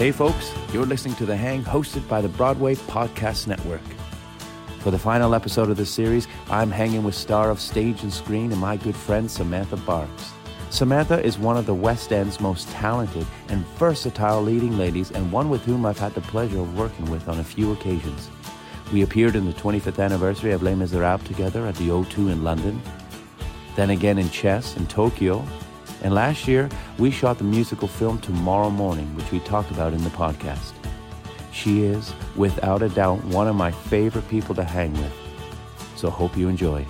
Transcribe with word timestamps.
Hey, 0.00 0.12
folks, 0.12 0.54
you're 0.72 0.86
listening 0.86 1.14
to 1.16 1.26
The 1.26 1.36
Hang, 1.36 1.62
hosted 1.62 2.08
by 2.08 2.22
the 2.22 2.28
Broadway 2.30 2.74
Podcast 2.74 3.46
Network. 3.46 3.82
For 4.78 4.90
the 4.90 4.98
final 4.98 5.34
episode 5.34 5.68
of 5.68 5.76
this 5.76 5.90
series, 5.90 6.26
I'm 6.48 6.70
hanging 6.70 7.04
with 7.04 7.14
star 7.14 7.50
of 7.50 7.60
stage 7.60 8.02
and 8.02 8.10
screen 8.10 8.50
and 8.50 8.58
my 8.58 8.78
good 8.78 8.96
friend 8.96 9.30
Samantha 9.30 9.76
Barks. 9.76 10.32
Samantha 10.70 11.22
is 11.22 11.38
one 11.38 11.58
of 11.58 11.66
the 11.66 11.74
West 11.74 12.14
End's 12.14 12.40
most 12.40 12.66
talented 12.70 13.26
and 13.48 13.66
versatile 13.76 14.40
leading 14.40 14.78
ladies, 14.78 15.10
and 15.10 15.30
one 15.30 15.50
with 15.50 15.66
whom 15.66 15.84
I've 15.84 15.98
had 15.98 16.14
the 16.14 16.22
pleasure 16.22 16.60
of 16.60 16.78
working 16.78 17.10
with 17.10 17.28
on 17.28 17.38
a 17.38 17.44
few 17.44 17.72
occasions. 17.72 18.30
We 18.94 19.02
appeared 19.02 19.36
in 19.36 19.44
the 19.44 19.52
25th 19.52 20.02
anniversary 20.02 20.52
of 20.52 20.62
Les 20.62 20.76
Miserables 20.76 21.26
together 21.26 21.66
at 21.66 21.74
the 21.74 21.88
O2 21.88 22.32
in 22.32 22.42
London, 22.42 22.80
then 23.76 23.90
again 23.90 24.16
in 24.16 24.30
Chess 24.30 24.78
in 24.78 24.86
Tokyo, 24.86 25.44
and 26.02 26.14
last 26.14 26.48
year 26.48 26.68
we 26.98 27.10
shot 27.10 27.38
the 27.38 27.44
musical 27.44 27.88
film 27.88 28.18
Tomorrow 28.20 28.70
Morning, 28.70 29.14
which 29.16 29.30
we 29.30 29.40
talked 29.40 29.70
about 29.70 29.92
in 29.92 30.02
the 30.04 30.10
podcast. 30.10 30.72
She 31.52 31.82
is, 31.82 32.12
without 32.36 32.82
a 32.82 32.88
doubt, 32.88 33.24
one 33.24 33.48
of 33.48 33.56
my 33.56 33.70
favorite 33.70 34.28
people 34.28 34.54
to 34.54 34.64
hang 34.64 34.92
with. 34.94 35.12
So 35.96 36.10
hope 36.10 36.36
you 36.36 36.48
enjoy. 36.48 36.86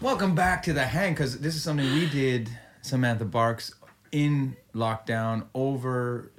Welcome 0.00 0.34
back 0.34 0.62
to 0.64 0.72
the 0.72 0.84
hang 0.84 1.12
because 1.12 1.38
this 1.40 1.54
is 1.56 1.62
something 1.62 1.86
we 1.92 2.08
did, 2.08 2.48
Samantha 2.82 3.24
Barks, 3.24 3.74
in 4.12 4.56
lockdown 4.74 5.46
over 5.54 6.30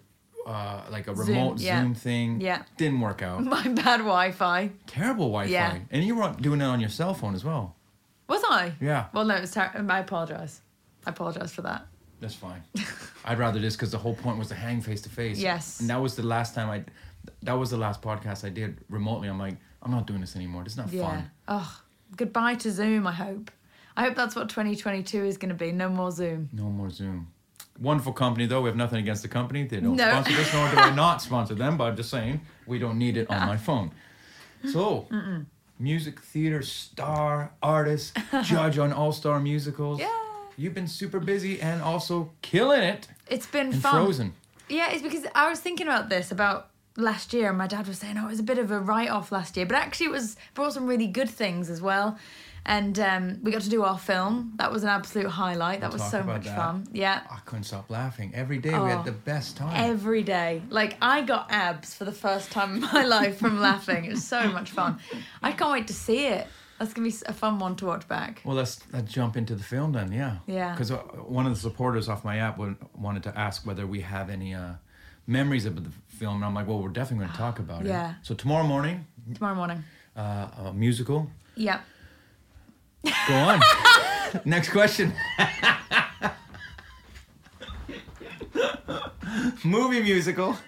uh, 0.46 0.84
like 0.90 1.08
a 1.08 1.16
Zoom, 1.16 1.28
remote 1.28 1.60
yeah. 1.60 1.82
Zoom 1.82 1.94
thing. 1.94 2.42
Yeah. 2.42 2.64
Didn't 2.78 3.02
work 3.02 3.22
out. 3.22 3.44
My 3.44 3.68
bad 3.68 3.98
Wi-Fi. 3.98 4.72
Terrible 4.88 5.28
Wi-Fi. 5.28 5.52
Yeah. 5.52 5.80
And 5.92 6.04
you 6.04 6.16
were 6.16 6.34
doing 6.40 6.62
it 6.62 6.66
on 6.66 6.80
your 6.80 6.90
cell 6.90 7.14
phone 7.14 7.36
as 7.36 7.44
well. 7.44 7.76
Was 8.30 8.42
I? 8.46 8.74
Yeah. 8.80 9.08
Well, 9.14 9.26
no, 9.26 9.36
it 9.36 9.42
was 9.42 9.52
ter- 9.52 9.72
I 9.90 10.00
apologize. 10.00 10.62
I 11.08 11.12
apologize 11.12 11.54
for 11.54 11.62
that. 11.62 11.88
That's 12.20 12.36
fine. 12.36 12.62
I'd 13.26 13.40
rather 13.40 13.60
this 13.60 13.78
because 13.78 13.92
the 13.92 13.98
whole 13.98 14.14
point 14.14 14.38
was 14.38 14.50
to 14.50 14.56
hang 14.56 14.82
face 14.82 15.02
to 15.04 15.10
face. 15.10 15.40
Yes. 15.40 15.80
And 15.80 15.90
that 15.90 16.02
was 16.02 16.18
the 16.18 16.24
last 16.24 16.54
time 16.54 16.70
I, 16.70 16.84
that 17.44 17.54
was 17.54 17.70
the 17.70 17.78
last 17.78 18.02
podcast 18.02 18.44
I 18.44 18.50
did 18.50 18.80
remotely. 18.90 19.30
I'm 19.30 19.40
like, 19.40 19.56
I'm 19.82 19.90
not 19.92 20.06
doing 20.06 20.20
this 20.20 20.36
anymore. 20.36 20.64
This 20.66 20.74
is 20.74 20.78
not 20.78 20.92
yeah. 20.92 21.08
fun. 21.08 21.32
Oh, 21.48 21.82
goodbye 22.18 22.56
to 22.56 22.72
Zoom. 22.72 23.08
I 23.08 23.14
hope. 23.14 23.52
I 23.96 24.04
hope 24.04 24.16
that's 24.16 24.36
what 24.36 24.50
2022 24.50 25.24
is 25.24 25.38
going 25.38 25.48
to 25.50 25.56
be. 25.56 25.72
No 25.72 25.88
more 25.88 26.12
Zoom. 26.12 26.50
No 26.52 26.64
more 26.64 26.90
Zoom. 26.90 27.32
Wonderful 27.80 28.12
company 28.12 28.48
though. 28.48 28.62
We 28.62 28.68
have 28.68 28.76
nothing 28.76 29.00
against 29.00 29.22
the 29.22 29.30
company. 29.30 29.64
They 29.64 29.80
don't 29.80 29.96
No. 29.96 30.10
sponsor 30.10 30.34
this, 30.34 30.54
nor 30.54 30.70
do 30.70 30.76
I 30.78 30.90
not 30.94 31.22
sponsor 31.22 31.56
them. 31.56 31.78
But 31.78 31.86
I'm 31.86 31.96
just 31.96 32.10
saying 32.10 32.42
we 32.66 32.80
don't 32.80 32.98
need 32.98 33.16
it 33.16 33.30
on 33.30 33.48
my 33.48 33.56
phone. 33.56 33.92
So, 34.74 35.08
music 35.80 36.20
theater 36.20 36.62
star, 36.64 37.54
artist, 37.64 38.18
judge 38.44 38.78
on 38.78 38.92
all 38.92 39.14
star 39.14 39.40
musicals. 39.40 40.02
Yeah. 40.02 40.10
You've 40.58 40.74
been 40.74 40.88
super 40.88 41.20
busy 41.20 41.62
and 41.62 41.82
also 41.82 42.32
killing 42.42 42.82
it. 42.82 43.08
It's 43.30 43.46
been 43.48 43.72
fun. 43.72 43.94
Frozen. 44.06 44.34
Yeah, 44.70 44.92
it's 44.92 45.02
because 45.04 45.26
I 45.36 45.50
was 45.50 45.60
thinking 45.60 45.88
about 45.88 46.10
this 46.10 46.32
about 46.32 46.70
last 46.98 47.32
year, 47.32 47.50
and 47.50 47.58
my 47.58 47.68
dad 47.68 47.88
was 47.88 48.00
saying, 48.00 48.18
"Oh, 48.18 48.26
it 48.26 48.30
was 48.30 48.40
a 48.40 48.44
bit 48.44 48.58
of 48.58 48.72
a 48.72 48.80
write-off 48.80 49.32
last 49.32 49.56
year," 49.56 49.66
but 49.66 49.76
actually, 49.78 50.08
it 50.08 50.12
was 50.12 50.36
brought 50.56 50.74
some 50.74 50.88
really 50.88 51.08
good 51.08 51.30
things 51.30 51.70
as 51.70 51.82
well. 51.82 52.18
And 52.70 53.00
um, 53.00 53.40
we 53.44 53.52
got 53.52 53.62
to 53.62 53.70
do 53.70 53.84
our 53.86 53.98
film. 53.98 54.52
That 54.58 54.74
was 54.74 54.84
an 54.84 54.90
absolute 54.90 55.30
highlight. 55.30 55.80
That 55.80 55.92
We'll 55.92 56.00
was 56.00 56.12
so 56.12 56.22
much 56.24 56.44
that. 56.44 56.56
fun. 56.58 56.86
Yeah. 56.92 57.22
I 57.32 57.38
couldn't 57.46 57.64
stop 57.64 57.90
laughing 57.90 58.34
every 58.36 58.58
day. 58.58 58.72
We 58.72 58.76
Oh. 58.76 58.86
had 58.88 59.06
the 59.06 59.14
best 59.14 59.56
time. 59.56 59.72
Every 59.74 60.22
day. 60.22 60.62
Like, 60.70 60.98
I 61.02 61.22
got 61.22 61.50
abs 61.50 61.94
for 61.94 62.04
the 62.04 62.12
first 62.12 62.52
time 62.52 62.76
in 62.76 62.82
my 62.82 63.06
life 63.18 63.38
from 63.40 63.62
laughing. 63.62 64.04
It 64.04 64.10
was 64.10 64.26
so 64.28 64.52
much 64.52 64.72
fun. 64.72 65.00
I 65.42 65.54
can't 65.54 65.72
wait 65.72 65.88
to 65.88 65.94
see 65.94 66.26
it. 66.26 66.46
That's 66.80 66.94
to 66.94 67.02
be 67.02 67.14
a 67.26 67.34
fun 67.34 67.58
one 67.60 67.76
to 67.78 67.86
watch 67.88 68.08
back. 68.08 68.42
Well, 68.46 68.56
let's, 68.56 68.80
let's 68.94 69.12
jump 69.12 69.36
into 69.36 69.56
the 69.56 69.64
film 69.64 69.94
then. 69.94 70.12
Yeah. 70.12 70.38
Yeah. 70.46 70.74
Because 70.74 70.92
uh, 70.92 70.98
one 70.98 71.46
of 71.48 71.54
the 71.54 71.60
supporters 71.60 72.08
off 72.08 72.24
my 72.24 72.38
app 72.38 72.60
wanted 72.96 73.24
to 73.24 73.38
ask 73.38 73.66
whether 73.66 73.88
we 73.88 74.02
have 74.02 74.30
any 74.30 74.54
uh, 74.54 74.74
memories 75.26 75.66
of 75.66 75.84
the 75.84 75.90
film, 76.08 76.36
and 76.36 76.46
I'm 76.46 76.54
like, 76.54 76.68
well, 76.68 76.80
we're 76.80 76.90
definitely 76.90 77.26
going 77.26 77.32
to 77.32 77.38
talk 77.38 77.58
about 77.60 77.82
it. 77.82 77.88
Yeah. 77.88 78.14
So 78.22 78.36
tomorrow 78.36 78.64
morning, 78.66 79.06
Tomorrow 79.34 79.56
morning. 79.56 79.84
uh, 80.16 80.48
a 80.66 80.74
musical. 80.74 81.30
Yeah. 81.56 81.82
Go 83.28 83.34
on. 83.34 83.60
Next 84.46 84.70
question. 84.70 85.14
Movie 89.64 90.02
musical. 90.04 90.56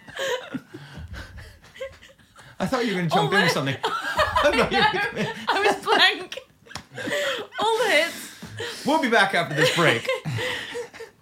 I 2.60 2.66
thought 2.66 2.86
you 2.86 2.92
were 2.94 2.98
going 3.00 3.10
to 3.10 3.16
jump 3.16 3.32
Oh, 3.32 3.36
into 3.38 3.50
something. 3.50 3.78
I. 4.44 5.64
Was 5.66 5.84
blank. 5.84 6.40
All 7.60 7.78
the 7.80 7.90
hits. 7.92 8.86
We'll 8.86 9.02
be 9.02 9.10
back 9.10 9.34
after 9.34 9.56
this 9.56 9.76
break. 9.76 10.08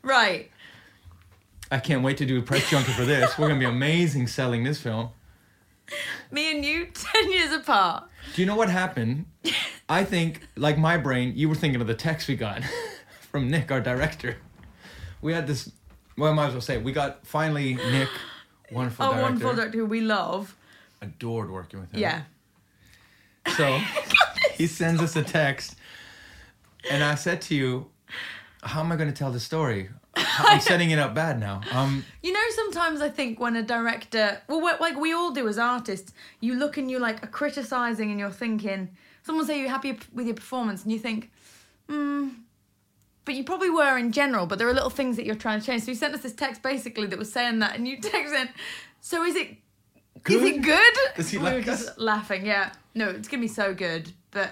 Right. 0.04 0.50
I 1.70 1.80
can't 1.80 2.02
wait 2.02 2.16
to 2.18 2.26
do 2.26 2.40
a 2.40 2.42
press 2.42 2.70
junket 2.70 2.94
for 2.96 3.04
this. 3.04 3.38
We're 3.38 3.50
going 3.50 3.60
to 3.60 3.66
be 3.68 3.70
amazing 3.70 4.28
selling 4.28 4.64
this 4.64 4.80
film. 4.80 5.10
Me 6.32 6.52
and 6.56 6.64
you, 6.64 6.86
10 6.86 7.30
years 7.30 7.52
apart. 7.52 8.06
Do 8.34 8.42
you 8.42 8.46
know 8.46 8.56
what 8.56 8.70
happened? 8.70 9.26
I 9.90 10.06
think, 10.06 10.48
like 10.56 10.78
my 10.78 10.96
brain, 10.96 11.34
you 11.36 11.50
were 11.50 11.56
thinking 11.56 11.82
of 11.82 11.88
the 11.88 11.94
text 11.94 12.30
we 12.30 12.38
got 12.38 12.62
from 13.32 13.50
Nick, 13.50 13.70
our 13.70 13.82
director. 13.82 14.38
We 15.22 15.34
had 15.34 15.46
this. 15.46 15.70
Well, 16.18 16.32
I 16.32 16.36
might 16.36 16.48
as 16.48 16.54
well 16.54 16.62
say 16.62 16.78
we 16.78 16.94
got 16.94 17.28
finally 17.28 17.74
Nick, 17.74 18.08
wonderful 18.72 19.06
Oh, 19.06 19.10
director, 19.10 19.24
wonderful 19.24 19.54
director 19.56 19.78
who 19.80 19.86
we 19.88 20.00
love. 20.00 20.56
adored 21.02 21.52
working 21.52 21.82
with 21.82 21.92
him. 21.92 22.00
Yeah. 22.00 22.22
So 23.56 23.80
he 24.54 24.68
sends 24.68 25.02
us 25.02 25.16
a 25.16 25.24
text, 25.24 25.76
and 26.90 27.04
I 27.04 27.16
said 27.16 27.42
to 27.44 27.56
you, 27.56 27.88
"How 28.64 28.82
am 28.82 28.92
I 28.92 28.96
going 28.96 29.10
to 29.10 29.16
tell 29.16 29.32
the 29.32 29.40
story? 29.40 29.90
I'm 30.16 30.60
setting 30.60 30.92
it 30.92 31.00
up 31.00 31.14
bad 31.14 31.40
now." 31.40 31.62
Um, 31.72 32.04
You 32.24 32.34
know, 32.34 32.44
sometimes 32.52 33.02
I 33.02 33.10
think 33.10 33.40
when 33.40 33.56
a 33.56 33.64
director, 33.64 34.42
well, 34.48 34.78
like 34.80 34.98
we 35.00 35.14
all 35.14 35.32
do 35.32 35.48
as 35.48 35.58
artists, 35.58 36.14
you 36.40 36.56
look 36.56 36.78
and 36.78 36.90
you 36.90 37.00
like 37.00 37.24
are 37.24 37.28
criticizing 37.28 38.12
and 38.12 38.20
you're 38.20 38.32
thinking, 38.32 38.90
someone 39.24 39.46
say 39.46 39.60
you're 39.60 39.70
happy 39.70 39.98
with 40.14 40.26
your 40.26 40.36
performance, 40.36 40.84
and 40.84 40.92
you 40.92 41.00
think, 41.00 41.32
hmm, 41.90 42.30
but 43.26 43.36
you 43.36 43.44
probably 43.44 43.70
were 43.70 43.98
in 43.98 44.12
general, 44.12 44.46
but 44.46 44.58
there 44.58 44.68
are 44.70 44.74
little 44.74 44.90
things 44.90 45.18
that 45.18 45.26
you're 45.26 45.36
trying 45.36 45.60
to 45.60 45.66
change. 45.66 45.84
So 45.84 45.92
you 45.92 45.96
sent 45.96 46.14
us 46.14 46.22
this 46.22 46.34
text 46.34 46.62
basically 46.64 47.08
that 47.08 47.20
was 47.20 47.32
saying 47.32 47.60
that, 47.60 47.76
and 47.76 47.88
you 47.88 47.98
texted, 48.02 48.50
so 49.02 49.24
is 49.24 49.36
it 49.36 49.58
is 50.28 50.42
it 50.42 50.62
good? 50.62 50.94
Does 51.16 51.30
he 51.30 51.38
we 51.38 51.44
were 51.46 51.50
like 51.52 51.66
just 51.66 51.90
us? 51.90 51.98
laughing. 51.98 52.46
Yeah, 52.46 52.72
no, 52.96 53.10
it's 53.10 53.28
gonna 53.28 53.42
be 53.42 53.48
so 53.48 53.74
good, 53.74 54.12
but 54.32 54.52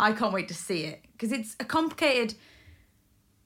I 0.00 0.12
can't 0.12 0.32
wait 0.32 0.48
to 0.48 0.54
see 0.54 0.84
it 0.84 1.04
because 1.12 1.32
it's 1.32 1.56
a 1.60 1.64
complicated 1.64 2.34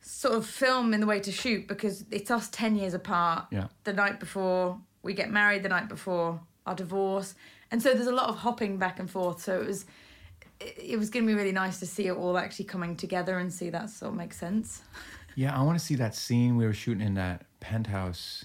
sort 0.00 0.34
of 0.34 0.46
film 0.46 0.92
in 0.94 1.00
the 1.00 1.06
way 1.06 1.20
to 1.20 1.30
shoot 1.32 1.68
because 1.68 2.04
it's 2.10 2.30
us 2.30 2.48
10 2.50 2.74
years 2.76 2.94
apart 2.94 3.46
Yeah. 3.50 3.66
the 3.84 3.92
night 3.92 4.18
before 4.18 4.80
we 5.02 5.14
get 5.14 5.30
married 5.30 5.62
the 5.62 5.68
night 5.68 5.88
before 5.88 6.40
our 6.66 6.74
divorce 6.74 7.34
and 7.70 7.80
so 7.82 7.92
there's 7.94 8.06
a 8.06 8.12
lot 8.12 8.28
of 8.28 8.36
hopping 8.38 8.76
back 8.78 8.98
and 8.98 9.08
forth 9.10 9.40
so 9.42 9.60
it 9.60 9.66
was 9.66 9.84
it, 10.58 10.74
it 10.92 10.98
was 10.98 11.10
going 11.10 11.24
to 11.26 11.30
be 11.30 11.34
really 11.36 11.52
nice 11.52 11.78
to 11.80 11.86
see 11.86 12.06
it 12.08 12.12
all 12.12 12.36
actually 12.38 12.64
coming 12.64 12.96
together 12.96 13.38
and 13.38 13.52
see 13.52 13.70
that 13.70 13.88
sort 13.90 14.10
of 14.10 14.16
make 14.16 14.32
sense 14.32 14.82
Yeah, 15.36 15.56
I 15.58 15.62
want 15.62 15.78
to 15.78 15.84
see 15.84 15.94
that 15.96 16.14
scene 16.14 16.56
we 16.56 16.64
were 16.66 16.72
shooting 16.74 17.06
in 17.06 17.14
that 17.14 17.44
penthouse. 17.60 18.44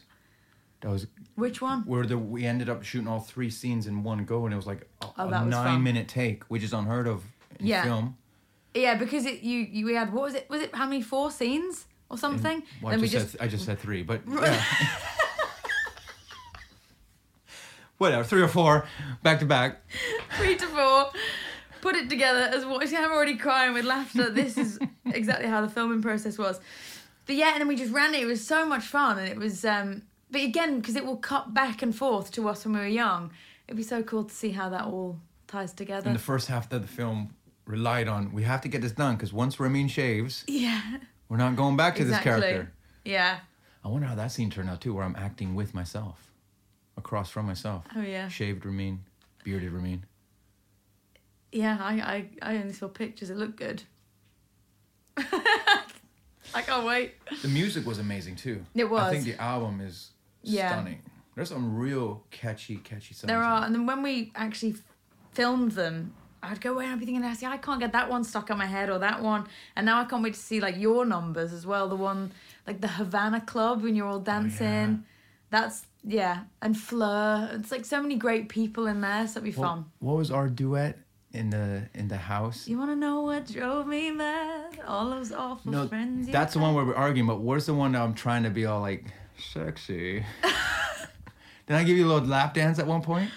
That 0.85 0.91
was 0.91 1.07
Which 1.33 1.63
one? 1.63 1.81
where 1.87 2.05
the 2.05 2.15
we 2.15 2.45
ended 2.45 2.69
up 2.69 2.83
shooting 2.83 3.07
all 3.07 3.19
three 3.19 3.49
scenes 3.49 3.87
in 3.87 4.03
one 4.03 4.23
go, 4.23 4.45
and 4.45 4.53
it 4.53 4.55
was 4.55 4.67
like 4.67 4.87
a, 5.01 5.05
Oh, 5.05 5.13
a 5.17 5.25
was 5.25 5.31
nine 5.47 5.49
fun. 5.77 5.83
minute 5.83 6.07
take, 6.07 6.43
which 6.43 6.61
is 6.61 6.73
unheard 6.73 7.07
of 7.07 7.23
in 7.59 7.65
Yeah. 7.65 7.83
film. 7.83 8.17
Yeah, 8.75 8.93
because 8.93 9.25
it 9.25 9.41
you 9.41 9.61
you 9.61 9.87
we 9.87 9.95
had 9.95 10.13
what 10.13 10.21
was 10.21 10.35
it? 10.35 10.47
Was 10.47 10.61
it 10.61 10.75
how 10.75 10.85
many 10.85 11.01
four 11.01 11.31
scenes 11.31 11.87
or 12.07 12.19
something? 12.19 12.61
Well, 12.83 12.89
I 12.89 12.97
Then 12.97 13.01
we 13.01 13.07
just, 13.07 13.35
I 13.41 13.47
just 13.47 13.65
said 13.65 13.79
three, 13.79 14.03
but 14.03 14.21
yeah. 14.29 14.63
whatever, 17.97 18.23
three 18.23 18.43
or 18.43 18.47
four, 18.47 18.85
back 19.23 19.39
to 19.39 19.45
back. 19.47 19.81
three 20.37 20.55
to 20.55 20.67
four. 20.67 21.09
Put 21.81 21.95
it 21.95 22.11
together 22.11 22.41
as 22.41 22.63
what 22.63 22.93
I'm 22.93 23.11
already 23.11 23.37
crying 23.37 23.73
with 23.73 23.85
laughter. 23.85 24.29
This 24.29 24.55
is 24.55 24.77
exactly 25.05 25.47
how 25.47 25.61
the 25.61 25.69
filming 25.69 26.03
process 26.03 26.37
was. 26.37 26.59
But 27.25 27.37
yeah, 27.37 27.53
and 27.53 27.61
then 27.61 27.67
we 27.67 27.75
just 27.75 27.91
ran 27.91 28.13
it. 28.13 28.21
It 28.21 28.27
was 28.27 28.45
so 28.45 28.67
much 28.67 28.83
fun, 28.83 29.17
and 29.17 29.27
it 29.27 29.37
was. 29.37 29.65
um 29.65 30.03
But 30.35 30.43
again, 30.43 30.81
because 30.81 30.97
it 30.97 31.05
will 31.05 31.15
cut 31.15 31.53
back 31.53 31.81
and 31.81 31.95
forth 31.95 32.29
to 32.31 32.49
us 32.49 32.65
when 32.65 32.73
we 32.73 32.81
were 32.81 32.87
young, 32.87 33.31
it'd 33.69 33.77
be 33.77 33.83
so 33.83 34.03
cool 34.03 34.25
to 34.25 34.35
see 34.35 34.51
how 34.51 34.67
that 34.67 34.83
all 34.83 35.17
ties 35.47 35.71
together. 35.71 36.07
And 36.07 36.13
the 36.13 36.21
first 36.21 36.49
half 36.49 36.69
of 36.73 36.81
the 36.81 36.87
film 36.89 37.33
relied 37.65 38.09
on 38.09 38.33
we 38.33 38.43
have 38.43 38.59
to 38.59 38.67
get 38.67 38.81
this 38.81 38.91
done 38.91 39.15
because 39.15 39.31
once 39.31 39.61
Ramin 39.61 39.87
shaves, 39.87 40.43
yeah, 40.45 40.97
we're 41.29 41.37
not 41.37 41.55
going 41.55 41.77
back 41.77 41.95
to 41.95 42.01
exactly. 42.01 42.31
this 42.31 42.41
character. 42.41 42.73
Yeah. 43.05 43.39
I 43.81 43.87
wonder 43.87 44.07
how 44.07 44.15
that 44.15 44.29
scene 44.29 44.49
turned 44.49 44.69
out 44.69 44.81
too, 44.81 44.93
where 44.93 45.05
I'm 45.05 45.15
acting 45.15 45.55
with 45.55 45.73
myself, 45.73 46.33
across 46.97 47.29
from 47.29 47.45
myself. 47.45 47.85
Oh 47.95 48.01
yeah. 48.01 48.27
Shaved 48.27 48.65
Ramin, 48.65 49.05
bearded 49.45 49.71
Ramin. 49.71 50.05
Yeah, 51.53 51.77
I, 51.79 51.93
I, 51.93 52.29
I 52.41 52.57
only 52.57 52.73
saw 52.73 52.89
pictures. 52.89 53.29
It 53.29 53.37
looked 53.37 53.55
good. 53.55 53.83
I 55.17 56.61
can't 56.61 56.85
wait. 56.85 57.13
The 57.41 57.47
music 57.47 57.85
was 57.85 57.99
amazing 57.99 58.35
too. 58.35 58.65
It 58.75 58.89
was. 58.89 59.01
I 59.01 59.11
think 59.11 59.23
the 59.23 59.41
album 59.41 59.79
is 59.79 60.11
Yeah. 60.45 60.69
stunning. 60.69 61.01
There's 61.35 61.49
some 61.49 61.75
real 61.75 62.23
catchy, 62.31 62.77
catchy 62.77 63.13
songs. 63.13 63.27
There 63.27 63.43
are, 63.43 63.65
and 63.65 63.75
then 63.75 63.85
when 63.85 64.01
we 64.01 64.31
actually 64.35 64.75
filmed 65.33 65.73
them, 65.73 66.13
I'd 66.41 66.61
go 66.61 66.73
away 66.73 66.85
and 66.85 66.93
I'd 66.93 66.99
be 66.99 67.05
thinking, 67.05 67.23
I 67.25 67.33
see, 67.33 67.45
I 67.45 67.57
can't 67.57 67.79
get 67.79 67.91
that 67.93 68.09
one 68.09 68.23
stuck 68.23 68.49
in 68.49 68.57
my 68.57 68.67
head 68.67 68.89
or 68.89 68.99
that 68.99 69.21
one. 69.21 69.47
And 69.75 69.85
now 69.85 69.99
I 69.99 70.05
can't 70.05 70.23
wait 70.23 70.35
to 70.35 70.39
see 70.39 70.59
like 70.61 70.77
your 70.77 71.03
numbers 71.05 71.51
as 71.51 71.65
well. 71.65 71.89
The 71.89 71.95
one 71.95 72.31
like 72.67 72.79
the 72.81 72.87
Havana 72.87 73.41
Club 73.41 73.81
when 73.83 73.95
you're 73.95 74.07
all 74.07 74.17
oh, 74.17 74.21
dancing. 74.21 75.03
That's 75.49 75.85
yeah, 76.03 76.43
and 76.61 76.77
Fleur. 76.77 77.49
It's 77.53 77.71
like 77.71 77.83
so 77.85 78.01
many 78.01 78.15
great 78.15 78.47
people 78.47 78.85
in 78.87 79.01
there. 79.01 79.27
So 79.27 79.39
it'll 79.39 79.43
be 79.45 79.51
What, 79.51 79.67
fun. 79.67 79.85
what 79.99 80.17
was 80.17 80.29
our 80.31 80.47
duet 80.47 80.99
in 81.33 81.49
the 81.49 81.89
in 81.95 82.07
the 82.07 82.17
house? 82.17 82.67
You 82.67 82.77
want 82.77 82.91
to 82.91 82.95
know 82.95 83.21
what 83.21 83.47
drove 83.47 83.87
me 83.87 84.11
mad? 84.11 84.79
All 84.87 85.09
those 85.09 85.31
awful 85.31 85.71
No, 85.71 85.87
friends. 85.87 86.27
that's 86.29 86.53
the 86.53 86.59
one 86.59 86.75
where 86.75 86.85
we're 86.85 86.95
arguing. 86.95 87.27
But 87.27 87.41
where's 87.41 87.65
the 87.65 87.73
one 87.73 87.93
that 87.93 88.01
I'm 88.01 88.13
trying 88.13 88.43
to 88.43 88.49
be 88.51 88.65
all 88.67 88.81
like 88.81 89.05
sexy? 89.37 90.25
Did 91.67 91.75
I 91.77 91.83
give 91.83 91.97
you 91.97 92.05
a 92.05 92.09
little 92.11 92.27
lap 92.27 92.53
dance 92.53 92.79
at 92.79 92.87
one 92.87 93.01
point? 93.01 93.29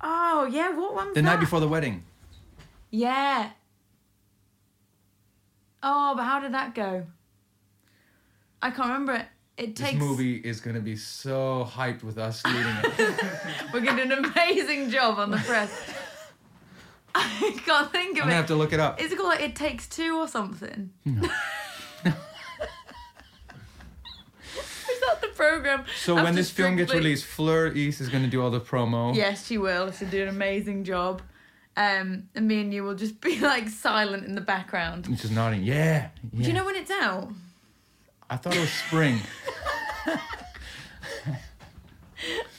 Oh 0.00 0.48
yeah, 0.50 0.70
what 0.74 0.94
one? 0.94 1.12
The 1.12 1.22
night 1.22 1.40
before 1.40 1.60
the 1.60 1.68
wedding. 1.68 2.04
Yeah. 2.90 3.50
Oh, 5.82 6.14
but 6.16 6.24
how 6.24 6.40
did 6.40 6.52
that 6.54 6.74
go? 6.74 7.06
I 8.62 8.70
can't 8.70 8.88
remember 8.88 9.14
it. 9.14 9.26
It 9.56 9.76
takes. 9.76 9.92
This 9.92 10.00
movie 10.00 10.36
is 10.36 10.60
gonna 10.60 10.80
be 10.80 10.96
so 10.96 11.68
hyped 11.70 12.02
with 12.02 12.16
us 12.18 12.44
leading 12.46 12.62
it. 12.84 13.20
We're 13.72 13.80
gonna 13.80 14.06
do 14.06 14.12
an 14.12 14.24
amazing 14.24 14.90
job 14.90 15.18
on 15.18 15.30
the 15.30 15.36
press. 15.38 15.70
I 17.14 17.58
can't 17.64 17.90
think 17.90 18.18
of 18.18 18.22
I'm 18.24 18.28
it. 18.28 18.30
gonna 18.30 18.34
have 18.34 18.46
to 18.46 18.54
look 18.54 18.72
it 18.72 18.80
up. 18.80 19.00
Is 19.00 19.12
it 19.12 19.16
called 19.16 19.30
like 19.30 19.40
It 19.42 19.56
Takes 19.56 19.88
Two 19.88 20.16
or 20.18 20.28
something? 20.28 20.90
Is 21.04 21.14
that 25.00 25.20
the 25.20 25.27
program? 25.38 25.84
So 26.04 26.14
when 26.16 26.34
this 26.34 26.50
film 26.50 26.76
gets 26.76 26.92
released, 26.92 27.24
Fleur 27.24 27.68
East 27.72 28.00
is 28.02 28.08
gonna 28.10 28.26
do 28.28 28.42
all 28.42 28.50
the 28.50 28.60
promo. 28.60 29.14
Yes, 29.14 29.46
she 29.46 29.56
will. 29.56 29.90
She'll 29.92 30.08
do 30.10 30.22
an 30.22 30.28
amazing 30.28 30.84
job. 30.84 31.22
Um, 31.76 32.28
and 32.34 32.48
me 32.48 32.60
and 32.60 32.74
you 32.74 32.82
will 32.82 32.96
just 32.96 33.20
be 33.28 33.38
like 33.40 33.68
silent 33.68 34.24
in 34.26 34.34
the 34.34 34.40
background. 34.40 35.06
And 35.06 35.16
Just 35.16 35.32
nodding. 35.32 35.62
Yeah. 35.62 36.08
yeah. 36.32 36.42
Do 36.42 36.48
you 36.48 36.52
know 36.52 36.64
when 36.66 36.74
it's 36.76 36.90
out? 36.90 37.30
I 38.28 38.36
thought 38.36 38.54
it 38.56 38.60
was 38.60 38.70
spring. 38.70 39.20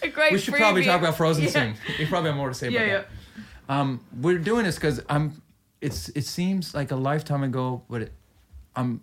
A 0.02 0.08
great. 0.08 0.31
we 0.31 0.40
should 0.40 0.54
probably 0.54 0.86
talk 0.86 1.02
about 1.02 1.18
Frozen 1.18 1.44
Yeah. 1.44 1.50
soon. 1.50 1.74
We 2.00 2.06
probably 2.06 2.30
have 2.30 2.38
more 2.38 2.48
to 2.48 2.56
say 2.56 2.70
Yeah, 2.70 2.80
about 2.80 2.88
yeah. 2.92 3.04
that. 3.68 3.74
Um, 3.74 4.00
we're 4.22 4.38
doing 4.40 4.64
this 4.64 4.76
because 4.76 5.02
I'm. 5.10 5.42
It's 5.81 6.10
it 6.10 6.26
seems 6.26 6.74
like 6.74 6.92
a 6.92 6.96
lifetime 6.96 7.44
ago, 7.44 7.84
but 7.90 8.02
it, 8.04 8.12
I'm 8.76 9.02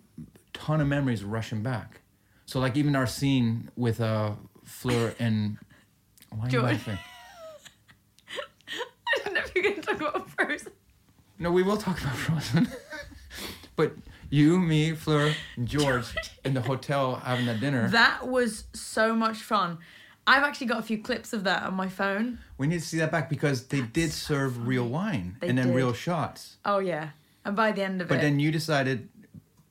ton 0.53 0.81
of 0.81 0.87
memories 0.87 1.23
rushing 1.23 1.61
back. 1.63 2.01
So 2.47 2.59
like 2.59 2.75
even 2.77 2.95
our 2.95 3.05
scene 3.05 3.69
with 3.75 4.01
uh 4.01 4.31
Fleur 4.63 5.13
and 5.19 5.57
why 6.31 6.39
are 6.39 6.45
you 6.45 6.51
George. 6.51 6.63
laughing? 6.63 6.97
I 9.07 9.19
don't 9.23 9.33
know 9.33 9.41
if 9.41 9.53
you're 9.55 9.73
to 9.73 9.81
talk 9.81 9.95
about 10.01 10.29
Frozen. 10.31 10.71
No, 11.39 11.51
we 11.51 11.61
will 11.63 11.77
talk 11.77 11.99
about 12.01 12.15
Frozen. 12.15 12.67
but 13.75 13.93
you, 14.29 14.59
me, 14.59 14.93
Fleur, 14.93 15.33
and 15.55 15.67
George 15.67 16.13
in 16.43 16.53
the 16.53 16.61
hotel 16.61 17.15
having 17.15 17.45
that 17.45 17.59
dinner. 17.59 17.89
That 17.89 18.27
was 18.27 18.63
so 18.73 19.13
much 19.15 19.37
fun. 19.37 19.77
I've 20.25 20.43
actually 20.43 20.67
got 20.67 20.79
a 20.79 20.83
few 20.83 20.97
clips 21.01 21.31
of 21.31 21.43
that 21.45 21.63
on 21.63 21.73
my 21.75 21.87
phone. 21.87 22.39
we 22.57 22.67
need 22.67 22.79
to 22.81 22.85
see 22.85 22.97
that 22.97 23.11
back 23.11 23.29
because 23.29 23.67
they 23.67 23.81
did 23.81 24.11
serve 24.11 24.67
real 24.67 24.87
wine 24.87 25.37
They 25.39 25.47
and 25.49 25.57
then 25.57 25.67
did. 25.67 25.75
real 25.75 25.93
shots. 25.93 26.57
Oh 26.65 26.79
yeah, 26.79 27.09
and 27.45 27.55
by 27.55 27.71
the 27.71 27.83
end 27.83 28.01
of 28.01 28.07
But 28.09 28.15
it, 28.15 28.17
But 28.17 28.21
then 28.23 28.39
you 28.41 28.51
decided 28.51 29.07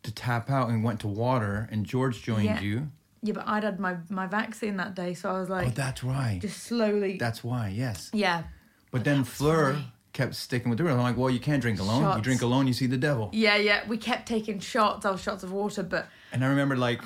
to 0.07 0.13
tap 0.13 0.51
out 0.51 0.69
and 0.71 0.83
went 0.83 1.01
to 1.01 1.09
water, 1.09 1.69
and 1.71 1.85
George 1.87 2.23
joined 2.23 2.45
Yeah. 2.47 2.61
you. 2.61 2.91
yeah, 3.23 3.35
but 3.35 3.47
I'd 3.47 3.65
had 3.65 3.79
my 3.81 3.97
my 4.09 4.27
vaccine 4.27 4.77
that 4.79 4.95
day, 4.95 5.15
so 5.15 5.31
I 5.31 5.39
was 5.41 5.51
oh, 5.51 5.55
like, 5.55 5.67
oh, 5.69 5.71
that's 5.71 6.03
right. 6.05 6.39
just 6.41 6.63
slowly. 6.63 7.17
That's 7.19 7.43
why, 7.45 7.69
yes. 7.69 8.11
yeah, 8.13 8.45
But 8.91 9.05
then 9.05 9.25
Fleur 9.25 9.79
kept 10.13 10.35
sticking 10.35 10.71
with 10.71 10.79
the 10.79 10.85
rule. 10.85 10.95
I'm 10.95 11.03
like, 11.03 11.17
well, 11.19 11.29
you 11.29 11.41
can't 11.41 11.61
drink 11.61 11.79
alone. 11.81 12.17
You 12.17 12.23
drink 12.23 12.41
alone, 12.43 12.67
you 12.67 12.73
see 12.73 12.87
the 12.87 12.97
devil. 12.97 13.31
yeah, 13.35 13.57
yeah. 13.57 13.87
We 13.87 13.99
kept 13.99 14.27
taking 14.27 14.61
shots. 14.61 15.05
I 15.05 15.15
shots 15.17 15.43
of 15.43 15.53
water, 15.53 15.83
but 15.83 16.07
And 16.33 16.43
I 16.45 16.49
remember 16.49 16.77
like, 16.77 17.03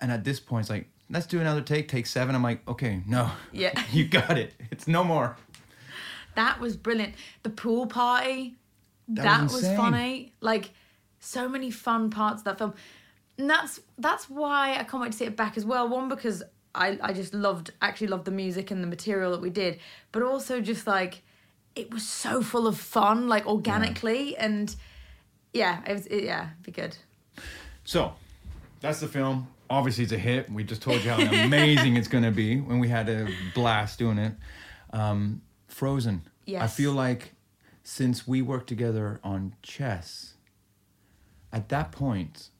and 0.00 0.10
at 0.10 0.24
this 0.24 0.40
point, 0.40 0.62
it's 0.62 0.70
like, 0.70 0.86
let's 1.10 1.26
do 1.26 1.40
another 1.40 1.60
take, 1.60 1.88
take 1.88 2.06
seven. 2.06 2.34
I'm 2.34 2.42
like, 2.42 2.66
okay, 2.68 3.02
no, 3.06 3.30
yeah, 3.52 3.74
you 3.92 4.06
got 4.06 4.38
it. 4.38 4.54
It's 4.70 4.86
no 4.88 5.04
more. 5.04 5.36
that 6.34 6.60
was 6.60 6.76
brilliant. 6.76 7.14
The 7.42 7.50
pool 7.50 7.86
party, 7.86 8.54
That 9.08 9.24
that, 9.24 9.42
was 9.44 9.52
was, 9.54 9.66
funny. 9.76 10.32
Like 10.40 10.70
so 11.24 11.48
many 11.48 11.70
fun 11.70 12.10
parts 12.10 12.40
of 12.40 12.44
that 12.44 12.58
film. 12.58 12.74
And 13.38 13.50
that's 13.50 13.80
that's 13.98 14.30
why 14.30 14.76
I 14.78 14.84
can't 14.84 15.02
wait 15.02 15.12
to 15.12 15.18
see 15.18 15.24
it 15.24 15.36
back 15.36 15.56
as 15.56 15.64
well. 15.64 15.88
One 15.88 16.08
because 16.08 16.42
I 16.74 16.98
I 17.02 17.12
just 17.12 17.34
loved 17.34 17.72
actually 17.82 18.08
loved 18.08 18.24
the 18.24 18.30
music 18.30 18.70
and 18.70 18.82
the 18.82 18.86
material 18.86 19.32
that 19.32 19.40
we 19.40 19.50
did, 19.50 19.78
but 20.12 20.22
also 20.22 20.60
just 20.60 20.86
like 20.86 21.22
it 21.74 21.92
was 21.92 22.06
so 22.06 22.42
full 22.42 22.66
of 22.66 22.78
fun, 22.78 23.28
like 23.28 23.46
organically, 23.46 24.36
and 24.36 24.74
yeah, 25.52 25.82
it 25.86 25.92
was 25.92 26.06
it, 26.06 26.24
yeah, 26.24 26.50
be 26.62 26.72
good. 26.72 26.96
So, 27.84 28.14
that's 28.80 29.00
the 29.00 29.08
film. 29.08 29.48
Obviously, 29.68 30.04
it's 30.04 30.12
a 30.12 30.18
hit. 30.18 30.50
We 30.50 30.64
just 30.64 30.82
told 30.82 31.02
you 31.02 31.10
how 31.10 31.20
amazing 31.20 31.96
it's 31.96 32.08
going 32.08 32.24
to 32.24 32.30
be 32.30 32.60
when 32.60 32.78
we 32.78 32.88
had 32.88 33.08
a 33.08 33.28
blast 33.54 33.98
doing 33.98 34.18
it. 34.18 34.32
Um, 34.92 35.42
Frozen. 35.68 36.22
I 36.48 36.66
feel 36.66 36.92
like 36.92 37.32
since 37.82 38.28
we 38.28 38.42
worked 38.42 38.68
together 38.68 39.20
on 39.24 39.54
chess, 39.62 40.33
at 41.54 41.68
that 41.68 41.92
point, 41.92 42.50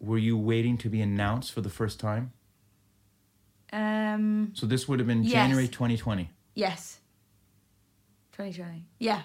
were 0.00 0.16
you 0.18 0.36
waiting 0.38 0.78
to 0.78 0.88
be 0.88 1.00
announced 1.02 1.52
for 1.52 1.60
the 1.60 1.68
first 1.68 2.00
time? 2.00 2.32
Um, 3.72 4.52
So 4.54 4.66
this 4.66 4.88
would 4.88 4.98
have 4.98 5.06
been 5.06 5.22
Yes. 5.22 5.32
January 5.32 5.68
2020. 5.68 6.30
yes, 6.54 7.00
twenty 8.32 8.52
twenty. 8.54 8.86
Yeah, 8.98 9.22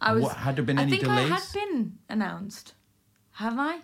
I 0.00 0.14
was. 0.14 0.22
What- 0.24 0.36
had 0.36 0.56
there 0.56 0.64
been 0.64 0.78
I 0.78 0.82
any 0.82 0.92
think 0.92 1.06
I 1.06 1.20
had 1.22 1.42
been 1.52 1.98
announced. 2.08 2.72
Have 3.32 3.58
I? 3.58 3.80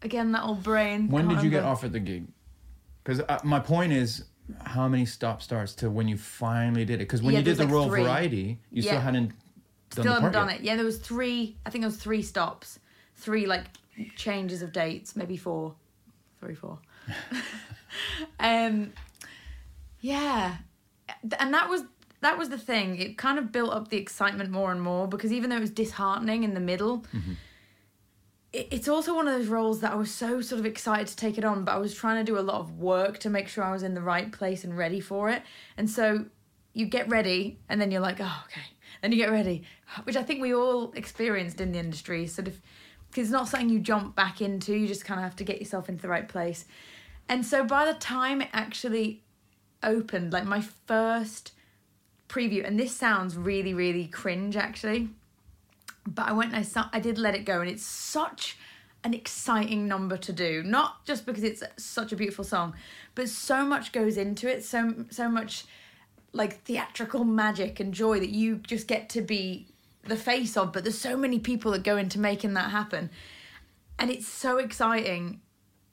Again, 0.00 0.32
that 0.32 0.42
old 0.44 0.62
brain. 0.62 1.08
When 1.08 1.28
did 1.28 1.42
you 1.42 1.50
get 1.50 1.58
remember. 1.58 1.68
offered 1.72 1.92
the 1.92 2.00
gig? 2.00 2.28
Because 3.02 3.20
uh, 3.20 3.40
my 3.44 3.58
point 3.60 3.92
is, 3.92 4.24
how 4.64 4.88
many 4.88 5.04
stop 5.04 5.42
starts 5.42 5.74
to 5.76 5.90
when 5.90 6.08
you 6.08 6.16
finally 6.16 6.84
did 6.86 6.94
it? 6.94 6.98
Because 7.00 7.22
when 7.22 7.32
Yeah, 7.34 7.40
you 7.40 7.44
did 7.44 7.56
the 7.58 7.64
was, 7.66 7.72
Royal 7.72 7.88
three. 7.88 8.02
Variety, 8.04 8.60
you 8.70 8.80
still 8.82 9.00
hadn't 9.00 9.32
Still 10.02 10.14
haven't 10.14 10.32
done 10.32 10.48
yet. 10.48 10.60
it. 10.60 10.64
Yeah, 10.64 10.76
there 10.76 10.84
was 10.84 10.98
three. 10.98 11.56
I 11.64 11.70
think 11.70 11.82
there 11.82 11.88
was 11.88 11.96
three 11.96 12.22
stops, 12.22 12.78
three 13.16 13.46
like 13.46 13.64
changes 14.16 14.62
of 14.62 14.72
dates, 14.72 15.16
maybe 15.16 15.36
four, 15.36 15.74
three, 16.40 16.54
four. 16.54 16.78
um, 18.40 18.92
yeah, 20.00 20.56
and 21.38 21.54
that 21.54 21.68
was 21.68 21.82
that 22.20 22.38
was 22.38 22.48
the 22.48 22.58
thing. 22.58 22.96
It 22.98 23.18
kind 23.18 23.38
of 23.38 23.52
built 23.52 23.72
up 23.72 23.88
the 23.88 23.96
excitement 23.96 24.50
more 24.50 24.72
and 24.72 24.80
more 24.80 25.06
because 25.06 25.32
even 25.32 25.50
though 25.50 25.56
it 25.56 25.60
was 25.60 25.70
disheartening 25.70 26.42
in 26.42 26.54
the 26.54 26.60
middle, 26.60 27.04
it, 28.52 28.68
it's 28.70 28.88
also 28.88 29.14
one 29.14 29.28
of 29.28 29.34
those 29.34 29.48
roles 29.48 29.80
that 29.80 29.92
I 29.92 29.96
was 29.96 30.10
so 30.10 30.40
sort 30.40 30.58
of 30.58 30.66
excited 30.66 31.08
to 31.08 31.16
take 31.16 31.38
it 31.38 31.44
on, 31.44 31.64
but 31.64 31.72
I 31.72 31.78
was 31.78 31.94
trying 31.94 32.24
to 32.24 32.30
do 32.30 32.38
a 32.38 32.40
lot 32.40 32.60
of 32.60 32.78
work 32.78 33.18
to 33.20 33.30
make 33.30 33.48
sure 33.48 33.62
I 33.62 33.72
was 33.72 33.82
in 33.82 33.94
the 33.94 34.02
right 34.02 34.32
place 34.32 34.64
and 34.64 34.76
ready 34.76 35.00
for 35.00 35.28
it. 35.30 35.42
And 35.76 35.88
so 35.88 36.26
you 36.72 36.86
get 36.86 37.08
ready, 37.08 37.58
and 37.68 37.80
then 37.80 37.90
you're 37.90 38.00
like, 38.00 38.18
oh, 38.20 38.44
okay. 38.46 38.62
Then 39.04 39.12
you 39.12 39.18
get 39.18 39.30
ready, 39.30 39.64
which 40.04 40.16
I 40.16 40.22
think 40.22 40.40
we 40.40 40.54
all 40.54 40.90
experienced 40.92 41.60
in 41.60 41.72
the 41.72 41.78
industry. 41.78 42.26
Sort 42.26 42.48
of 42.48 42.58
because 43.10 43.24
it's 43.24 43.32
not 43.32 43.48
something 43.48 43.68
you 43.68 43.78
jump 43.78 44.16
back 44.16 44.40
into. 44.40 44.74
You 44.74 44.88
just 44.88 45.04
kind 45.04 45.20
of 45.20 45.24
have 45.24 45.36
to 45.36 45.44
get 45.44 45.58
yourself 45.58 45.90
into 45.90 46.00
the 46.00 46.08
right 46.08 46.26
place. 46.26 46.64
And 47.28 47.44
so 47.44 47.64
by 47.66 47.84
the 47.84 47.92
time 47.98 48.40
it 48.40 48.48
actually 48.54 49.22
opened, 49.82 50.32
like 50.32 50.46
my 50.46 50.62
first 50.62 51.52
preview, 52.30 52.66
and 52.66 52.80
this 52.80 52.96
sounds 52.96 53.36
really, 53.36 53.74
really 53.74 54.06
cringe 54.06 54.56
actually, 54.56 55.10
but 56.06 56.26
I 56.26 56.32
went 56.32 56.54
and 56.54 56.66
I, 56.74 56.88
I 56.94 56.98
did 56.98 57.18
let 57.18 57.34
it 57.34 57.44
go, 57.44 57.60
and 57.60 57.68
it's 57.68 57.84
such 57.84 58.56
an 59.04 59.12
exciting 59.12 59.86
number 59.86 60.16
to 60.16 60.32
do. 60.32 60.62
Not 60.62 61.04
just 61.04 61.26
because 61.26 61.42
it's 61.42 61.62
such 61.76 62.12
a 62.12 62.16
beautiful 62.16 62.42
song, 62.42 62.72
but 63.14 63.28
so 63.28 63.66
much 63.66 63.92
goes 63.92 64.16
into 64.16 64.48
it. 64.48 64.64
So 64.64 65.04
so 65.10 65.28
much 65.28 65.66
like 66.34 66.62
theatrical 66.64 67.24
magic 67.24 67.80
and 67.80 67.94
joy 67.94 68.18
that 68.18 68.28
you 68.28 68.56
just 68.56 68.86
get 68.86 69.08
to 69.10 69.22
be 69.22 69.68
the 70.02 70.16
face 70.16 70.56
of. 70.56 70.72
But 70.72 70.84
there's 70.84 70.98
so 70.98 71.16
many 71.16 71.38
people 71.38 71.72
that 71.72 71.84
go 71.84 71.96
into 71.96 72.18
making 72.18 72.54
that 72.54 72.70
happen, 72.70 73.08
and 73.98 74.10
it's 74.10 74.28
so 74.28 74.58
exciting. 74.58 75.40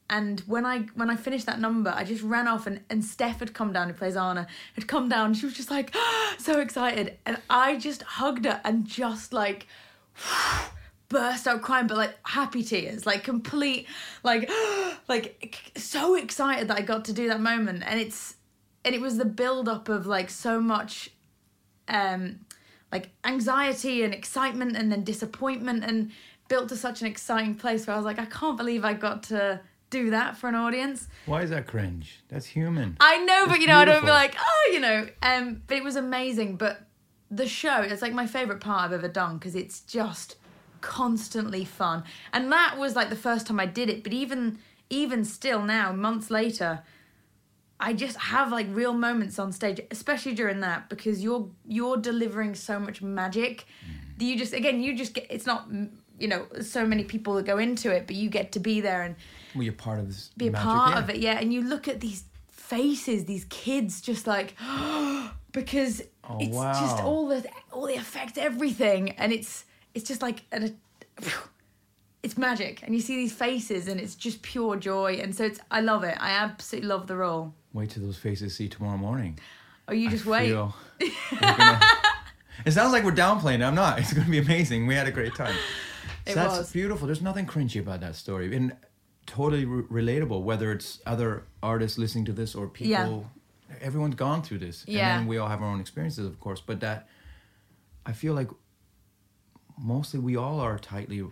And 0.10 0.42
when 0.42 0.66
I 0.66 0.80
when 0.96 1.10
I 1.10 1.16
finished 1.16 1.46
that 1.46 1.62
number, 1.62 1.94
I 1.96 2.04
just 2.04 2.24
ran 2.24 2.48
off 2.48 2.68
and, 2.68 2.82
and 2.90 3.06
Steph 3.06 3.40
had 3.40 3.54
come 3.54 3.72
down 3.72 3.88
who 3.88 3.94
plays 3.94 4.18
Anna 4.18 4.48
had 4.74 4.88
come 4.88 5.08
down. 5.08 5.34
She 5.34 5.46
was 5.46 5.56
just 5.56 5.72
like 5.72 5.96
so 6.38 6.60
excited, 6.60 7.18
and 7.26 7.38
I 7.50 7.78
just 7.78 8.02
hugged 8.02 8.46
her 8.46 8.60
and 8.66 8.86
just 8.86 9.32
like 9.32 9.68
burst 11.08 11.48
out 11.48 11.62
crying, 11.62 11.88
but 11.88 11.98
like 11.98 12.18
happy 12.24 12.64
tears, 12.64 13.06
like 13.06 13.24
complete, 13.24 13.88
like 14.24 14.50
like 15.08 15.72
so 15.78 16.16
excited 16.16 16.68
that 16.68 16.78
I 16.78 16.82
got 16.82 17.06
to 17.06 17.14
do 17.14 17.28
that 17.30 17.40
moment, 17.40 17.84
and 17.86 18.00
it's 18.00 18.36
and 18.84 18.96
it 18.96 19.02
was 19.02 19.18
the 19.18 19.26
build 19.26 19.70
up 19.70 19.90
of 19.90 20.06
like 20.06 20.30
so 20.30 20.60
much, 20.60 21.12
um, 21.88 22.40
like 22.92 23.10
anxiety 23.24 24.04
and 24.04 24.14
excitement, 24.14 24.76
and 24.76 24.92
then 24.92 25.04
disappointment, 25.04 25.84
and 25.84 26.12
built 26.48 26.70
to 26.70 26.76
such 26.76 27.02
an 27.02 27.08
exciting 27.08 27.56
place 27.56 27.88
where 27.88 27.94
I 27.94 27.98
was 27.98 28.06
like, 28.06 28.20
I 28.20 28.26
can't 28.26 28.58
believe 28.58 28.84
I 28.84 28.94
got 28.94 29.24
to 29.24 29.62
do 29.90 30.10
that 30.10 30.38
for 30.38 30.50
an 30.50 30.56
audience. 30.56 31.08
Why 31.26 31.44
is 31.44 31.52
that 31.52 31.68
cringe? 31.68 32.22
That's 32.30 32.46
human. 32.46 32.98
I 33.00 33.18
know, 33.20 33.46
That's 33.46 33.52
but 33.52 33.62
you 33.62 33.68
know, 33.68 33.78
I 33.78 33.86
don't 33.86 34.04
be 34.04 34.10
like, 34.10 34.36
oh, 34.40 34.70
you 34.74 34.80
know. 34.80 35.08
Um, 35.22 35.62
but 35.68 35.78
it 35.78 35.84
was 35.84 35.96
amazing. 35.96 36.56
But 36.56 36.82
the 37.30 37.48
show, 37.48 37.82
it's 37.82 38.02
like 38.02 38.14
my 38.14 38.26
favorite 38.26 38.60
part 38.60 38.86
I've 38.86 38.94
ever 38.94 39.08
done 39.08 39.38
because 39.38 39.56
it's 39.56 39.82
just 39.82 40.38
constantly 40.82 41.64
fun. 41.64 42.04
And 42.34 42.52
that 42.52 42.78
was 42.78 42.96
like 42.96 43.10
the 43.10 43.16
first 43.16 43.48
time 43.48 43.60
I 43.60 43.66
did 43.66 43.90
it. 43.90 44.04
But 44.04 44.14
even 44.14 44.58
even 44.90 45.24
still 45.24 45.62
now, 45.62 45.94
months 45.94 46.30
later, 46.30 46.84
I 47.82 47.94
just 47.94 48.16
have 48.18 48.52
like 48.52 48.68
real 48.70 48.94
moments 48.94 49.40
on 49.40 49.52
stage, 49.52 49.82
especially 49.90 50.36
during 50.36 50.60
that, 50.62 50.88
because 50.88 51.22
you're 51.24 51.50
you're 51.68 51.98
delivering 51.98 52.56
so 52.56 52.80
much 52.80 53.02
magic. 53.02 53.66
Mm. 53.86 54.18
that 54.20 54.26
You 54.26 54.38
just 54.38 54.54
again, 54.54 54.82
you 54.82 54.96
just 54.96 55.14
get. 55.16 55.26
It's 55.30 55.46
not 55.48 55.70
mm, 55.70 55.90
you 56.20 56.28
know 56.28 56.46
so 56.62 56.86
many 56.86 57.04
people 57.04 57.34
that 57.36 57.46
go 57.46 57.58
into 57.58 57.92
it, 57.92 58.06
but 58.06 58.16
you 58.16 58.30
get 58.30 58.52
to 58.54 58.60
be 58.60 58.80
there 58.82 59.02
and 59.02 59.16
Well, 59.56 59.64
you're 59.64 59.74
part 59.74 60.00
of 60.00 60.08
this. 60.08 60.30
be 60.38 60.48
a 60.48 60.52
magic, 60.52 60.66
part 60.66 60.92
yeah. 60.92 61.00
of 61.00 61.10
it, 61.10 61.18
yeah. 61.18 61.40
And 61.40 61.52
you 61.52 61.62
look 61.64 61.88
at 61.88 62.00
these 62.00 62.24
faces, 62.52 63.26
these 63.26 63.46
kids, 63.50 64.00
just 64.00 64.28
like 64.28 64.56
because 65.52 66.04
Oh, 66.30 66.38
it's 66.40 66.56
just 66.56 67.04
all 67.04 67.28
the 67.28 67.44
all 67.72 67.88
the 67.88 67.96
effects, 67.96 68.38
everything, 68.38 69.12
and 69.12 69.34
it's 69.34 69.66
it's 69.96 70.08
just 70.08 70.22
like 70.22 70.44
an, 70.52 70.78
it's 72.24 72.38
magic, 72.38 72.84
and 72.84 72.94
you 72.94 73.02
see 73.02 73.16
these 73.16 73.34
faces, 73.34 73.88
and 73.88 74.00
it's 74.00 74.16
just 74.16 74.42
pure 74.44 74.76
joy, 74.76 75.16
and 75.16 75.36
so 75.36 75.46
it's 75.46 75.60
I 75.72 75.82
love 75.82 76.04
it. 76.04 76.16
I 76.20 76.30
absolutely 76.32 76.88
love 76.88 77.08
the 77.08 77.16
role. 77.16 77.54
Wait 77.74 77.90
till 77.90 78.04
those 78.04 78.18
faces 78.18 78.56
see 78.56 78.68
tomorrow 78.68 78.98
morning. 78.98 79.40
Oh, 79.88 79.94
you 79.94 80.08
I 80.08 80.12
just 80.12 80.26
wait. 80.26 80.48
feel 80.50 80.76
gonna- 81.40 81.80
it 82.66 82.72
sounds 82.72 82.92
like 82.92 83.04
we're 83.04 83.12
downplaying. 83.12 83.56
it. 83.60 83.64
I'm 83.64 83.76
not. 83.76 83.98
It's 84.00 84.14
going 84.14 84.26
to 84.26 84.32
be 84.32 84.38
amazing. 84.38 84.86
We 84.88 84.96
had 84.96 85.08
a 85.08 85.12
great 85.12 85.36
time. 85.36 85.56
So 86.26 86.32
It 86.34 86.36
that's 86.36 86.58
was. 86.60 86.72
beautiful. 86.72 87.08
There's 87.08 87.22
nothing 87.24 87.48
cringy 87.48 87.80
about 87.82 88.02
that 88.02 88.16
story, 88.16 88.56
and 88.56 88.76
totally 89.26 89.66
re- 89.66 90.04
relatable. 90.04 90.44
Whether 90.44 90.72
it's 90.72 91.00
other 91.08 91.46
artists 91.64 91.98
listening 91.98 92.26
to 92.26 92.32
this 92.34 92.54
or 92.54 92.68
people, 92.68 92.92
Yeah. 92.92 93.78
everyone's 93.82 94.14
gone 94.16 94.44
through 94.44 94.60
this, 94.60 94.84
Yeah. 94.88 95.00
and 95.16 95.22
then 95.22 95.28
we 95.28 95.40
all 95.40 95.48
have 95.48 95.64
our 95.64 95.68
own 95.70 95.80
experiences, 95.80 96.28
of 96.28 96.40
course. 96.40 96.62
But 96.62 96.80
that, 96.82 97.08
I 98.06 98.14
feel 98.14 98.36
like, 98.36 98.50
mostly 99.80 100.20
we 100.20 100.36
all 100.36 100.60
are 100.60 100.78
tightly 100.78 101.24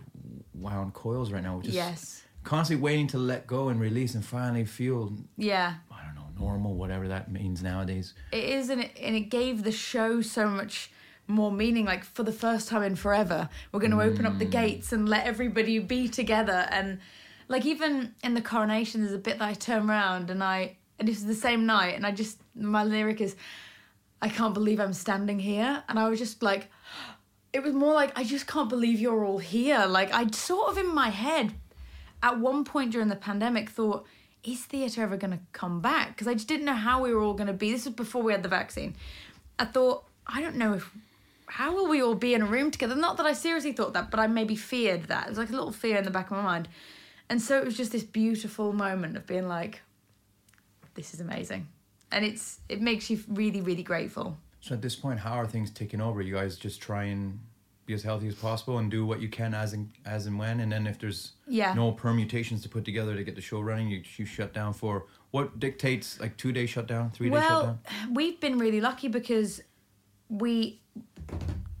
wound 0.54 0.92
coils 0.94 1.30
right 1.30 1.42
now, 1.42 1.60
is 1.60 1.68
Yes. 1.74 2.24
constantly 2.42 2.82
waiting 2.82 3.06
to 3.08 3.18
let 3.18 3.46
go 3.46 3.68
and 3.68 3.80
release 3.80 4.14
and 4.16 4.24
finally 4.24 4.64
feel 4.64 5.16
Yeah. 5.36 5.74
Normal, 6.40 6.74
whatever 6.74 7.06
that 7.08 7.30
means 7.30 7.62
nowadays. 7.62 8.14
It 8.32 8.44
is, 8.44 8.70
and 8.70 8.80
it, 8.82 8.90
and 9.00 9.14
it 9.14 9.28
gave 9.30 9.62
the 9.62 9.72
show 9.72 10.22
so 10.22 10.48
much 10.48 10.90
more 11.26 11.52
meaning. 11.52 11.84
Like 11.84 12.04
for 12.04 12.22
the 12.22 12.32
first 12.32 12.68
time 12.68 12.82
in 12.82 12.96
forever, 12.96 13.48
we're 13.70 13.80
going 13.80 13.92
to 13.92 14.00
open 14.00 14.26
up 14.26 14.38
the 14.38 14.46
Mm. 14.46 14.50
gates 14.50 14.92
and 14.92 15.08
let 15.08 15.26
everybody 15.26 15.78
be 15.78 16.08
together. 16.08 16.66
And 16.70 16.98
like 17.48 17.64
even 17.66 18.14
in 18.24 18.34
the 18.34 18.40
coronation, 18.40 19.02
there's 19.02 19.12
a 19.12 19.18
bit 19.18 19.38
that 19.38 19.48
I 19.48 19.54
turn 19.54 19.88
around 19.88 20.30
and 20.30 20.42
I, 20.42 20.76
and 20.98 21.06
this 21.08 21.18
is 21.18 21.26
the 21.26 21.34
same 21.34 21.66
night, 21.66 21.94
and 21.94 22.06
I 22.06 22.10
just 22.10 22.38
my 22.54 22.84
lyric 22.84 23.20
is, 23.20 23.36
I 24.22 24.28
can't 24.28 24.54
believe 24.54 24.80
I'm 24.80 24.92
standing 24.92 25.38
here, 25.38 25.82
and 25.88 25.98
I 25.98 26.08
was 26.08 26.18
just 26.18 26.42
like, 26.42 26.70
it 27.52 27.62
was 27.62 27.72
more 27.74 27.94
like 27.94 28.16
I 28.18 28.24
just 28.24 28.46
can't 28.46 28.68
believe 28.68 28.98
you're 29.00 29.24
all 29.24 29.38
here. 29.38 29.86
Like 29.86 30.12
I 30.12 30.26
sort 30.30 30.68
of 30.70 30.78
in 30.78 30.92
my 30.94 31.10
head, 31.10 31.54
at 32.22 32.38
one 32.38 32.64
point 32.64 32.92
during 32.92 33.08
the 33.08 33.16
pandemic, 33.16 33.70
thought. 33.70 34.06
Is 34.42 34.64
theatre 34.64 35.02
ever 35.02 35.16
going 35.16 35.32
to 35.32 35.40
come 35.52 35.80
back? 35.80 36.08
Because 36.08 36.26
I 36.26 36.34
just 36.34 36.48
didn't 36.48 36.64
know 36.64 36.74
how 36.74 37.02
we 37.02 37.12
were 37.12 37.20
all 37.20 37.34
going 37.34 37.46
to 37.46 37.52
be. 37.52 37.72
This 37.72 37.84
was 37.84 37.94
before 37.94 38.22
we 38.22 38.32
had 38.32 38.42
the 38.42 38.48
vaccine. 38.48 38.94
I 39.58 39.66
thought, 39.66 40.04
I 40.26 40.40
don't 40.40 40.56
know 40.56 40.74
if 40.74 40.90
how 41.46 41.74
will 41.74 41.88
we 41.88 42.00
all 42.00 42.14
be 42.14 42.32
in 42.34 42.42
a 42.42 42.46
room 42.46 42.70
together? 42.70 42.94
Not 42.94 43.16
that 43.16 43.26
I 43.26 43.32
seriously 43.32 43.72
thought 43.72 43.92
that, 43.94 44.10
but 44.10 44.20
I 44.20 44.28
maybe 44.28 44.54
feared 44.54 45.04
that. 45.04 45.26
It 45.26 45.30
was 45.30 45.38
like 45.38 45.48
a 45.48 45.52
little 45.52 45.72
fear 45.72 45.96
in 45.96 46.04
the 46.04 46.10
back 46.10 46.26
of 46.30 46.36
my 46.36 46.42
mind. 46.42 46.68
And 47.28 47.42
so 47.42 47.58
it 47.58 47.64
was 47.64 47.76
just 47.76 47.92
this 47.92 48.04
beautiful 48.04 48.72
moment 48.72 49.16
of 49.16 49.26
being 49.26 49.48
like, 49.48 49.82
this 50.94 51.12
is 51.12 51.20
amazing. 51.20 51.66
And 52.12 52.24
it's 52.24 52.60
it 52.68 52.80
makes 52.80 53.10
you 53.10 53.20
really, 53.28 53.60
really 53.60 53.82
grateful. 53.82 54.38
So 54.60 54.74
at 54.74 54.82
this 54.82 54.94
point, 54.94 55.20
how 55.20 55.32
are 55.32 55.46
things 55.46 55.70
taking 55.70 56.00
over? 56.00 56.20
You 56.22 56.34
guys 56.34 56.56
just 56.56 56.80
try 56.80 57.04
and 57.04 57.40
be 57.90 57.94
as 57.94 58.02
healthy 58.04 58.28
as 58.28 58.36
possible 58.36 58.78
and 58.78 58.88
do 58.90 59.04
what 59.04 59.20
you 59.20 59.28
can 59.28 59.52
as 59.52 59.72
and 59.72 59.90
as 60.06 60.26
and 60.26 60.38
when, 60.38 60.60
and 60.60 60.70
then 60.70 60.86
if 60.86 60.98
there's 60.98 61.32
Yeah. 61.46 61.74
no 61.74 61.90
permutations 61.90 62.62
to 62.62 62.68
put 62.68 62.84
together 62.84 63.16
to 63.16 63.24
get 63.24 63.34
the 63.34 63.40
show 63.40 63.60
running, 63.60 63.88
you 63.90 64.02
you 64.16 64.24
shut 64.24 64.52
down 64.54 64.72
for 64.74 65.06
what 65.32 65.58
dictates 65.58 66.20
like 66.20 66.36
two 66.36 66.52
day 66.52 66.66
shutdown, 66.66 67.10
three 67.10 67.28
day 67.28 67.32
well, 67.34 67.48
shutdown. 67.48 67.78
we've 68.12 68.40
been 68.40 68.58
really 68.58 68.80
lucky 68.80 69.08
because 69.08 69.60
we 70.28 70.80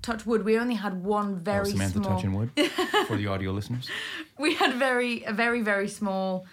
touch 0.02 0.26
wood, 0.26 0.44
we 0.44 0.58
only 0.58 0.74
had 0.74 1.04
one 1.04 1.32
oh, 1.32 1.44
very 1.52 1.68
oh, 1.68 1.70
Samantha 1.70 1.98
small 1.98 2.10
touching 2.16 2.32
wood 2.32 2.50
for 3.06 3.16
the 3.16 3.28
audio 3.28 3.52
listeners. 3.52 3.88
we 4.38 4.54
had 4.54 4.74
very 4.74 5.22
a 5.24 5.32
very 5.32 5.62
very 5.62 5.88
small 5.88 6.44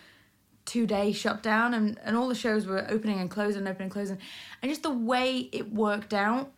two 0.66 0.86
day 0.86 1.12
shutdown 1.14 1.74
and, 1.74 1.98
and 2.04 2.16
all 2.16 2.28
the 2.28 2.36
shows 2.36 2.68
were 2.68 2.86
opening 2.90 3.20
and 3.20 3.32
closing 3.32 3.66
opening 3.68 3.84
and 3.84 3.92
closing 3.92 4.18
and 4.62 4.70
just 4.70 4.84
the 4.84 4.92
way 4.92 5.50
it 5.52 5.74
worked 5.74 6.14
out 6.14 6.52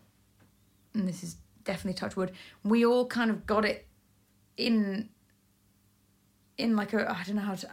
and 0.95 1.07
this 1.07 1.23
is 1.23 1.37
definitely 1.71 1.97
touch 2.03 2.15
wood. 2.19 2.31
We 2.63 2.79
all 2.85 3.05
kind 3.07 3.29
of 3.31 3.37
got 3.53 3.63
it 3.65 3.79
in 4.57 5.09
in 6.57 6.75
like 6.75 6.91
a 6.93 6.99
i 7.09 7.23
don't 7.25 7.35
know 7.39 7.41
how 7.51 7.55
to 7.55 7.67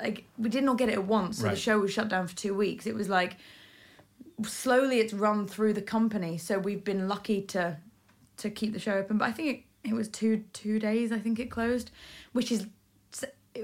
like 0.00 0.24
we 0.36 0.48
didn't 0.54 0.68
all 0.68 0.74
get 0.82 0.88
it 0.88 0.94
at 0.94 1.06
once. 1.18 1.38
So 1.38 1.44
Right. 1.44 1.54
the 1.54 1.60
show 1.60 1.78
was 1.78 1.92
shut 1.92 2.08
down 2.08 2.26
for 2.26 2.36
two 2.44 2.54
weeks. 2.64 2.86
It 2.86 2.94
was 3.00 3.08
like 3.08 3.36
slowly 4.44 4.98
it's 4.98 5.12
run 5.12 5.46
through 5.46 5.74
the 5.74 5.82
company. 5.96 6.38
So 6.38 6.58
we've 6.58 6.84
been 6.92 7.06
lucky 7.14 7.42
to 7.54 7.76
to 8.38 8.50
keep 8.58 8.72
the 8.72 8.80
show 8.80 8.94
open. 9.02 9.18
But 9.18 9.26
i 9.28 9.32
think 9.32 9.48
it, 9.84 9.88
it 9.90 9.94
was 9.94 10.08
two 10.08 10.34
two 10.52 10.78
days 10.88 11.12
i 11.12 11.18
think 11.24 11.38
it 11.44 11.50
closed 11.58 11.90
which 12.32 12.50
is 12.52 12.66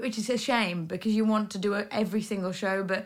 which 0.05 0.17
is 0.21 0.29
a 0.29 0.37
shame 0.37 0.85
because 0.85 1.13
you 1.17 1.25
want 1.25 1.49
to 1.55 1.57
do 1.57 1.73
every 2.03 2.21
single 2.21 2.51
show. 2.63 2.83
But 2.83 3.01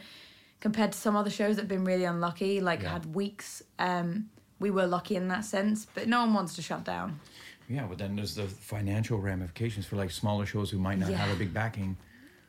compared 0.60 0.92
to 0.92 0.98
some 1.06 1.16
other 1.22 1.30
shows 1.40 1.56
that 1.56 1.64
have 1.64 1.74
been 1.78 1.86
really 1.86 2.08
unlucky 2.14 2.54
like 2.70 2.82
Yeah. 2.84 2.94
had 2.96 3.06
weeks 3.22 3.64
um 3.80 4.30
we 4.64 4.72
were 4.72 4.88
lucky 4.88 5.16
in 5.22 5.28
that 5.28 5.44
sense 5.56 5.78
but 5.96 6.08
no 6.08 6.20
one 6.24 6.34
wants 6.34 6.56
to 6.56 6.62
shut 6.70 6.84
down 6.86 7.20
Yeah, 7.76 7.86
but 7.90 7.98
then 7.98 8.16
there's 8.18 8.36
the 8.36 8.48
financial 8.74 9.18
ramifications 9.30 9.86
for 9.86 9.96
like 9.98 10.12
smaller 10.12 10.46
shows 10.46 10.70
who 10.72 10.80
might 10.88 11.00
not 11.00 11.10
Yeah. 11.12 11.18
have 11.24 11.32
a 11.36 11.40
big 11.44 11.54
backing. 11.54 11.92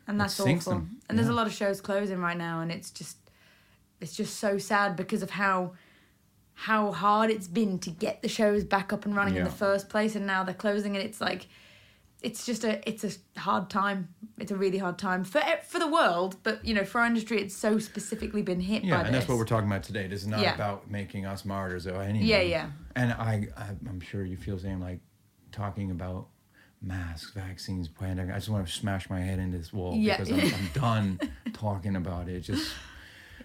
and 0.06 0.21
that's 0.21 0.38
awful 0.40 0.73
them. 0.75 0.97
and 1.09 1.18
there's 1.18 1.28
a 1.37 1.38
lot 1.40 1.47
of 1.50 1.52
shows 1.62 1.80
closing 1.80 2.21
right 2.28 2.38
now 2.49 2.61
and 2.62 2.71
it's 2.76 2.90
just 3.00 3.16
it's 4.00 4.14
just 4.21 4.35
so 4.47 4.50
sad 4.71 4.88
because 5.02 5.23
of 5.26 5.30
how 5.42 5.73
how 6.68 6.92
hard 6.92 7.28
it's 7.35 7.49
been 7.49 7.78
to 7.87 7.90
get 8.04 8.23
the 8.23 8.28
shows 8.28 8.62
back 8.75 8.92
up 8.92 9.04
and 9.06 9.16
running 9.16 9.37
in 9.37 9.44
the 9.44 9.56
first 9.66 9.88
place 9.88 10.14
and 10.18 10.25
now 10.35 10.40
they're 10.44 10.62
closing 10.66 10.92
and 10.97 11.04
it's 11.09 11.21
like 11.21 11.42
it's 12.25 12.45
just 12.47 12.64
a 12.64 12.87
it's 12.88 13.04
a 13.04 13.38
hard 13.38 13.69
time 13.71 14.09
it's 14.38 14.50
a 14.50 14.57
really 14.57 14.78
hard 14.78 14.99
time 14.99 15.23
for 15.25 15.40
for 15.69 15.78
the 15.78 15.87
world 15.87 16.37
but 16.43 16.64
you 16.64 16.75
know 16.75 16.85
for 16.85 17.00
our 17.00 17.07
industry 17.07 17.40
it's 17.40 17.54
so 17.54 17.78
specifically 17.78 18.43
been 18.43 18.61
hit 18.61 18.83
Yeah, 18.83 18.95
by 18.97 19.00
and 19.00 19.09
this 19.09 19.12
that's 19.21 19.28
what 19.28 19.38
we're 19.38 19.45
talking 19.45 19.69
about 19.69 19.83
today. 19.85 20.07
This 20.07 20.23
is 20.23 20.26
not 20.28 20.40
Yeah. 20.40 20.54
about 20.54 20.90
making 20.90 21.26
us 21.26 21.45
martyrs 21.45 21.87
or 21.87 22.00
anything. 22.02 22.26
Yeah, 22.28 22.40
yeah. 22.40 22.71
And 22.97 23.12
I, 23.12 23.49
I, 23.57 23.66
I'm 23.88 24.00
sure 24.00 24.25
you 24.25 24.37
feel 24.37 24.57
the 24.57 24.62
same. 24.62 24.81
Like 24.81 25.00
talking 25.52 25.90
about 25.90 26.28
masks, 26.83 27.31
vaccines, 27.33 27.88
pandemic. 27.88 28.33
I 28.35 28.38
just 28.38 28.49
want 28.50 28.66
to 28.66 28.73
smash 28.73 29.09
my 29.09 29.21
head 29.21 29.38
into 29.38 29.59
this 29.59 29.73
wall 29.73 29.95
Yeah. 29.97 30.19
because 30.19 30.33
I'm, 30.33 30.54
I'm 30.54 30.71
done 30.75 31.21
talking 31.52 31.97
about 31.97 32.28
it. 32.28 32.40
Just 32.40 32.73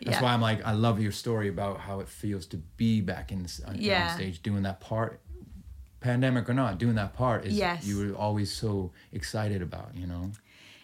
that's 0.04 0.18
Yeah. 0.18 0.22
why 0.24 0.34
I'm 0.34 0.42
like, 0.42 0.66
I 0.66 0.72
love 0.74 1.00
your 1.02 1.12
story 1.12 1.48
about 1.50 1.80
how 1.80 2.00
it 2.00 2.08
feels 2.08 2.46
to 2.48 2.58
be 2.58 3.02
back 3.02 3.32
in 3.32 3.46
on, 3.68 3.76
on 3.76 4.10
stage 4.16 4.42
doing 4.42 4.64
that 4.64 4.80
part. 4.80 5.22
Pandemic 6.00 6.50
or 6.50 6.54
not, 6.54 6.78
doing 6.78 6.96
that 6.96 7.14
part 7.14 7.46
is 7.46 7.54
Yes. 7.54 7.86
you 7.86 7.98
were 7.98 8.16
always 8.16 8.52
so 8.52 8.92
excited 9.12 9.62
about, 9.62 9.92
you 9.96 10.08
know. 10.08 10.32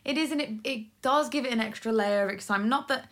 It 0.03 0.17
is, 0.17 0.31
and 0.31 0.41
it 0.41 0.49
it 0.63 1.01
does 1.01 1.29
give 1.29 1.45
it 1.45 1.51
an 1.51 1.59
extra 1.59 1.91
layer 1.91 2.23
of 2.25 2.29
excitement. 2.29 2.69
Not 2.69 2.87
that, 2.89 3.09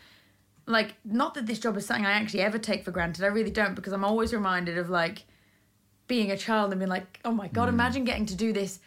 like, 0.68 0.94
not 1.04 1.34
that 1.34 1.46
this 1.48 1.60
job 1.60 1.76
is 1.78 1.86
something 1.86 2.06
I 2.06 2.12
actually 2.12 2.42
ever 2.42 2.60
take 2.60 2.84
for 2.84 2.92
granted. 2.92 3.24
I 3.24 3.28
really 3.28 3.52
don't, 3.52 3.74
because 3.74 3.94
I'm 3.94 4.04
always 4.04 4.34
reminded 4.34 4.78
of 4.78 4.90
like 4.90 5.26
being 6.08 6.32
a 6.32 6.38
child 6.38 6.72
and 6.72 6.80
being 6.80 6.90
like, 6.90 7.20
oh 7.26 7.32
my 7.32 7.48
god, 7.48 7.68
mm. 7.68 7.74
imagine 7.74 8.04
getting 8.04 8.26
to 8.28 8.36
do 8.36 8.54
this 8.54 8.80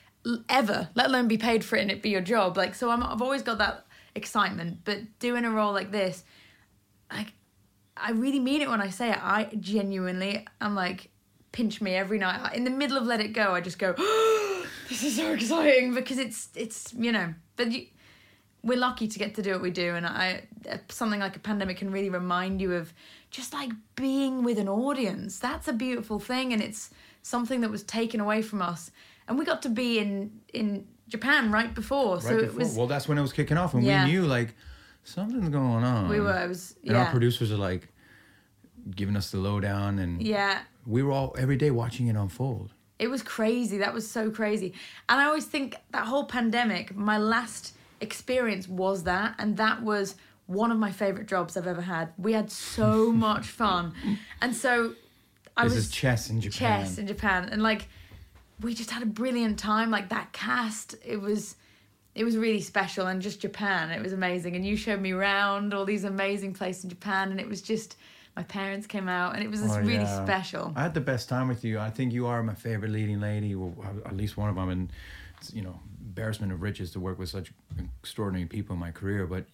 ever, 0.48 0.88
let 0.94 1.06
alone 1.06 1.28
be 1.28 1.38
paid 1.38 1.64
for 1.64 1.76
it 1.76 1.82
and 1.82 1.90
it 1.90 2.02
be 2.02 2.10
your 2.10 2.20
job. 2.20 2.56
Like, 2.56 2.74
so 2.74 2.90
I'm, 2.90 3.02
I've 3.02 3.22
always 3.22 3.42
got 3.42 3.58
that 3.58 3.86
excitement. 4.14 4.80
But 4.84 5.18
doing 5.18 5.44
a 5.44 5.50
role 5.50 5.72
like 5.72 5.90
this, 5.90 6.24
like, 7.12 7.32
I 7.96 8.10
really 8.12 8.40
mean 8.40 8.60
it 8.60 8.68
when 8.68 8.80
I 8.80 8.90
say 8.90 9.10
it. 9.10 9.18
I 9.22 9.48
genuinely, 9.58 10.46
I'm 10.60 10.74
like, 10.74 11.10
pinch 11.56 11.80
me 11.80 11.94
every 11.94 12.18
night. 12.18 12.54
In 12.54 12.64
the 12.64 12.70
middle 12.70 12.98
of 12.98 13.04
Let 13.04 13.20
It 13.20 13.32
Go, 13.32 13.54
I 13.54 13.62
just 13.62 13.78
go, 13.78 13.92
this 14.88 15.02
is 15.02 15.16
so 15.16 15.32
exciting 15.32 15.94
because 15.94 16.18
it's 16.18 16.50
it's 16.54 16.92
you 16.92 17.10
know, 17.10 17.32
but 17.56 17.72
you, 17.72 17.86
we're 18.62 18.76
lucky 18.78 19.08
to 19.08 19.18
get 19.18 19.34
to 19.36 19.42
do 19.42 19.52
what 19.52 19.62
we 19.62 19.70
do, 19.70 19.94
and 19.94 20.06
I 20.06 20.42
something 20.90 21.18
like 21.18 21.34
a 21.34 21.38
pandemic 21.40 21.78
can 21.78 21.90
really 21.90 22.10
remind 22.10 22.60
you 22.60 22.74
of 22.74 22.92
just 23.30 23.54
like 23.54 23.70
being 23.94 24.44
with 24.44 24.58
an 24.58 24.68
audience. 24.68 25.38
That's 25.38 25.66
a 25.66 25.72
beautiful 25.72 26.18
thing, 26.20 26.52
and 26.52 26.62
it's 26.62 26.90
something 27.22 27.62
that 27.62 27.70
was 27.70 27.82
taken 27.82 28.20
away 28.20 28.42
from 28.42 28.60
us, 28.60 28.90
and 29.26 29.38
we 29.38 29.46
got 29.46 29.62
to 29.62 29.70
be 29.70 29.98
in 29.98 30.40
in 30.52 30.86
Japan 31.08 31.50
right 31.50 31.74
before, 31.74 32.20
so 32.20 32.34
right 32.34 32.44
it 32.44 32.54
was 32.54 32.76
well, 32.76 32.86
that's 32.86 33.08
when 33.08 33.16
it 33.16 33.22
was 33.22 33.32
kicking 33.32 33.56
off, 33.56 33.72
and 33.72 33.82
Yeah. 33.82 34.04
we 34.04 34.10
knew 34.12 34.26
like 34.26 34.54
something's 35.04 35.48
going 35.48 35.84
on. 35.84 36.10
we 36.10 36.20
were 36.20 36.38
it 36.44 36.48
was 36.48 36.76
and 36.84 36.96
our 36.98 37.10
producers 37.10 37.50
are 37.50 37.56
like 37.70 37.88
giving 38.94 39.16
us 39.16 39.30
the 39.30 39.38
lowdown, 39.38 39.98
and 39.98 40.22
yeah 40.22 40.60
we 40.86 41.02
were 41.02 41.12
all 41.12 41.34
every 41.38 41.56
day 41.56 41.70
watching 41.70 42.06
it 42.08 42.16
unfold. 42.16 42.72
It 42.98 43.08
was 43.08 43.22
crazy. 43.22 43.78
That 43.78 43.92
was 43.92 44.08
so 44.10 44.30
crazy. 44.30 44.72
And 45.08 45.20
I 45.20 45.24
always 45.26 45.44
think 45.44 45.76
that 45.90 46.06
whole 46.06 46.24
pandemic, 46.24 46.96
my 46.96 47.18
last 47.18 47.74
experience 48.00 48.68
was 48.68 49.02
that. 49.04 49.34
And 49.38 49.56
that 49.58 49.82
was 49.82 50.14
one 50.46 50.70
of 50.70 50.78
my 50.78 50.92
favorite 50.92 51.26
jobs 51.26 51.56
I've 51.56 51.66
ever 51.66 51.82
had. 51.82 52.12
We 52.16 52.32
had 52.32 52.50
so 52.50 53.12
much 53.28 53.46
fun. 53.46 53.92
And 54.40 54.54
so 54.54 54.94
I 55.56 55.64
this 55.64 55.74
was 55.74 55.90
chess 55.90 56.30
in 56.30 56.40
Japan. 56.40 56.84
chess 56.84 56.98
in 56.98 57.06
Japan. 57.06 57.48
And 57.50 57.62
like, 57.62 57.88
we 58.60 58.72
just 58.72 58.90
had 58.90 59.02
a 59.02 59.06
brilliant 59.06 59.58
time. 59.58 59.90
Like 59.90 60.08
that 60.10 60.32
cast, 60.32 60.94
it 61.04 61.20
was. 61.20 61.56
It 62.14 62.24
was 62.24 62.34
really 62.38 62.62
special 62.62 63.08
and 63.08 63.20
just 63.20 63.42
Japan. 63.42 63.90
It 63.90 64.02
was 64.02 64.14
amazing. 64.14 64.56
And 64.56 64.64
you 64.64 64.74
showed 64.74 65.02
me 65.02 65.12
around 65.12 65.74
all 65.74 65.84
these 65.84 66.04
amazing 66.04 66.54
places 66.54 66.84
in 66.84 66.88
Japan. 66.88 67.30
And 67.30 67.38
it 67.38 67.46
was 67.46 67.60
just, 67.60 67.98
my 68.36 68.42
parents 68.42 68.86
came 68.86 69.08
out 69.08 69.34
and 69.34 69.42
it 69.42 69.50
was 69.50 69.60
just 69.60 69.76
Oh, 69.78 69.80
really 69.80 69.94
yeah. 70.04 70.24
special. 70.24 70.72
I 70.76 70.82
had 70.82 70.94
the 70.94 71.00
best 71.00 71.28
time 71.28 71.48
with 71.48 71.64
you. 71.64 71.78
I 71.78 71.90
think 71.90 72.12
you 72.12 72.26
are 72.26 72.42
my 72.42 72.54
favorite 72.54 72.90
leading 72.90 73.18
lady, 73.20 73.54
well, 73.54 73.74
at 74.04 74.14
least 74.16 74.36
one 74.36 74.50
of 74.50 74.56
them. 74.56 74.68
And 74.68 74.92
it's, 75.38 75.52
you 75.54 75.62
know, 75.62 75.80
embarrassment 76.00 76.52
of 76.52 76.60
riches 76.60 76.90
to 76.92 77.00
work 77.00 77.18
with 77.18 77.30
such 77.30 77.52
extraordinary 78.02 78.46
people 78.46 78.74
in 78.74 78.80
my 78.80 78.90
career. 78.90 79.26
But 79.26 79.46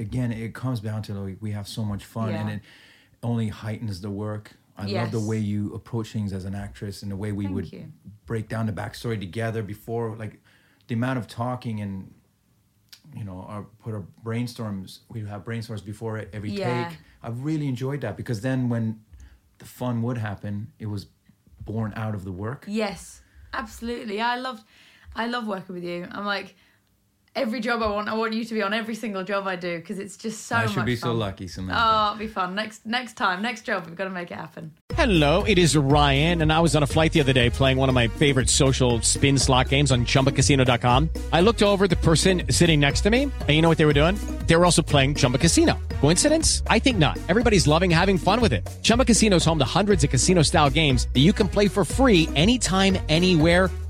again, 0.00 0.32
it 0.32 0.52
comes 0.52 0.80
down 0.80 1.02
to 1.02 1.14
like 1.14 1.36
we 1.40 1.52
have 1.52 1.68
so 1.68 1.84
much 1.84 2.04
fun, 2.04 2.30
and 2.34 2.50
it 2.50 2.60
only 3.22 3.48
heightens 3.48 4.00
the 4.00 4.10
work. 4.10 4.52
I 4.76 4.86
love 4.86 5.12
the 5.12 5.20
way 5.20 5.38
you 5.38 5.72
approach 5.74 6.12
things 6.12 6.32
as 6.32 6.44
an 6.44 6.54
actress, 6.54 7.02
and 7.02 7.12
the 7.12 7.16
way 7.16 7.30
we 7.30 7.44
Thank 7.44 7.54
would 7.54 7.72
you. 7.72 7.92
break 8.26 8.48
down 8.48 8.66
the 8.66 8.72
backstory 8.72 9.18
together 9.18 9.62
before, 9.62 10.16
like 10.16 10.40
the 10.88 10.94
amount 10.94 11.18
of 11.18 11.28
talking 11.28 11.80
and 11.80 12.12
you 13.14 13.24
know, 13.24 13.44
our 13.48 13.62
put 13.82 13.94
our 13.94 14.04
brainstorms. 14.24 15.00
We 15.08 15.20
have 15.26 15.44
brainstorms 15.44 15.84
before 15.84 16.24
every 16.32 16.50
Yeah. 16.50 16.88
take. 16.88 16.98
I've 17.22 17.44
really 17.44 17.68
enjoyed 17.68 18.00
that 18.00 18.16
because 18.16 18.40
then 18.40 18.68
when 18.68 19.00
the 19.58 19.64
fun 19.64 20.02
would 20.02 20.18
happen, 20.18 20.72
it 20.78 20.86
was 20.86 21.06
born 21.64 21.92
out 21.96 22.14
of 22.14 22.24
the 22.24 22.32
work. 22.32 22.64
Yes, 22.66 23.22
absolutely. 23.52 24.20
I 24.20 24.36
loved, 24.36 24.64
I 25.14 25.26
love 25.26 25.46
working 25.46 25.74
with 25.74 25.84
you. 25.84 26.08
I'm 26.10 26.24
like, 26.24 26.56
every 27.34 27.60
job 27.60 27.82
I 27.82 27.88
want, 27.90 28.08
I 28.08 28.14
want 28.14 28.34
you 28.34 28.44
to 28.44 28.54
be 28.54 28.62
on 28.62 28.74
every 28.74 28.94
single 28.94 29.24
job 29.24 29.46
I 29.46 29.56
do 29.56 29.78
because 29.78 29.98
it's 29.98 30.16
just 30.16 30.46
so 30.46 30.56
I 30.56 30.64
much 30.64 30.74
should 30.74 30.84
be 30.84 30.96
so 30.96 31.08
fun. 31.08 31.18
lucky, 31.18 31.48
Samantha. 31.48 31.82
Oh, 31.82 32.06
it'll 32.08 32.18
be 32.18 32.26
fun. 32.26 32.54
Next, 32.54 32.84
next 32.84 33.14
time, 33.14 33.40
next 33.42 33.62
job, 33.62 33.86
we've 33.86 33.96
got 33.96 34.04
to 34.04 34.10
make 34.10 34.30
it 34.30 34.34
happen. 34.34 34.72
Hello, 34.94 35.42
it 35.44 35.56
is 35.58 35.74
Ryan, 35.76 36.42
and 36.42 36.52
I 36.52 36.60
was 36.60 36.76
on 36.76 36.82
a 36.82 36.86
flight 36.86 37.12
the 37.12 37.20
other 37.20 37.32
day 37.32 37.48
playing 37.48 37.78
one 37.78 37.88
of 37.88 37.94
my 37.94 38.08
favorite 38.08 38.50
social 38.50 39.00
spin 39.00 39.38
slot 39.38 39.70
games 39.70 39.90
on 39.90 40.04
chumbacasino.com. 40.04 41.08
I 41.32 41.40
looked 41.40 41.62
over 41.62 41.88
the 41.88 41.96
person 41.96 42.42
sitting 42.50 42.78
next 42.80 43.00
to 43.02 43.10
me, 43.10 43.22
and 43.22 43.48
you 43.48 43.62
know 43.62 43.68
what 43.68 43.78
they 43.78 43.86
were 43.86 43.94
doing? 43.94 44.16
They 44.46 44.54
were 44.56 44.64
also 44.66 44.82
playing 44.82 45.14
Chumba 45.14 45.38
Casino. 45.38 45.78
Coincidence? 46.00 46.62
I 46.66 46.78
think 46.78 46.98
not. 46.98 47.18
Everybody's 47.28 47.66
loving 47.66 47.90
having 47.90 48.18
fun 48.18 48.40
with 48.42 48.52
it. 48.52 48.68
Chumba 48.82 49.04
Casino 49.06 49.36
is 49.36 49.44
home 49.44 49.58
to 49.60 49.64
hundreds 49.64 50.04
of 50.04 50.10
casino 50.10 50.42
style 50.42 50.68
games 50.68 51.08
that 51.14 51.20
you 51.20 51.32
can 51.32 51.48
play 51.48 51.68
for 51.68 51.84
free 51.84 52.28
anytime, 52.36 52.98
anywhere, 53.08 53.70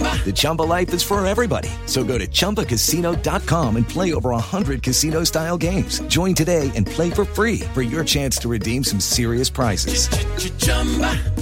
The 0.00 0.32
Chumba 0.32 0.62
life 0.62 0.92
is 0.94 1.02
for 1.02 1.24
everybody. 1.26 1.70
So 1.86 2.04
go 2.04 2.18
to 2.18 2.26
ChumbaCasino.com 2.26 3.76
and 3.76 3.88
play 3.88 4.12
over 4.14 4.30
100 4.30 4.82
casino 4.82 5.24
style 5.24 5.58
games. 5.58 6.00
Join 6.02 6.34
today 6.34 6.70
and 6.76 6.86
play 6.86 7.10
for 7.10 7.24
free 7.24 7.60
for 7.74 7.82
your 7.82 8.04
chance 8.04 8.36
to 8.38 8.48
redeem 8.48 8.84
some 8.84 9.00
serious 9.00 9.50
prizes. 9.50 10.08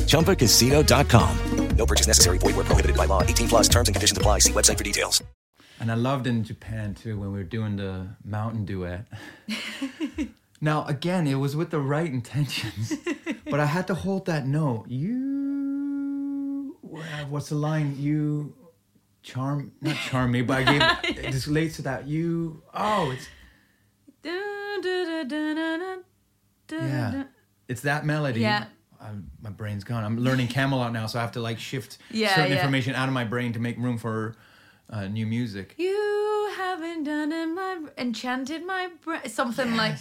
ChumbaCasino.com. 0.07 1.39
No 1.77 1.87
purchase 1.87 2.07
necessary. 2.07 2.39
Void 2.39 2.57
were 2.57 2.65
prohibited 2.65 2.97
by 2.97 3.05
law. 3.05 3.23
18 3.23 3.49
plus 3.49 3.69
terms 3.69 3.89
and 3.89 3.95
conditions 3.95 4.19
apply. 4.19 4.41
See 4.41 4.53
website 4.53 4.77
for 4.77 4.85
details. 4.85 5.23
And 5.81 5.93
I 5.93 5.95
loved 5.95 6.27
in 6.27 6.43
Japan 6.43 6.95
too 6.95 7.17
when 7.19 7.31
we 7.31 7.39
were 7.39 7.45
doing 7.45 7.77
the 7.77 8.09
mountain 8.25 8.65
duet. 8.65 9.07
now 10.61 10.85
again, 10.87 11.29
it 11.29 11.37
was 11.37 11.55
with 11.55 11.71
the 11.71 11.79
right 11.79 12.13
intentions, 12.13 12.95
but 13.51 13.61
I 13.61 13.67
had 13.67 13.87
to 13.87 13.95
hold 13.95 14.27
that 14.27 14.45
note. 14.45 14.87
You, 14.89 15.48
what's 17.29 17.49
the 17.49 17.55
line? 17.55 17.97
You 17.99 18.55
charm, 19.23 19.73
not 19.81 19.97
charm 19.97 20.33
me, 20.33 20.43
but 20.43 20.67
I 20.67 21.01
gave 21.03 21.17
this 21.33 21.47
relates 21.47 21.77
to 21.77 21.83
that. 21.83 22.07
You, 22.07 22.63
oh, 22.75 23.11
it's 23.11 23.29
yeah, 26.71 27.25
it's 27.69 27.83
that 27.83 28.05
melody. 28.05 28.41
Yeah. 28.41 28.67
I'm, 29.01 29.31
my 29.41 29.51
brain's 29.51 29.85
gone. 29.85 30.03
I'm 30.05 30.19
learning 30.19 30.49
Camelot 30.49 30.93
now, 30.93 31.07
so 31.07 31.19
I 31.21 31.23
have 31.23 31.33
to 31.33 31.41
like 31.41 31.59
shift 31.61 31.99
Yeah, 32.11 32.35
certain 32.35 32.51
yeah. 32.51 32.59
information 32.59 32.95
out 32.95 33.07
of 33.09 33.15
my 33.15 33.25
brain 33.25 33.53
to 33.53 33.61
make 33.61 33.79
room 33.79 33.97
for 33.97 34.35
uh, 34.91 35.07
new 35.07 35.25
music. 35.27 35.75
You 35.79 36.53
haven't 36.57 37.05
done 37.05 37.31
in 37.33 37.55
my 37.55 37.79
enchanted 37.97 38.67
my 38.67 38.89
brain. 39.05 39.29
Something 39.29 39.77
like 39.77 39.97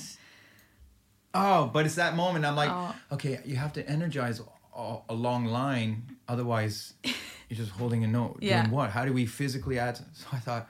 Oh, 1.34 1.68
but 1.72 1.86
it's 1.86 1.96
that 1.96 2.16
moment. 2.16 2.46
I'm 2.46 2.56
like, 2.56 2.72
Oh. 2.72 2.96
okay, 3.12 3.40
you 3.46 3.56
have 3.58 3.74
to 3.74 3.88
energize 3.88 4.42
a, 4.76 4.98
a 5.10 5.14
long 5.14 5.46
line, 5.46 6.17
otherwise 6.28 6.94
you're 7.04 7.58
just 7.58 7.72
holding 7.72 8.04
a 8.04 8.08
note. 8.08 8.38
Yeah. 8.42 8.62
Doing 8.64 8.72
what? 8.76 8.90
How 8.92 9.06
do 9.06 9.14
we 9.14 9.26
physically 9.26 9.80
add? 9.80 9.98
So 10.14 10.28
I 10.34 10.38
thought, 10.40 10.70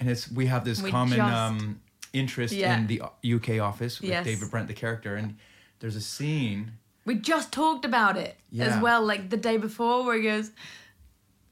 and 0.00 0.08
it's 0.10 0.30
we 0.30 0.46
have 0.46 0.64
this 0.64 0.82
We 0.82 0.90
common 0.90 1.16
just- 1.18 1.32
um, 1.32 1.80
interest 2.12 2.54
Yeah. 2.54 2.76
in 2.78 2.86
the 2.86 3.02
UK 3.24 3.60
office 3.60 4.00
with 4.00 4.10
Yes. 4.10 4.24
David 4.24 4.50
Brent, 4.50 4.68
the 4.68 4.74
character, 4.74 5.16
and 5.16 5.36
there's 5.80 5.96
a 5.96 6.00
scene. 6.00 6.72
we 7.04 7.14
just 7.14 7.52
talked 7.52 7.84
about 7.84 8.16
it 8.16 8.36
Yeah. 8.50 8.64
as 8.66 8.82
well, 8.82 9.04
like 9.04 9.30
the 9.30 9.36
day 9.36 9.58
before, 9.58 10.04
where 10.04 10.16
he 10.16 10.22
goes, 10.24 10.50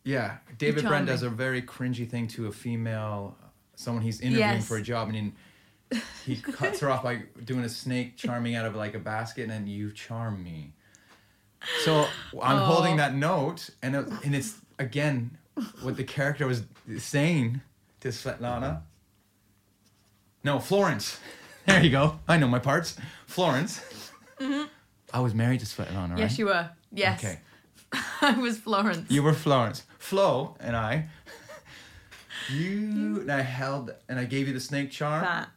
Yeah, 0.03 0.38
David 0.59 0.85
Brent 0.85 1.07
does 1.07 1.22
a 1.22 1.31
very 1.31 1.62
cringy 1.62 2.09
thing 2.09 2.27
to 2.29 2.46
a 2.48 2.53
female, 2.53 3.37
someone 3.77 4.03
he's 4.03 4.20
interviewing 4.20 4.57
Yes. 4.57 4.68
for 4.68 4.77
a 4.77 4.83
job, 4.83 5.09
and 5.09 5.16
then 5.90 6.03
he 6.27 6.37
cuts 6.59 6.81
her 6.81 6.90
off 6.90 7.03
by 7.05 7.22
doing 7.44 7.64
a 7.64 7.68
snake 7.68 8.16
charming 8.16 8.55
out 8.55 8.66
of 8.66 8.74
like 8.74 8.94
a 8.94 8.98
basket, 8.98 9.42
and 9.42 9.50
then 9.50 9.66
you 9.66 9.92
charm 9.92 10.42
me. 10.42 10.72
So 11.85 12.07
I'm 12.42 12.59
Aw. 12.59 12.66
holding 12.66 12.94
oh. 12.94 12.96
that 12.98 13.14
note, 13.14 13.70
and 13.83 13.96
it, 13.96 14.07
and 14.24 14.35
it's 14.35 14.57
again 14.79 15.37
what 15.83 15.96
the 15.96 16.05
character 16.05 16.46
was 16.46 16.64
saying 16.98 17.61
to 18.00 18.09
Svetlana. 18.09 18.83
No, 20.42 20.59
Florence. 20.59 21.18
There 21.66 21.83
you 21.83 21.88
go. 21.88 22.20
I 22.29 22.37
know 22.37 22.46
my 22.46 22.59
parts. 22.59 22.94
Florence. 23.27 23.81
Mm-hmm. 24.38 24.64
I 25.14 25.20
was 25.20 25.33
married 25.33 25.61
to 25.61 25.66
Svetlana, 25.66 26.11
right? 26.11 26.18
"Yes, 26.18 26.38
you 26.38 26.44
were. 26.44 26.68
Yes, 26.92 27.24
Okay. 27.24 27.38
I 28.20 28.38
was 28.38 28.59
Florence." 28.59 29.11
You 29.11 29.22
were 29.22 29.33
Florence. 29.33 29.85
Flo 29.98 30.57
and 30.61 30.77
I. 30.77 31.07
You 32.53 33.20
and 33.20 33.33
I 33.33 33.40
held 33.40 33.94
and 34.07 34.18
I 34.18 34.27
gave 34.27 34.46
you 34.46 34.53
the 34.53 34.61
snake 34.61 34.90
charm. 34.90 35.22
That. 35.22 35.48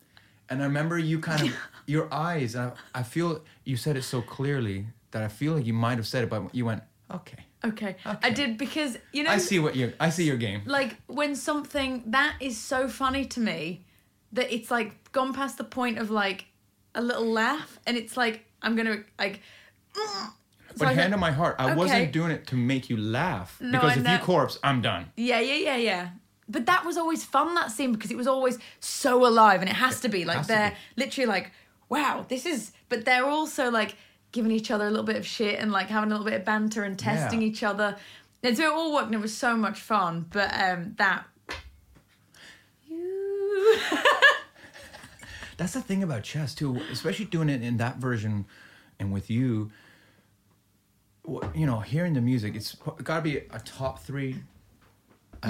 And 0.49 0.61
I 0.61 0.65
remember 0.65 0.97
you 0.97 1.19
kind 1.19 1.49
of 1.49 1.53
your 1.85 2.07
eyes. 2.13 2.55
I, 2.55 2.71
I 2.95 3.03
feel 3.03 3.41
you 3.65 3.75
said 3.75 3.97
it 3.97 4.03
so 4.03 4.21
clearly 4.21 4.85
that 5.17 5.25
I 5.25 5.27
feel 5.29 5.53
like 5.53 5.65
you 5.65 5.73
might 5.73 5.97
have 5.97 6.07
said 6.07 6.23
it, 6.23 6.29
but 6.29 6.53
you 6.53 6.65
went 6.65 6.83
okay. 7.11 7.43
Okay. 7.65 7.95
I 8.05 8.29
did 8.29 8.57
because 8.57 8.97
you 9.11 9.23
know 9.23 9.31
I 9.31 9.39
see 9.39 9.59
what 9.59 9.75
you. 9.75 9.91
I 9.99 10.09
see 10.09 10.25
your 10.25 10.37
game. 10.37 10.61
like 10.65 10.95
when 11.07 11.35
something 11.35 12.03
that 12.07 12.35
is 12.39 12.57
so 12.57 12.87
funny 12.87 13.25
to 13.25 13.39
me 13.39 13.85
that 14.33 14.53
it's 14.53 14.69
like 14.69 15.11
gone 15.11 15.33
past 15.33 15.57
the 15.57 15.63
point 15.63 15.97
of 15.97 16.11
like 16.11 16.45
a 16.93 17.01
little 17.01 17.25
laugh 17.25 17.79
and 17.87 17.97
it's 17.97 18.15
like 18.15 18.45
I'm 18.61 18.75
gonna 18.75 19.03
like 19.17 19.41
mm. 19.93 20.29
so 20.75 20.85
But 20.85 20.89
I 20.89 20.93
hand 20.93 21.13
on 21.13 21.19
my 21.19 21.31
heart, 21.31 21.55
I 21.57 21.65
Okay. 21.65 21.75
wasn't 21.75 22.11
doing 22.11 22.31
it 22.31 22.45
to 22.47 22.55
make 22.55 22.89
you 22.89 22.97
laugh. 22.97 23.57
No, 23.59 23.79
because 23.79 23.97
if 23.97 24.07
you 24.07 24.17
corpse, 24.19 24.59
I'm 24.63 24.81
done. 24.81 25.11
Yeah, 25.15 25.39
yeah, 25.39 25.55
yeah, 25.55 25.77
yeah. 25.77 26.09
But 26.47 26.65
that 26.67 26.85
was 26.85 26.95
always 26.97 27.25
fun 27.25 27.55
that 27.55 27.71
scene 27.71 27.91
because 27.91 28.11
it 28.11 28.17
was 28.17 28.27
always 28.27 28.57
so 28.79 29.25
alive 29.25 29.61
and 29.61 29.69
it 29.69 29.75
has 29.75 29.99
to 30.01 30.09
be 30.09 30.23
like 30.25 30.47
they're 30.47 30.71
be. 30.71 31.01
literally 31.03 31.27
like, 31.27 31.51
wow, 31.89 32.25
this 32.29 32.45
is. 32.45 32.71
But 32.87 33.03
they're 33.05 33.25
also 33.25 33.69
like 33.69 33.95
giving 34.31 34.51
each 34.51 34.69
other 34.71 34.85
a 34.87 34.89
little 34.89 35.05
bit 35.05 35.15
of 35.17 35.25
shit 35.25 35.59
and 35.59 35.71
like 35.71 35.87
having 35.87 36.11
a 36.11 36.13
little 36.13 36.25
bit 36.29 36.33
of 36.39 36.45
banter 36.45 36.83
and 36.83 36.97
testing 36.99 37.41
Yeah. 37.41 37.47
each 37.47 37.63
other. 37.63 37.95
And 38.43 38.55
so 38.57 38.63
it 38.63 38.71
all 38.73 38.93
worked 38.93 39.07
and 39.07 39.15
it 39.15 39.21
was 39.21 39.35
so 39.35 39.55
much 39.57 39.79
fun. 39.79 40.25
But 40.31 40.51
um 40.53 40.93
that. 40.97 41.25
That's 45.57 45.73
the 45.73 45.81
thing 45.81 46.03
about 46.03 46.23
chess 46.23 46.53
too, 46.53 46.79
especially 46.91 47.25
doing 47.25 47.49
it 47.49 47.63
in 47.63 47.77
that 47.77 47.97
version, 47.97 48.45
and 48.99 49.11
with 49.11 49.29
you. 49.29 49.71
You 51.53 51.65
know, 51.65 51.79
hearing 51.81 52.13
the 52.13 52.21
music, 52.21 52.55
it's 52.55 52.75
got 53.03 53.17
to 53.17 53.21
be 53.21 53.37
a 53.37 53.59
top 53.65 53.99
three. 53.99 54.37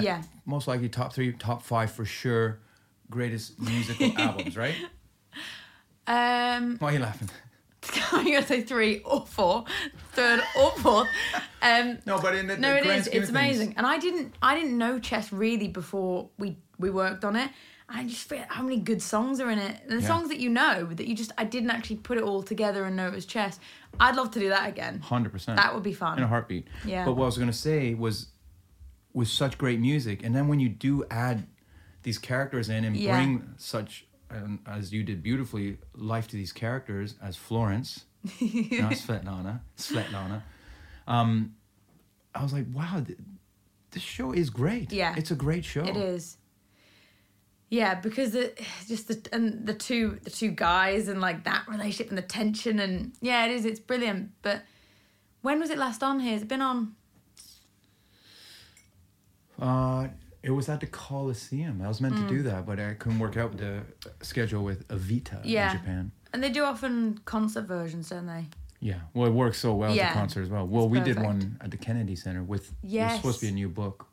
Yeah. 0.00 0.22
Most 0.44 0.66
likely 0.66 0.88
top 0.88 1.12
three, 1.12 1.32
top 1.32 1.62
five 1.62 1.92
for 1.92 2.04
sure. 2.04 2.58
Greatest 3.10 3.60
musical 3.60 4.10
albums, 4.18 4.56
right? 4.56 4.74
Um, 6.08 6.78
Why 6.78 6.88
are 6.90 6.92
you 6.94 6.98
laughing? 6.98 7.28
I'm 8.12 8.24
gonna 8.24 8.42
say 8.46 8.62
three 8.62 9.00
or 9.00 9.24
four, 9.26 9.64
third 10.12 10.40
or 10.58 10.70
fourth. 10.72 11.08
Um, 11.62 11.98
No, 12.06 12.20
but 12.20 12.34
in 12.34 12.46
the, 12.48 12.56
no, 12.56 12.72
the 12.74 12.78
it 12.78 12.86
is. 12.86 13.06
It's 13.06 13.06
of 13.06 13.12
things- 13.12 13.30
amazing, 13.30 13.74
and 13.76 13.86
I 13.86 13.98
didn't. 13.98 14.34
I 14.42 14.54
didn't 14.54 14.76
know 14.76 14.98
chess 14.98 15.32
really 15.32 15.68
before 15.68 16.28
we 16.38 16.56
we 16.78 16.90
worked 16.90 17.24
on 17.24 17.36
it. 17.36 17.50
I 17.90 18.04
just 18.04 18.28
feel 18.28 18.44
how 18.48 18.62
many 18.62 18.76
good 18.78 19.00
songs 19.00 19.40
are 19.40 19.48
in 19.50 19.58
it. 19.58 19.80
And 19.84 19.92
the 19.98 20.02
Yeah. 20.02 20.08
songs 20.08 20.28
that 20.28 20.38
you 20.38 20.50
know 20.50 20.84
that 20.92 21.06
you 21.08 21.14
just 21.14 21.32
I 21.38 21.44
didn't 21.44 21.70
actually 21.70 21.96
put 21.96 22.18
it 22.18 22.24
all 22.24 22.42
together 22.42 22.84
and 22.84 22.96
know 22.96 23.06
it 23.06 23.14
was 23.14 23.24
chess. 23.24 23.58
I'd 23.98 24.14
love 24.16 24.30
to 24.32 24.40
do 24.40 24.50
that 24.50 24.68
again. 24.68 25.00
Hundred 25.00 25.32
percent. 25.32 25.56
That 25.56 25.72
would 25.74 25.82
be 25.84 25.94
fun. 25.94 26.18
In 26.18 26.24
a 26.24 26.26
heartbeat. 26.28 26.66
Yeah. 26.84 27.04
But 27.06 27.12
what 27.14 27.22
I 27.24 27.26
was 27.26 27.38
gonna 27.38 27.52
say 27.52 27.94
was, 27.94 28.26
with 29.14 29.28
such 29.28 29.56
great 29.56 29.80
music, 29.80 30.22
and 30.22 30.34
then 30.34 30.48
when 30.48 30.60
you 30.60 30.68
do 30.68 31.04
add 31.10 31.46
these 32.02 32.18
characters 32.18 32.68
in 32.68 32.84
and 32.84 32.94
Yeah. 32.96 33.16
bring 33.16 33.54
such, 33.56 34.06
um, 34.30 34.60
as 34.66 34.92
you 34.92 35.02
did 35.02 35.22
beautifully, 35.22 35.78
life 35.94 36.28
to 36.28 36.36
these 36.36 36.52
characters 36.52 37.14
as 37.22 37.36
Florence, 37.36 38.04
not 38.24 38.92
Svetlana, 38.92 39.60
Svetlana. 39.76 40.42
Um, 41.06 41.54
I 42.34 42.42
was 42.42 42.52
like, 42.52 42.66
wow, 42.72 43.02
th- 43.04 43.18
this 43.90 44.02
show 44.02 44.32
is 44.32 44.50
great. 44.50 44.92
Yeah. 44.92 45.14
It's 45.16 45.30
a 45.30 45.34
great 45.34 45.64
show. 45.64 45.84
It 45.84 45.96
is. 45.96 46.36
Yeah, 47.70 47.96
because 47.96 48.32
the 48.32 48.52
just 48.86 49.08
the 49.08 49.28
and 49.30 49.66
the 49.66 49.74
two 49.74 50.18
the 50.24 50.30
two 50.30 50.50
guys 50.50 51.06
and 51.08 51.20
like 51.20 51.44
that 51.44 51.68
relationship 51.68 52.08
and 52.08 52.16
the 52.16 52.22
tension 52.22 52.78
and 52.78 53.12
yeah, 53.20 53.44
it 53.44 53.50
is. 53.50 53.66
It's 53.66 53.80
brilliant. 53.80 54.30
But 54.40 54.62
when 55.42 55.60
was 55.60 55.68
it 55.68 55.76
last 55.76 56.02
on 56.02 56.20
here? 56.20 56.32
Has 56.32 56.42
it 56.42 56.48
been 56.48 56.62
on? 56.62 56.94
Uh, 59.60 60.08
it 60.42 60.50
was 60.50 60.68
at 60.68 60.80
the 60.80 60.86
Coliseum. 60.86 61.80
I 61.82 61.88
was 61.88 62.00
meant 62.00 62.14
Mm. 62.14 62.28
to 62.28 62.34
do 62.36 62.42
that, 62.44 62.64
but 62.66 62.78
I 62.78 62.94
couldn't 62.94 63.18
work 63.18 63.36
out 63.36 63.56
the 63.56 63.82
schedule 64.22 64.62
with 64.64 64.86
Evita 64.88 65.40
Yeah. 65.44 65.72
in 65.72 65.78
Japan. 65.78 66.12
And 66.32 66.42
they 66.42 66.50
do 66.50 66.64
often 66.64 67.18
concert 67.24 67.62
versions, 67.66 68.10
don't 68.10 68.26
they? 68.26 68.46
Yeah, 68.80 69.00
well, 69.14 69.26
it 69.26 69.32
works 69.34 69.58
so 69.58 69.74
well 69.74 69.92
Yeah. 69.94 70.08
at 70.08 70.12
the 70.14 70.18
concert 70.20 70.42
as 70.42 70.48
well. 70.50 70.66
Well, 70.66 70.84
It's 70.84 70.92
we 70.92 71.00
did 71.00 71.20
one 71.20 71.58
at 71.60 71.70
the 71.70 71.76
Kennedy 71.76 72.14
Center 72.14 72.42
with. 72.44 72.72
It 72.84 73.00
was 73.02 73.14
supposed 73.16 73.40
to 73.40 73.46
be 73.46 73.50
a 73.50 73.54
new 73.54 73.68
book. 73.68 74.06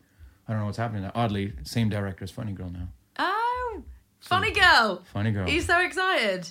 I 0.47 0.51
don't 0.53 0.61
know 0.61 0.65
what's 0.65 0.77
happening. 0.77 1.09
Oddly, 1.13 1.53
same 1.63 1.89
director 1.89 2.23
as 2.23 2.31
Funny 2.31 2.51
Girl 2.53 2.69
now. 2.69 2.87
Oh, 3.19 3.83
funny 4.19 4.51
girl. 4.51 5.03
Funny 5.13 5.31
Girl. 5.31 5.47
He's 5.47 5.65
so 5.65 5.79
excited. 5.79 6.49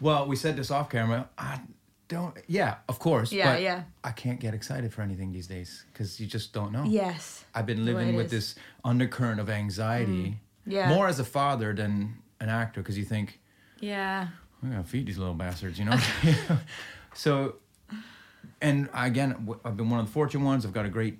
Well, 0.00 0.26
we 0.26 0.36
said 0.36 0.56
this 0.56 0.70
off 0.70 0.90
camera. 0.90 1.28
I 1.38 1.60
don't. 2.08 2.36
Yeah, 2.46 2.76
of 2.88 2.98
course. 2.98 3.30
Yeah, 3.32 3.52
but 3.52 3.62
yeah. 3.62 3.82
I 4.02 4.10
can't 4.12 4.40
get 4.40 4.54
excited 4.54 4.92
for 4.92 5.02
anything 5.02 5.32
these 5.32 5.46
days 5.46 5.84
because 5.92 6.18
you 6.18 6.26
just 6.26 6.52
don't 6.52 6.72
know. 6.72 6.84
Yes. 6.84 7.44
I've 7.54 7.66
been 7.66 7.84
living 7.84 8.14
with 8.16 8.26
is. 8.26 8.32
this 8.32 8.54
undercurrent 8.84 9.40
of 9.40 9.48
anxiety. 9.50 10.10
Mm, 10.12 10.34
yeah. 10.66 10.88
More 10.88 11.06
as 11.08 11.18
a 11.20 11.24
father 11.24 11.72
than 11.74 12.16
an 12.40 12.48
actor 12.48 12.80
because 12.80 12.96
you 12.98 13.04
think 13.04 13.38
Yeah. 13.80 14.28
we 14.62 14.70
gotta 14.70 14.84
feed 14.84 15.06
these 15.06 15.18
little 15.18 15.34
bastards, 15.34 15.78
you 15.78 15.84
know. 15.84 15.98
so, 17.14 17.56
and 18.60 18.88
again, 18.94 19.48
I've 19.64 19.76
been 19.76 19.90
one 19.90 20.00
of 20.00 20.06
the 20.06 20.12
fortunate 20.12 20.44
ones. 20.44 20.64
I've 20.64 20.72
got 20.72 20.86
a 20.86 20.90
great 20.90 21.18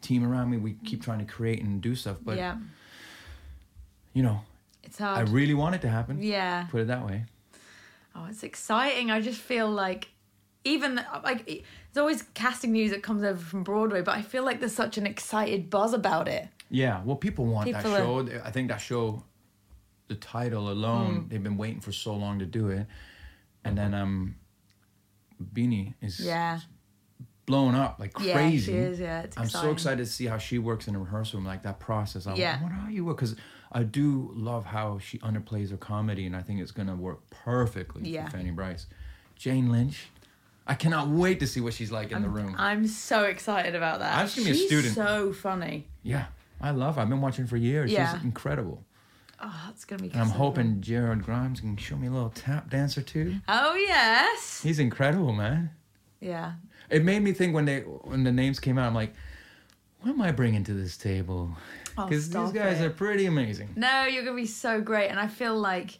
team 0.00 0.24
around 0.24 0.50
me. 0.50 0.56
We 0.56 0.74
keep 0.84 1.02
trying 1.02 1.18
to 1.18 1.24
create 1.30 1.62
and 1.62 1.80
do 1.80 1.94
stuff, 1.94 2.18
but 2.24 2.36
yeah. 2.36 2.56
you 4.12 4.22
know, 4.22 4.42
It's 4.82 4.98
hard. 4.98 5.28
I 5.28 5.30
really 5.30 5.54
want 5.54 5.74
it 5.74 5.82
to 5.82 5.88
happen. 5.88 6.22
Yeah. 6.22 6.66
Put 6.70 6.82
it 6.82 6.86
that 6.86 7.04
way. 7.06 7.24
Oh, 8.14 8.26
it's 8.28 8.42
exciting. 8.42 9.10
I 9.10 9.20
just 9.20 9.40
feel 9.40 9.70
like 9.70 10.08
even 10.64 11.00
like 11.24 11.48
it's 11.48 11.96
always 11.98 12.22
casting 12.34 12.72
news 12.72 12.90
that 12.90 13.02
comes 13.02 13.22
over 13.22 13.38
from 13.40 13.62
Broadway, 13.64 14.02
but 14.02 14.16
I 14.16 14.22
feel 14.22 14.44
like 14.44 14.60
there's 14.60 14.74
such 14.74 14.98
an 14.98 15.06
excited 15.06 15.70
buzz 15.70 15.92
about 15.94 16.28
it. 16.28 16.48
Yeah. 16.68 17.02
Well, 17.04 17.16
people 17.16 17.46
want 17.46 17.66
People 17.66 17.82
that 17.82 18.00
are- 18.00 18.04
show. 18.28 18.40
I 18.44 18.50
think 18.50 18.68
that 18.68 18.78
show, 18.80 19.24
the 20.08 20.14
title 20.16 20.70
alone, 20.70 21.22
Mm. 21.24 21.28
they've 21.30 21.42
been 21.42 21.56
waiting 21.56 21.80
for 21.80 21.92
so 21.92 22.14
long 22.14 22.38
to 22.40 22.46
do 22.46 22.68
it, 22.68 22.86
and 23.64 23.76
then 23.78 23.94
um, 23.94 24.36
Beanie 25.54 25.94
is 26.00 26.20
Yeah. 26.20 26.60
blown 27.46 27.74
up 27.74 27.98
like 27.98 28.12
crazy. 28.12 28.72
Yeah, 28.72 28.78
she 28.78 28.84
is, 28.84 29.00
yeah, 29.00 29.20
it's 29.22 29.38
I'm 29.38 29.48
so 29.48 29.70
excited 29.70 30.04
to 30.04 30.10
see 30.10 30.26
how 30.26 30.38
she 30.38 30.58
works 30.58 30.86
in 30.88 30.94
a 30.94 30.98
rehearsal 30.98 31.38
room, 31.40 31.46
like 31.46 31.62
that 31.62 31.80
process. 31.80 32.26
I'm 32.26 32.36
Yeah. 32.36 32.52
like, 32.52 32.62
what 32.62 32.72
are 32.72 32.90
you? 32.90 33.06
Because 33.06 33.34
I 33.72 33.82
do 33.84 34.30
love 34.34 34.66
how 34.66 34.98
she 34.98 35.18
underplays 35.20 35.70
her 35.70 35.76
comedy, 35.76 36.26
and 36.26 36.36
I 36.36 36.42
think 36.42 36.60
it's 36.60 36.70
gonna 36.72 36.94
work 36.96 37.28
perfectly 37.30 38.10
Yeah. 38.10 38.26
for 38.26 38.36
Fanny 38.36 38.50
Brice. 38.50 38.86
Jane 39.36 39.70
Lynch, 39.70 40.08
I 40.70 40.74
cannot 40.74 41.08
wait 41.08 41.40
to 41.40 41.46
see 41.48 41.60
what 41.60 41.74
she's 41.74 41.90
like 41.90 42.12
in 42.12 42.22
the 42.22 42.28
room. 42.28 42.54
I'm 42.56 42.86
so 42.86 43.24
excited 43.24 43.74
about 43.74 43.98
that. 43.98 44.16
I'm 44.16 44.26
just 44.26 44.36
gonna 44.36 44.46
be 44.46 44.52
a 44.52 44.54
She's 44.54 44.66
student. 44.68 44.94
so 44.94 45.32
funny. 45.32 45.88
yeah, 46.04 46.26
I 46.60 46.70
love. 46.70 46.94
her. 46.94 47.02
I've 47.02 47.08
been 47.08 47.20
watching 47.20 47.46
for 47.46 47.56
years. 47.56 47.90
Yeah. 47.90 48.14
She's 48.14 48.22
incredible, 48.24 48.84
Oh, 49.42 49.66
it's 49.70 49.84
gonna 49.84 50.02
be. 50.02 50.10
and 50.12 50.20
I'm 50.20 50.28
hoping. 50.30 50.80
Jared 50.80 51.24
Grimes 51.24 51.60
can 51.60 51.76
show 51.76 51.96
me 51.96 52.06
a 52.06 52.10
little 52.10 52.30
tap 52.30 52.70
dance 52.70 52.96
or 52.96 53.02
two. 53.02 53.36
Oh 53.48 53.74
yes. 53.74 54.60
He's 54.62 54.78
incredible, 54.78 55.32
man. 55.32 55.70
Yeah. 56.20 56.52
It 56.88 57.04
made 57.04 57.22
me 57.22 57.32
think 57.32 57.54
when 57.54 57.64
they 57.64 57.80
when 57.80 58.22
the 58.24 58.32
names 58.32 58.60
came 58.60 58.78
out. 58.78 58.86
I'm 58.86 58.94
like, 58.94 59.12
what 60.02 60.10
am 60.12 60.20
I 60.22 60.30
bringing 60.30 60.62
to 60.64 60.74
this 60.74 60.96
table? 60.96 61.50
Oh, 61.98 62.06
Because 62.06 62.30
these 62.30 62.52
guys 62.52 62.80
it. 62.80 62.84
are 62.86 62.90
pretty 62.90 63.26
amazing. 63.26 63.70
No, 63.76 64.04
you're 64.04 64.24
gonna 64.24 64.36
be 64.36 64.46
so 64.46 64.80
great, 64.80 65.08
and 65.08 65.18
I 65.18 65.26
feel 65.26 65.58
like 65.58 65.98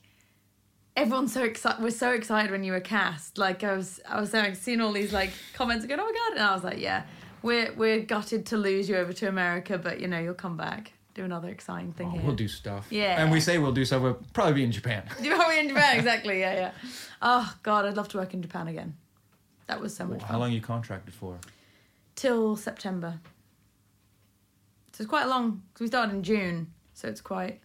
everyone's 0.97 1.33
so 1.33 1.43
excited. 1.43 1.83
We're 1.83 1.91
so 1.91 2.13
excited 2.13 2.51
when 2.51 2.65
you 2.65 2.73
were 2.73 2.81
cast. 2.81 3.39
Like 3.39 3.65
I 3.65 3.75
was, 3.77 4.01
I 4.09 4.21
was 4.21 4.31
saying, 4.31 4.55
seeing 4.57 4.81
all 4.81 4.93
these 4.93 5.13
like 5.13 5.31
comments 5.55 5.87
going, 5.87 6.01
"Oh 6.01 6.05
my 6.05 6.13
god!" 6.13 6.37
And 6.39 6.43
I 6.47 6.55
was 6.55 6.65
like, 6.65 6.79
"Yeah, 6.79 7.05
we're 7.43 7.73
we're 7.75 8.01
gutted 8.01 8.47
to 8.47 8.57
lose 8.57 8.89
you 8.89 8.97
over 8.97 9.13
to 9.13 9.29
America, 9.29 9.79
but 9.79 10.01
you 10.01 10.09
know 10.09 10.19
you'll 10.19 10.35
come 10.35 10.57
back, 10.57 10.93
do 11.15 11.25
another 11.25 11.49
exciting 11.49 11.93
thing 11.93 12.09
Oh, 12.09 12.11
here." 12.13 12.23
we'll 12.23 12.37
do 12.37 12.49
stuff. 12.49 12.87
Yeah. 12.91 13.23
And 13.23 13.31
we 13.31 13.41
say 13.41 13.59
we'll 13.59 13.73
do 13.73 13.85
stuff. 13.85 14.03
We'll 14.03 14.21
probably 14.33 14.55
be 14.55 14.65
in 14.65 14.73
Japan. 14.73 15.05
You 15.23 15.37
we're 15.39 15.53
in 15.61 15.69
Japan, 15.69 15.97
exactly. 15.99 16.41
Yeah, 16.41 16.55
yeah. 16.55 16.71
Oh 17.23 17.55
God, 17.63 17.85
I'd 17.87 17.97
love 17.97 18.09
to 18.09 18.19
work 18.19 18.35
in 18.35 18.43
Japan 18.43 18.69
again. 18.69 18.97
That 19.67 19.81
was 19.81 19.95
so 19.95 20.05
much 20.05 20.21
How 20.23 20.29
fun. 20.29 20.41
long 20.41 20.53
you 20.53 20.61
contracted 20.61 21.15
for? 21.15 21.39
Till 22.17 22.57
September. 22.57 23.21
So 24.93 25.03
it's 25.03 25.09
quite 25.09 25.29
long 25.29 25.63
because 25.73 25.81
we 25.83 25.87
started 25.87 26.13
in 26.15 26.23
June, 26.23 26.73
so 26.93 27.09
it's 27.09 27.21
quite 27.21 27.61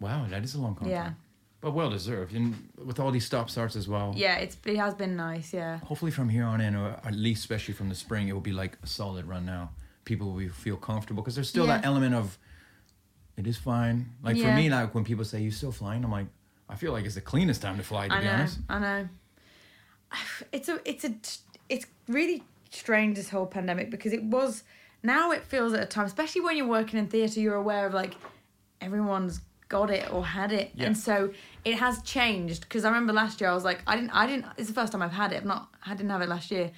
Wow, 0.00 0.26
that 0.30 0.42
is 0.44 0.54
a 0.54 0.60
long 0.60 0.74
contract. 0.74 0.90
yeah, 0.90 1.12
But 1.60 1.72
well 1.72 1.90
deserved. 1.90 2.34
And 2.34 2.68
with 2.84 3.00
all 3.00 3.10
these 3.10 3.26
stop 3.26 3.50
starts 3.50 3.74
as 3.74 3.88
well. 3.88 4.14
yeah. 4.16 4.36
It's 4.36 4.56
it 4.64 4.76
has 4.76 4.94
been 4.94 5.16
nice. 5.16 5.52
Yeah. 5.52 5.78
Hopefully 5.78 6.12
from 6.12 6.28
here 6.28 6.44
on 6.44 6.60
in, 6.60 6.76
or 6.76 7.00
at 7.04 7.14
least 7.14 7.40
especially 7.40 7.74
from 7.74 7.88
the 7.88 7.94
spring, 7.94 8.28
it 8.28 8.32
will 8.32 8.40
be 8.40 8.52
like 8.52 8.78
a 8.82 8.86
solid 8.86 9.26
run 9.26 9.44
now. 9.44 9.70
People 10.04 10.32
will 10.32 10.48
feel 10.50 10.76
comfortable 10.76 11.22
because 11.22 11.34
there's 11.34 11.48
still 11.48 11.66
that 11.66 11.84
element 11.84 12.14
of 12.14 12.38
it 13.36 13.46
is 13.46 13.56
fine. 13.56 14.10
Like 14.22 14.36
for 14.38 14.52
me, 14.52 14.68
like 14.70 14.94
when 14.94 15.04
people 15.04 15.24
say 15.24 15.40
you're 15.40 15.52
still 15.52 15.72
flying, 15.72 16.04
I'm 16.04 16.10
like, 16.10 16.26
I 16.68 16.74
feel 16.74 16.92
like 16.92 17.04
it's 17.04 17.14
the 17.14 17.20
cleanest 17.20 17.62
time 17.62 17.76
to 17.76 17.82
fly. 17.82 18.08
To 18.08 18.14
I 18.14 18.18
be 18.18 18.24
know, 18.26 18.32
honest. 18.32 18.58
I 18.68 18.78
know. 18.78 19.08
It's 20.52 20.68
a, 20.68 20.80
it's 20.88 21.04
a, 21.04 21.14
it's 21.68 21.86
really 22.08 22.42
strange 22.70 23.16
this 23.16 23.28
whole 23.30 23.46
pandemic 23.46 23.90
because 23.90 24.12
it 24.12 24.22
was. 24.22 24.64
Now 25.02 25.30
it 25.32 25.44
feels 25.44 25.72
at 25.74 25.82
a 25.82 25.86
time, 25.86 26.06
especially 26.06 26.40
when 26.40 26.56
you're 26.56 26.66
working 26.66 26.98
in 26.98 27.06
theatre, 27.08 27.38
you're 27.40 27.54
aware 27.54 27.86
of 27.86 27.94
like 27.94 28.14
everyone's 28.80 29.40
got 29.68 29.90
it 29.90 30.10
or 30.12 30.24
had 30.24 30.52
it, 30.52 30.70
Yeah. 30.74 30.86
and 30.86 30.96
so 30.96 31.32
it 31.64 31.74
has 31.74 32.02
changed. 32.02 32.62
Because 32.62 32.84
I 32.84 32.88
remember 32.88 33.12
last 33.12 33.40
year 33.40 33.50
I 33.50 33.54
was 33.54 33.64
like, 33.64 33.82
I 33.86 33.96
didn't, 33.96 34.10
I 34.10 34.26
didn't. 34.26 34.46
It's 34.56 34.68
the 34.68 34.74
first 34.74 34.92
time 34.92 35.02
I've 35.02 35.12
had 35.12 35.32
it. 35.32 35.36
I've 35.36 35.44
not, 35.44 35.68
I 35.84 35.94
didn't 35.94 36.10
have 36.10 36.22
it 36.22 36.28
last 36.28 36.50
year, 36.50 36.70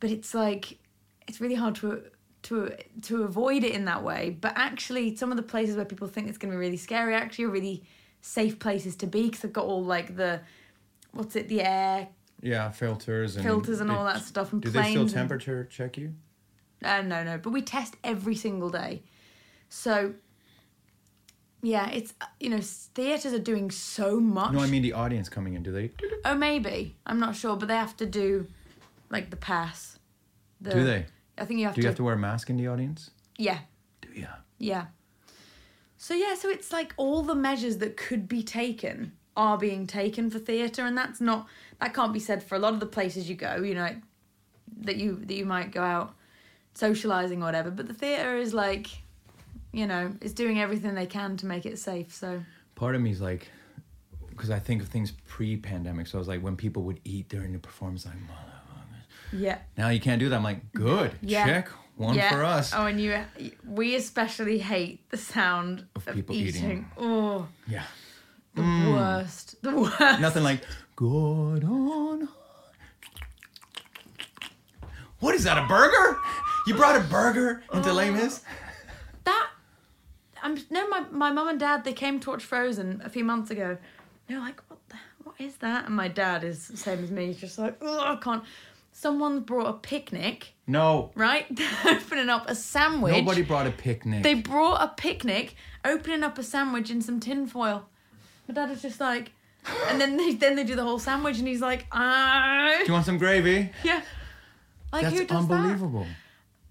but 0.00 0.10
it's 0.10 0.34
like, 0.34 0.78
it's 1.26 1.40
really 1.40 1.54
hard 1.54 1.74
to. 1.76 2.02
To, 2.48 2.76
to 3.04 3.22
avoid 3.22 3.64
it 3.64 3.72
in 3.72 3.86
that 3.86 4.02
way, 4.02 4.36
but 4.38 4.52
actually, 4.54 5.16
some 5.16 5.30
of 5.30 5.38
the 5.38 5.42
places 5.42 5.76
where 5.76 5.86
people 5.86 6.06
think 6.08 6.28
it's 6.28 6.36
going 6.36 6.50
to 6.52 6.56
be 6.56 6.60
really 6.60 6.76
scary 6.76 7.14
actually 7.14 7.46
are 7.46 7.50
really 7.50 7.84
safe 8.20 8.58
places 8.58 8.96
to 8.96 9.06
be 9.06 9.22
because 9.22 9.40
they've 9.40 9.50
got 9.50 9.64
all 9.64 9.82
like 9.82 10.14
the 10.14 10.42
what's 11.12 11.36
it, 11.36 11.48
the 11.48 11.62
air 11.62 12.06
Yeah, 12.42 12.70
filters 12.70 13.36
and 13.36 13.46
filters 13.46 13.80
and 13.80 13.90
all 13.90 14.04
they- 14.04 14.12
that 14.12 14.24
stuff 14.24 14.52
and 14.52 14.60
Do 14.60 14.68
they 14.68 14.90
still 14.90 15.00
and- 15.02 15.10
temperature 15.10 15.64
check 15.70 15.96
you? 15.96 16.12
Uh, 16.84 17.00
no, 17.00 17.24
no, 17.24 17.38
but 17.38 17.48
we 17.48 17.62
test 17.62 17.96
every 18.04 18.34
single 18.34 18.68
day. 18.68 19.02
So, 19.70 20.12
yeah, 21.64 21.90
it's 21.90 22.12
uh, 22.20 22.26
you 22.38 22.50
know 22.50 22.60
theaters 22.60 23.32
are 23.32 23.38
doing 23.38 23.70
so 23.70 24.20
much. 24.20 24.52
No, 24.52 24.60
I 24.60 24.66
mean 24.66 24.82
the 24.82 24.92
audience 24.92 25.28
coming 25.28 25.54
in. 25.54 25.62
Do 25.62 25.72
they? 25.72 25.90
Oh, 26.24 26.34
maybe 26.34 26.96
I'm 27.06 27.18
not 27.18 27.34
sure, 27.34 27.56
but 27.56 27.68
they 27.68 27.76
have 27.76 27.96
to 27.96 28.06
do 28.06 28.46
like 29.10 29.30
the 29.30 29.36
pass. 29.36 29.98
The, 30.60 30.70
Do 30.70 30.84
they? 30.84 31.06
I 31.38 31.44
think 31.44 31.60
you 31.60 31.66
have 31.66 31.74
to 31.74 31.80
Do 31.80 31.82
to. 31.82 31.86
you 31.86 31.88
have 31.88 31.96
to 31.96 32.04
wear 32.04 32.14
a 32.14 32.18
mask 32.18 32.50
in 32.50 32.56
the 32.56 32.68
audience? 32.68 33.10
Yeah. 33.38 33.58
Do 34.00 34.08
you? 34.14 34.28
Yeah. 34.58 34.86
So 35.96 36.14
yeah, 36.14 36.34
so 36.34 36.50
it's 36.50 36.70
like 36.70 36.92
all 36.96 37.22
the 37.22 37.34
measures 37.34 37.78
that 37.78 37.96
could 37.96 38.28
be 38.28 38.42
taken 38.42 39.12
are 39.36 39.58
being 39.58 39.86
taken 39.86 40.30
for 40.30 40.38
theatre, 40.38 40.82
and 40.82 40.96
that's 40.96 41.20
not 41.20 41.46
that 41.80 41.94
can't 41.94 42.12
be 42.12 42.20
said 42.20 42.42
for 42.42 42.54
a 42.54 42.58
lot 42.58 42.74
of 42.74 42.80
the 42.80 42.86
places 42.86 43.28
you 43.28 43.36
go. 43.36 43.56
You 43.56 43.74
know, 43.74 43.82
like, 43.82 43.98
that 44.82 44.96
you 44.96 45.16
that 45.24 45.34
you 45.34 45.46
might 45.46 45.72
go 45.72 45.82
out 45.82 46.14
socializing 46.74 47.40
or 47.42 47.46
whatever, 47.46 47.70
but 47.70 47.86
the 47.86 47.94
theatre 47.94 48.36
is 48.36 48.52
like, 48.52 48.88
you 49.74 49.86
know, 49.86 50.12
is 50.20 50.32
doing 50.32 50.60
everything 50.60 50.94
they 50.94 51.06
can 51.06 51.36
to 51.38 51.46
make 51.46 51.66
it 51.66 51.78
safe. 51.78 52.14
So 52.14 52.42
Part 52.74 52.94
of 52.94 53.00
me 53.02 53.10
is 53.10 53.20
like, 53.20 53.48
because 54.30 54.50
I 54.50 54.58
think 54.58 54.82
of 54.82 54.88
things 54.88 55.12
pre-pandemic. 55.26 56.06
So 56.06 56.18
I 56.18 56.20
was 56.20 56.28
like, 56.28 56.40
when 56.42 56.56
people 56.56 56.82
would 56.84 57.00
eat 57.04 57.28
during 57.28 57.52
the 57.52 57.58
performance, 57.58 58.06
like, 58.06 58.14
yeah. 59.32 59.58
Now 59.76 59.88
you 59.88 60.00
can't 60.00 60.20
do 60.20 60.28
that. 60.28 60.36
I'm 60.36 60.44
like, 60.44 60.72
good. 60.72 61.12
Yeah. 61.20 61.44
Check. 61.46 61.68
One 61.96 62.14
Yeah. 62.16 62.30
for 62.30 62.42
us. 62.44 62.72
Oh, 62.74 62.86
and 62.86 63.00
you, 63.00 63.18
we 63.66 63.94
especially 63.94 64.58
hate 64.58 65.08
the 65.10 65.16
sound 65.16 65.86
Of 65.94 66.06
of, 66.08 66.14
people 66.14 66.34
eating. 66.34 66.64
eating. 66.64 66.90
Oh, 66.98 67.46
Yeah. 67.68 67.84
the 68.54 68.62
Mm. 68.62 68.92
worst. 68.92 69.56
The 69.62 69.74
worst. 69.74 70.00
Nothing 70.20 70.42
like 70.44 70.62
good 70.96 71.64
on. 71.64 72.28
What 75.20 75.34
is 75.34 75.44
that? 75.44 75.56
A 75.58 75.66
burger? 75.66 76.18
You 76.66 76.74
brought 76.74 76.96
a 76.96 77.00
burger 77.00 77.62
into 77.72 77.92
Les 77.92 78.10
Mis? 78.10 78.40
That 80.44 80.50
I'm 80.50 80.58
no 80.70 80.88
my 80.88 81.00
my 81.10 81.32
mum 81.32 81.48
and 81.48 81.58
dad 81.60 81.84
they 81.84 81.92
came 81.92 82.20
to 82.20 82.30
watch 82.30 82.44
Frozen 82.44 83.02
a 83.04 83.08
few 83.08 83.24
months 83.24 83.50
ago. 83.50 83.78
They're 84.28 84.38
like, 84.40 84.60
what 84.68 84.78
the, 84.88 84.96
what 85.24 85.34
is 85.38 85.56
that? 85.56 85.86
And 85.86 85.94
my 85.96 86.08
dad 86.08 86.44
is 86.44 86.68
the 86.68 86.76
same 86.76 87.02
as 87.04 87.10
me. 87.10 87.26
He's 87.26 87.38
just 87.38 87.58
like, 87.58 87.76
oh, 87.82 88.00
I 88.12 88.16
can't. 88.16 88.42
Someone 88.92 89.40
brought 89.40 89.66
a 89.66 89.72
picnic, 89.72 90.52
No. 90.68 91.10
right? 91.16 91.46
They're 91.50 91.68
opening 91.96 92.28
up 92.30 92.48
a 92.48 92.54
sandwich. 92.54 93.12
Nobody 93.12 93.42
brought 93.42 93.66
a 93.66 93.72
picnic. 93.72 94.22
They 94.22 94.34
brought 94.34 94.80
a 94.82 94.88
picnic, 94.88 95.56
opening 95.84 96.22
up 96.22 96.38
a 96.38 96.44
sandwich 96.44 96.90
in 96.90 97.02
some 97.02 97.18
tin 97.18 97.46
foil. 97.48 97.86
My 98.46 98.54
dad 98.54 98.70
is 98.70 98.80
just 98.82 99.00
like, 99.00 99.32
and 99.88 100.00
then 100.00 100.16
they 100.16 100.34
then 100.34 100.54
they 100.56 100.62
do 100.64 100.76
the 100.76 100.84
whole 100.84 100.98
sandwich, 101.00 101.38
and 101.38 101.48
he's 101.48 101.60
like, 101.60 101.86
ah, 101.90 102.72
Do 102.80 102.86
you 102.86 102.92
want 102.92 103.04
some 103.04 103.18
gravy? 103.18 103.70
yeah. 103.82 104.02
Like 104.92 105.02
That's 105.02 105.18
who 105.18 105.24
does 105.26 105.48
that? 105.48 105.54
unbelievable. 105.54 106.06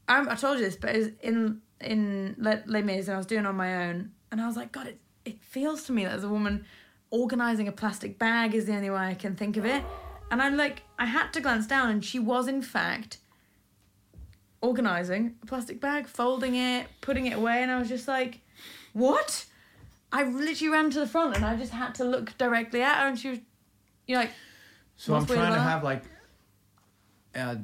I, 0.07 0.25
I 0.29 0.36
told 0.36 0.59
you 0.59 0.65
this, 0.65 0.75
but 0.77 0.95
it 0.95 0.97
was 0.99 1.07
in 1.21 1.62
in 1.85 2.35
Les 2.37 2.61
Les 2.65 2.81
Mis, 2.81 3.07
and 3.07 3.15
I 3.15 3.17
was 3.17 3.25
doing 3.25 3.45
it 3.45 3.47
on 3.47 3.55
my 3.55 3.87
own, 3.87 4.11
and 4.31 4.41
I 4.41 4.47
was 4.47 4.55
like, 4.55 4.71
God, 4.71 4.87
it 4.87 4.99
it 5.25 5.41
feels 5.41 5.83
to 5.83 5.91
me 5.91 6.03
that 6.03 6.13
as 6.13 6.23
a 6.23 6.29
woman, 6.29 6.65
organizing 7.09 7.67
a 7.67 7.71
plastic 7.71 8.19
bag 8.19 8.53
is 8.53 8.65
the 8.65 8.75
only 8.75 8.89
way 8.89 8.97
I 8.97 9.13
can 9.13 9.35
think 9.35 9.57
of 9.57 9.65
it, 9.65 9.83
and 10.31 10.41
I'm 10.41 10.57
like 10.57 10.83
I 10.99 11.05
had 11.05 11.31
to 11.33 11.41
glance 11.41 11.67
down, 11.67 11.89
and 11.89 12.03
she 12.03 12.19
was 12.19 12.47
in 12.47 12.61
fact 12.61 13.17
organizing 14.61 15.35
a 15.43 15.45
plastic 15.45 15.81
bag, 15.81 16.07
folding 16.07 16.55
it, 16.55 16.87
putting 17.01 17.25
it 17.25 17.33
away, 17.33 17.61
and 17.61 17.69
I 17.69 17.77
was 17.77 17.89
just 17.89 18.07
like, 18.07 18.39
what? 18.93 19.45
I 20.11 20.23
literally 20.23 20.71
ran 20.71 20.89
to 20.91 20.99
the 20.99 21.07
front, 21.07 21.35
and 21.35 21.43
I 21.43 21.55
just 21.57 21.73
had 21.73 21.95
to 21.95 22.05
look 22.05 22.37
directly 22.37 22.81
at 22.81 22.99
her, 22.99 23.07
and 23.07 23.19
she 23.19 23.29
was, 23.31 23.39
you 24.07 24.15
know, 24.15 24.21
like, 24.21 24.31
So 24.95 25.15
I'm 25.15 25.25
trying 25.25 25.53
to 25.53 25.59
have 25.59 25.83
like 25.83 26.03
uh, 27.35 27.55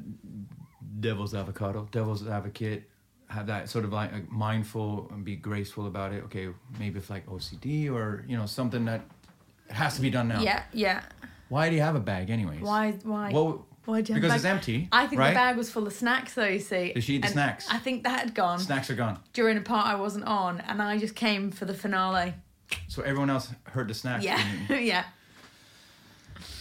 devil's 0.98 1.34
avocado, 1.34 1.88
devil's 1.90 2.26
advocate, 2.26 2.89
have 3.30 3.46
that 3.46 3.68
sort 3.68 3.84
of 3.84 3.92
like, 3.92 4.30
mindful 4.30 5.08
and 5.12 5.24
be 5.24 5.36
graceful 5.36 5.86
about 5.86 6.12
it. 6.12 6.24
Okay, 6.24 6.48
maybe 6.78 6.98
it's 6.98 7.10
like 7.10 7.26
OCD 7.26 7.90
or 7.90 8.24
you 8.28 8.36
know 8.36 8.46
something 8.46 8.84
that 8.86 9.02
has 9.70 9.94
to 9.96 10.02
be 10.02 10.10
done 10.10 10.28
now. 10.28 10.40
yeah, 10.42 10.64
yeah. 10.72 11.02
Why 11.48 11.68
do 11.70 11.76
you 11.76 11.82
have 11.82 11.96
a 11.96 12.00
bag 12.00 12.30
anyways? 12.30 12.60
Why? 12.60 12.92
Why? 13.02 13.30
Well, 13.32 13.66
why 13.84 14.02
do 14.02 14.12
you 14.12 14.14
have 14.14 14.22
because 14.22 14.36
it's 14.36 14.44
empty. 14.44 14.88
I 14.92 15.06
think 15.06 15.20
right? 15.20 15.30
the 15.30 15.34
bag 15.34 15.56
was 15.56 15.70
full 15.70 15.86
of 15.86 15.92
snacks, 15.92 16.34
though. 16.34 16.44
You 16.46 16.60
see. 16.60 16.92
Did 16.92 17.02
she 17.04 17.14
eat 17.14 17.22
the 17.22 17.26
And 17.28 17.32
snacks? 17.34 17.66
I 17.70 17.78
think 17.78 18.04
that 18.04 18.20
had 18.20 18.34
gone 18.34 18.58
Snacks 18.58 18.90
are 18.90 18.94
gone. 18.94 19.18
during 19.32 19.56
a 19.56 19.60
part 19.62 19.86
I 19.86 19.94
wasn't 19.96 20.26
on, 20.26 20.60
and 20.60 20.80
I 20.82 20.98
just 20.98 21.14
came 21.16 21.50
for 21.50 21.64
the 21.64 21.74
finale. 21.74 22.34
So 22.88 23.02
everyone 23.02 23.30
else 23.30 23.48
heard 23.64 23.88
the 23.88 23.94
snacks. 23.94 24.24
Yeah, 24.24 24.40
yeah, 24.70 25.04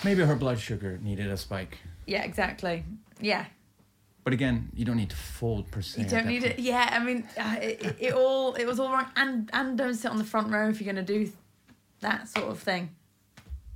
Maybe 0.03 0.23
her 0.23 0.35
blood 0.35 0.59
sugar 0.59 0.97
needed 1.01 1.27
a 1.29 1.37
spike. 1.37 1.77
yeah, 2.07 2.23
exactly. 2.23 2.83
Yeah, 3.19 3.45
But 4.23 4.33
again, 4.33 4.69
you 4.75 4.85
don't 4.85 4.97
need 4.97 5.09
to 5.11 5.15
fold 5.15 5.71
per 5.71 5.81
se. 5.81 6.01
you 6.03 6.07
don't 6.07 6.27
need 6.27 6.43
it. 6.43 6.59
Yeah, 6.59 6.87
I 6.91 7.03
mean, 7.03 7.27
uh, 7.37 7.55
it, 7.61 7.95
it, 7.99 8.13
all 8.13 8.53
it 8.53 8.65
was 8.65 8.79
all 8.79 8.91
wrong, 8.91 9.07
and 9.15 9.49
and 9.53 9.77
don't 9.77 9.95
sit 9.95 10.11
on 10.11 10.17
the 10.17 10.23
front 10.23 10.51
row 10.51 10.69
if 10.69 10.79
you're 10.81 10.91
gonna 10.93 11.05
do 11.05 11.31
that 12.01 12.27
sort 12.27 12.47
of 12.49 12.59
thing. 12.59 12.89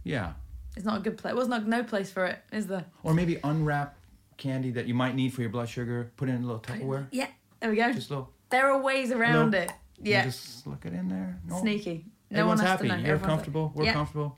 Yeah. 0.03 0.33
It's 0.75 0.85
not 0.85 0.97
a 0.97 1.01
good 1.01 1.17
place. 1.17 1.31
It 1.33 1.37
was 1.37 1.47
not 1.47 1.67
no 1.67 1.83
place 1.83 2.11
for 2.11 2.25
it, 2.25 2.39
is 2.51 2.67
there? 2.67 2.85
Or 3.03 3.13
maybe 3.13 3.39
unwrap 3.43 3.95
candy 4.37 4.71
that 4.71 4.85
you 4.87 4.93
might 4.95 5.15
need 5.15 5.33
for 5.33 5.41
your 5.41 5.49
blood 5.51 5.69
sugar. 5.69 6.11
Put 6.17 6.29
it 6.29 6.33
in 6.33 6.43
a 6.43 6.45
little 6.45 6.59
Tupperware. 6.61 7.07
Yeah, 7.11 7.27
there 7.59 7.69
we 7.69 7.75
go. 7.77 7.93
Just 7.93 8.09
little. 8.09 8.29
There 8.49 8.69
are 8.71 8.81
ways 8.81 9.11
around 9.11 9.53
it. 9.55 9.71
You 10.01 10.11
Yeah, 10.11 10.25
Just 10.25 10.65
look 10.67 10.85
it 10.85 10.93
in 10.93 11.07
there. 11.09 11.39
No. 11.47 11.59
sneaky. 11.61 12.05
No 12.31 12.39
Everyone's 12.39 12.59
one 12.61 12.67
has 12.67 12.77
happy. 12.79 12.87
to 12.89 12.95
know. 12.97 13.01
You're 13.03 13.13
Everyone's 13.15 13.25
comfortable. 13.29 13.65
like- 13.67 13.75
We're 13.75 13.83
yeah. 13.85 13.93
comfortable. 13.93 14.37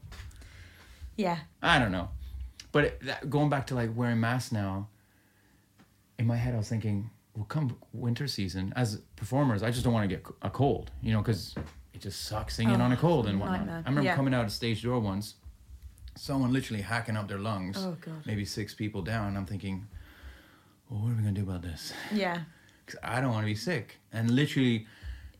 Yeah. 1.18 1.38
I 1.62 1.80
don't 1.80 1.92
know. 1.92 2.10
But 2.72 2.84
it, 2.84 3.00
that, 3.06 3.30
going 3.30 3.50
back 3.50 3.68
to 3.68 3.76
like 3.76 3.96
wearing 3.96 4.20
masks 4.20 4.52
now, 4.52 4.90
in 6.20 6.26
my 6.28 6.36
head 6.36 6.54
I 6.54 6.58
was 6.58 6.70
thinking, 6.70 7.10
well, 7.36 7.46
come 7.46 7.78
winter 7.94 8.28
season, 8.28 8.74
as 8.76 9.02
performers, 9.16 9.64
I 9.64 9.72
just 9.72 9.84
don't 9.84 9.94
want 9.94 10.10
to 10.10 10.16
get 10.16 10.26
a 10.42 10.50
cold, 10.50 10.92
you 11.02 11.12
know, 11.14 11.22
because 11.22 11.56
it 11.94 12.02
just 12.02 12.26
sucks 12.26 12.56
singing 12.56 12.80
Oh, 12.82 12.86
on 12.86 12.92
a 12.92 12.96
oh, 12.96 12.98
cold 12.98 13.28
and 13.28 13.40
whatnot. 13.40 13.60
nightmare. 13.60 13.84
I 13.86 13.90
remember 13.90 14.06
Yeah. 14.10 14.16
coming 14.16 14.34
out 14.34 14.46
of 14.46 14.52
stage 14.52 14.82
door 14.84 15.00
once, 15.00 15.36
someone 16.16 16.54
literally 16.54 16.82
hacking 16.82 17.18
up 17.18 17.28
their 17.28 17.40
lungs, 17.40 17.76
Oh, 17.80 17.98
God. 18.00 18.26
maybe 18.26 18.46
six 18.46 18.74
people 18.74 19.02
down. 19.02 19.30
And 19.30 19.38
I'm 19.38 19.46
thinking, 19.46 19.88
well, 20.90 21.02
what 21.02 21.12
are 21.12 21.16
we 21.16 21.24
gonna 21.24 21.34
do 21.34 21.44
about 21.44 21.62
this? 21.62 21.94
Yeah. 22.12 22.40
Because 22.86 23.00
I 23.04 23.20
don't 23.20 23.32
want 23.32 23.42
to 23.42 23.48
be 23.48 23.56
sick. 23.56 23.98
And 24.14 24.30
literally, 24.30 24.86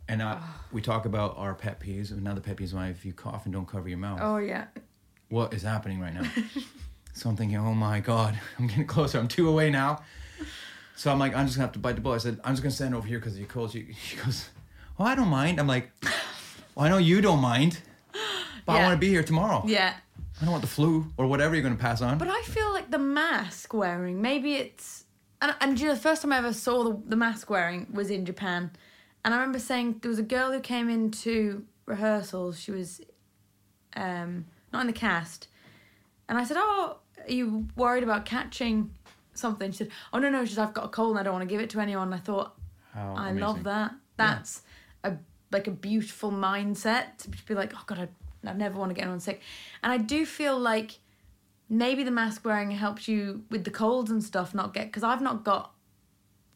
and 0.08 0.24
I, 0.24 0.40
oh. 0.42 0.60
we 0.72 0.82
talk 0.82 1.06
about 1.06 1.38
our 1.38 1.54
pet 1.54 1.80
peeves. 1.80 2.10
And 2.10 2.20
another 2.20 2.42
pet 2.42 2.58
peeve 2.58 2.66
is 2.66 2.74
why 2.74 2.88
if 2.88 3.06
you 3.06 3.14
cough 3.14 3.46
and 3.46 3.54
don't 3.54 3.68
cover 3.68 3.88
your 3.88 4.00
mouth 4.00 4.20
Oh 4.20 4.38
yeah. 4.38 4.66
what 5.30 5.54
is 5.54 5.62
happening 5.62 6.00
right 6.00 6.12
now. 6.16 6.28
so 7.14 7.30
I'm 7.30 7.36
thinking, 7.38 7.58
oh 7.60 7.76
my 7.76 8.00
god, 8.00 8.40
I'm 8.58 8.66
getting 8.66 8.88
closer. 8.88 9.20
I'm 9.20 9.28
two 9.28 9.48
away 9.48 9.70
now. 9.70 10.02
So 10.96 11.12
I'm 11.12 11.20
like, 11.20 11.36
I'm 11.36 11.46
just 11.46 11.58
gonna 11.58 11.68
have 11.68 11.74
to 11.74 11.80
bite 11.80 11.96
the 11.96 12.02
bullet. 12.02 12.16
I 12.16 12.20
said, 12.20 12.40
I'm 12.44 12.54
just 12.54 12.64
gonna 12.64 12.72
stand 12.72 12.96
over 12.96 13.08
here 13.08 13.20
because 13.20 13.36
he 13.36 13.44
cold. 13.46 13.72
She, 13.72 13.94
she 14.02 14.16
goes, 14.18 14.50
well, 14.98 15.08
I 15.08 15.16
don't 15.16 15.28
mind. 15.28 15.60
I'm 15.60 15.68
like, 15.68 15.92
well, 16.76 16.86
I 16.86 16.90
know 16.90 16.98
you 16.98 17.22
don't 17.22 17.40
mind, 17.40 17.80
but 18.66 18.74
I 18.74 18.84
want 18.84 18.94
to 18.94 18.98
be 19.00 19.10
here 19.10 19.24
tomorrow. 19.24 19.64
Yeah. 19.66 19.94
I 20.42 20.44
don't 20.44 20.52
want 20.52 20.62
the 20.62 20.70
flu 20.70 21.06
or 21.18 21.28
whatever 21.28 21.56
you're 21.56 21.64
gonna 21.64 21.76
pass 21.76 22.02
on. 22.02 22.18
But 22.18 22.30
I 22.30 22.42
feel 22.44 22.72
like 22.74 22.92
the 22.92 23.00
mask 23.00 23.74
wearing, 23.74 24.22
maybe 24.22 24.56
it's. 24.56 25.04
And, 25.42 25.54
and 25.60 25.80
you 25.80 25.88
know, 25.88 25.94
the 25.94 26.00
first 26.00 26.22
time 26.22 26.32
I 26.32 26.38
ever 26.38 26.54
saw 26.54 26.84
the, 26.84 27.00
the 27.06 27.16
mask 27.16 27.50
wearing 27.50 27.88
was 27.92 28.10
in 28.10 28.26
Japan. 28.26 28.72
And 29.24 29.34
I 29.34 29.38
remember 29.38 29.60
saying 29.60 30.00
there 30.02 30.10
was 30.10 30.20
a 30.20 30.24
girl 30.24 30.52
who 30.52 30.60
came 30.62 30.90
into 30.90 31.66
rehearsals. 31.86 32.60
She 32.60 32.72
was 32.72 33.02
um, 33.96 34.46
not 34.72 34.82
in 34.82 34.88
the 34.88 34.94
cast. 34.94 35.50
And 36.30 36.38
I 36.38 36.46
said, 36.46 36.58
Oh, 36.60 36.98
are 37.28 37.32
you 37.32 37.68
worried 37.76 38.04
about 38.04 38.26
catching 38.26 38.92
something? 39.38 39.72
She 39.72 39.78
said, 39.80 39.90
Oh, 40.14 40.20
no, 40.20 40.30
no. 40.30 40.46
She 40.46 40.54
said, 40.56 40.64
I've 40.68 40.74
got 40.74 40.86
a 40.86 40.90
cold 40.90 41.12
and 41.12 41.20
I 41.20 41.24
don't 41.24 41.34
want 41.34 41.48
to 41.48 41.54
give 41.54 41.62
it 41.62 41.70
to 41.72 41.80
anyone. 41.80 42.14
I 42.14 42.18
thought, 42.18 42.56
How 42.94 43.14
I 43.16 43.30
amazing. 43.30 43.48
love 43.48 43.64
that. 43.64 43.94
That's 44.18 44.62
a 45.04 45.14
like 45.52 45.68
a 45.68 45.72
beautiful 45.72 46.32
mindset 46.32 47.18
to 47.20 47.30
be 47.46 47.54
like, 47.54 47.74
oh 47.76 47.84
god, 47.86 48.10
I, 48.46 48.50
I 48.50 48.54
never 48.54 48.78
want 48.80 48.90
to 48.90 48.94
get 48.94 49.04
anyone 49.04 49.20
sick. 49.20 49.42
And 49.84 49.92
I 49.92 49.98
do 49.98 50.26
feel 50.26 50.58
like 50.60 51.00
maybe 51.70 52.04
the 52.04 52.12
mask 52.12 52.44
wearing 52.46 52.72
helps 52.72 53.08
you 53.08 53.44
with 53.50 53.64
the 53.64 53.72
colds 53.72 54.12
and 54.12 54.24
stuff 54.24 54.54
not 54.54 54.74
get 54.74 54.88
because 54.88 55.04
I've 55.04 55.22
not 55.22 55.44
got 55.44 55.72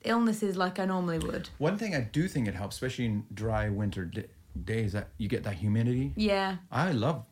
illnesses 0.03 0.55
like 0.57 0.79
I 0.79 0.85
normally 0.85 1.19
would. 1.19 1.49
One 1.57 1.77
thing 1.77 1.95
I 1.95 2.01
do 2.01 2.27
think 2.27 2.47
it 2.47 2.55
helps, 2.55 2.75
especially 2.75 3.05
in 3.05 3.25
dry 3.33 3.69
winter 3.69 4.05
d- 4.05 4.25
days, 4.63 4.93
that 4.93 5.09
you 5.17 5.27
get 5.27 5.43
that 5.43 5.55
humidity. 5.55 6.13
Yeah. 6.15 6.57
I 6.71 6.91
love, 6.91 7.25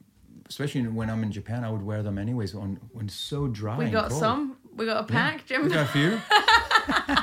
especially 0.50 0.82
when 0.88 1.10
I'm 1.10 1.24
in 1.24 1.32
Japan, 1.32 1.64
I 1.64 1.72
would 1.72 1.84
wear 1.84 2.04
them 2.04 2.18
anyways 2.18 2.54
when 2.56 2.80
when 2.92 3.06
it's 3.06 3.16
so 3.16 3.48
dry. 3.48 3.78
We 3.78 3.90
got 3.90 4.12
some. 4.12 4.57
We 4.78 4.86
got 4.86 5.04
a 5.04 5.08
pack. 5.12 5.46
Jim. 5.46 5.64
We 5.64 5.70
got 5.70 5.86
a 5.88 5.90
few. 5.90 6.12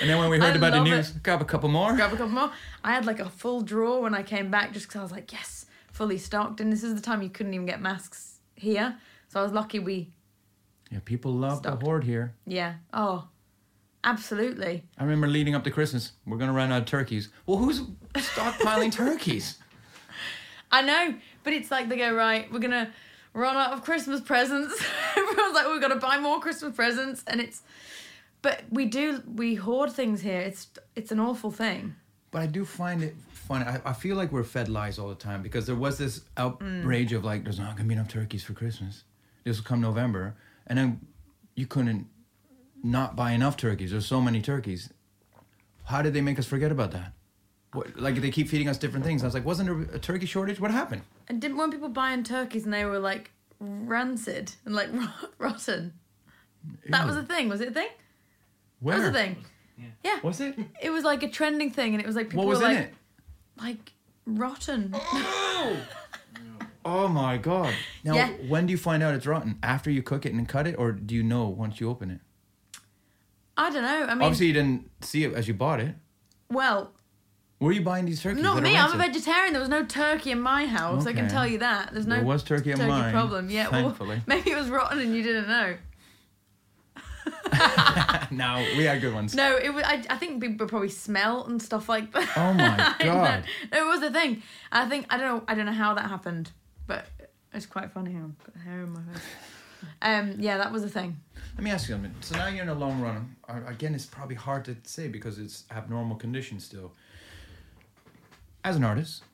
and 0.00 0.08
then 0.08 0.18
when 0.18 0.30
we 0.30 0.38
heard 0.38 0.54
I 0.54 0.56
about 0.56 0.72
the 0.72 0.82
news, 0.82 1.10
it. 1.10 1.22
grab 1.22 1.40
a 1.42 1.44
couple 1.44 1.68
more. 1.68 1.94
Grab 1.94 2.12
a 2.12 2.16
couple 2.16 2.32
more. 2.32 2.50
I 2.82 2.92
had 2.92 3.06
like 3.06 3.20
a 3.20 3.28
full 3.28 3.60
drawer 3.62 4.00
when 4.00 4.14
I 4.14 4.22
came 4.22 4.50
back 4.50 4.72
just 4.72 4.86
because 4.88 5.00
I 5.00 5.02
was 5.02 5.12
like, 5.12 5.32
yes, 5.32 5.66
fully 5.92 6.18
stocked. 6.18 6.60
And 6.60 6.72
this 6.72 6.82
is 6.82 6.94
the 6.94 7.00
time 7.00 7.22
you 7.22 7.28
couldn't 7.28 7.54
even 7.54 7.66
get 7.66 7.80
masks 7.82 8.38
here. 8.56 8.96
So 9.28 9.40
I 9.40 9.42
was 9.42 9.52
lucky 9.52 9.78
we, 9.78 10.10
Yeah, 10.90 10.98
people 11.04 11.32
love 11.32 11.62
the 11.62 11.72
hoard 11.76 12.04
here. 12.04 12.34
yeah. 12.46 12.74
Oh, 12.92 13.28
absolutely. 14.04 14.84
I 14.98 15.02
remember 15.04 15.26
leading 15.26 15.54
up 15.54 15.64
to 15.64 15.70
Christmas, 15.70 16.12
we're 16.26 16.36
gonna 16.38 16.52
run 16.52 16.70
out 16.72 16.82
of 16.82 16.86
turkeys. 16.86 17.28
Well, 17.46 17.56
who's 17.58 17.80
stockpiling 18.14 18.92
turkeys? 18.92 19.58
I 20.70 20.82
know, 20.82 21.14
but 21.44 21.52
it's 21.52 21.70
like 21.70 21.88
they 21.88 21.96
go 21.96 22.12
right. 22.14 22.50
We're 22.52 22.58
gonna 22.58 22.92
run 23.34 23.56
out 23.56 23.72
of 23.72 23.82
Christmas 23.84 24.20
presents. 24.20 24.74
Everyone's 25.16 25.54
like, 25.54 25.66
we've 25.68 25.80
got 25.80 25.88
to 25.88 25.96
buy 25.96 26.18
more 26.18 26.40
Christmas 26.40 26.74
presents, 26.74 27.24
and 27.26 27.40
it's 27.40 27.62
But 28.42 28.62
we 28.70 28.86
do 28.86 29.22
we 29.34 29.54
hoard 29.54 29.92
things 29.92 30.20
here. 30.20 30.40
It's 30.40 30.68
it's 30.96 31.12
an 31.12 31.20
awful 31.20 31.50
thing. 31.50 31.94
But 32.30 32.42
I 32.42 32.46
do 32.46 32.64
find 32.64 33.02
it 33.02 33.14
funny. 33.28 33.64
I, 33.66 33.80
I 33.84 33.92
feel 33.92 34.16
like 34.16 34.32
we're 34.32 34.44
fed 34.44 34.68
lies 34.68 34.98
all 34.98 35.08
the 35.08 35.14
time 35.14 35.42
because 35.42 35.66
there 35.66 35.76
was 35.76 35.98
this 35.98 36.22
outrage 36.36 37.12
of 37.12 37.24
like, 37.24 37.44
there's 37.44 37.58
not 37.58 37.76
gonna 37.76 37.88
be 37.88 37.94
enough 37.94 38.08
turkeys 38.08 38.42
for 38.42 38.54
Christmas. 38.54 39.04
This 39.44 39.58
will 39.58 39.64
come 39.64 39.80
November, 39.80 40.34
and 40.66 40.78
then 40.78 41.00
you 41.54 41.66
couldn't 41.66 42.06
not 42.82 43.14
buy 43.16 43.32
enough 43.32 43.56
turkeys. 43.56 43.90
There's 43.90 44.06
so 44.06 44.20
many 44.20 44.40
turkeys. 44.40 44.90
How 45.84 46.00
did 46.00 46.14
they 46.14 46.20
make 46.20 46.38
us 46.38 46.46
forget 46.46 46.72
about 46.72 46.92
that? 46.92 47.12
What, 47.72 47.98
like 47.98 48.20
they 48.20 48.30
keep 48.30 48.48
feeding 48.48 48.68
us 48.68 48.76
different 48.78 49.04
things. 49.04 49.22
I 49.22 49.26
was 49.26 49.34
like, 49.34 49.44
wasn't 49.44 49.68
there 49.88 49.96
a 49.96 49.98
turkey 49.98 50.26
shortage? 50.26 50.60
What 50.60 50.70
happened? 50.70 51.02
And 51.28 51.40
didn't 51.40 51.56
weren't 51.56 51.72
people 51.72 51.88
buying 51.88 52.22
turkeys 52.22 52.64
and 52.64 52.72
they 52.72 52.84
were 52.84 52.98
like 52.98 53.30
rancid 53.60 54.52
and 54.64 54.74
like 54.74 54.90
rotten? 55.38 55.94
That 56.90 57.06
was 57.06 57.16
a 57.16 57.22
thing. 57.22 57.48
Was 57.48 57.60
it 57.60 57.68
a 57.68 57.72
thing? 57.72 57.88
Where 58.80 58.96
That 58.98 59.02
was 59.02 59.08
a 59.10 59.12
thing. 59.12 59.36
Yeah. 60.04 60.20
Was 60.22 60.40
it? 60.40 60.56
It 60.82 60.90
was 60.90 61.02
like 61.02 61.22
a 61.22 61.28
trending 61.28 61.70
thing, 61.70 61.94
and 61.94 62.00
it 62.00 62.06
was 62.06 62.14
like 62.14 62.28
people 62.30 62.44
What 62.44 62.50
was 62.50 62.60
were 62.60 62.68
in 62.68 62.74
like 62.76 62.84
it? 62.86 62.94
like 63.56 63.92
rotten. 64.26 64.90
Oh! 64.94 65.76
oh 66.84 67.08
my 67.08 67.36
god! 67.38 67.74
Now, 68.04 68.14
Yeah. 68.14 68.28
when 68.48 68.66
do 68.66 68.70
you 68.72 68.76
find 68.78 69.02
out 69.02 69.14
it's 69.14 69.26
rotten? 69.26 69.58
After 69.62 69.90
you 69.90 70.02
cook 70.02 70.24
it 70.26 70.32
and 70.34 70.46
cut 70.48 70.66
it, 70.66 70.76
or 70.78 70.92
do 70.92 71.14
you 71.14 71.22
know 71.24 71.48
once 71.48 71.80
you 71.80 71.88
open 71.88 72.10
it? 72.10 72.20
I 73.56 73.70
don't 73.70 73.82
know. 73.82 74.04
I 74.06 74.14
mean, 74.14 74.22
Obviously, 74.22 74.46
you 74.46 74.52
didn't 74.52 74.90
see 75.04 75.24
it 75.24 75.32
as 75.34 75.48
you 75.48 75.54
bought 75.54 75.80
it. 75.80 75.94
well, 76.50 76.92
Where 77.62 77.70
are 77.70 77.74
you 77.74 77.82
buying 77.82 78.06
these 78.06 78.20
turkeys? 78.20 78.42
not 78.42 78.60
me. 78.60 78.76
I'm 78.76 78.92
a 78.92 78.96
vegetarian. 78.96 79.52
There 79.52 79.60
was 79.60 79.68
no 79.68 79.84
turkey 79.84 80.32
in 80.32 80.40
my 80.40 80.66
house. 80.66 81.06
I 81.06 81.12
can 81.12 81.26
Okay. 81.26 81.32
tell 81.32 81.46
you 81.46 81.58
that. 81.58 81.90
There's 81.92 82.08
no 82.08 82.16
There 82.16 82.24
was 82.24 82.42
turkey 82.42 82.72
in 82.72 82.78
mine, 82.88 83.12
problem. 83.12 83.50
Yeah, 83.50 83.66
thankfully. 83.70 84.16
well, 84.16 84.24
maybe 84.26 84.50
it 84.50 84.56
was 84.56 84.68
rotten 84.68 84.98
and 84.98 85.14
you 85.14 85.22
didn't 85.22 85.46
know. 85.46 85.76
no, 88.32 88.66
we 88.76 88.82
had 88.82 89.00
good 89.00 89.14
ones. 89.14 89.32
No, 89.36 89.56
it 89.56 89.72
was. 89.72 89.84
I, 89.84 90.02
I 90.10 90.16
think 90.16 90.42
people 90.42 90.66
probably 90.66 90.88
smell 90.88 91.44
and 91.44 91.62
stuff 91.62 91.88
like 91.88 92.12
that. 92.12 92.28
Oh 92.36 92.52
my 92.52 92.94
god! 93.04 93.44
no, 93.70 93.78
it 93.80 93.86
was 93.86 94.02
a 94.02 94.10
thing. 94.10 94.42
I 94.72 94.88
think 94.88 95.06
I 95.08 95.16
don't 95.16 95.28
know. 95.38 95.44
I 95.46 95.54
don't 95.54 95.66
know 95.66 95.72
how 95.72 95.94
that 95.94 96.06
happened, 96.08 96.50
but 96.88 97.06
it's 97.54 97.66
quite 97.66 97.92
funny. 97.92 98.16
I've 98.16 98.36
got 98.44 98.56
hair 98.64 98.80
in 98.82 98.90
my 98.92 99.00
face. 99.12 99.22
Um, 100.00 100.36
yeah, 100.40 100.56
that 100.58 100.72
was 100.72 100.82
a 100.82 100.88
thing. 100.88 101.16
Let 101.54 101.62
me 101.62 101.70
ask 101.70 101.88
you 101.88 101.94
something. 101.94 102.14
So 102.22 102.36
now 102.36 102.48
you're 102.48 102.62
in 102.64 102.68
a 102.70 102.74
long 102.74 103.00
run. 103.00 103.36
Uh, 103.48 103.60
Again, 103.66 103.94
it's 103.94 104.06
probably 104.06 104.36
hard 104.36 104.64
to 104.64 104.76
say 104.84 105.06
because 105.06 105.38
it's 105.38 105.64
abnormal 105.70 106.16
conditions 106.16 106.64
still. 106.64 106.92
As 108.64 108.76
an 108.76 108.84
artist, 108.84 109.24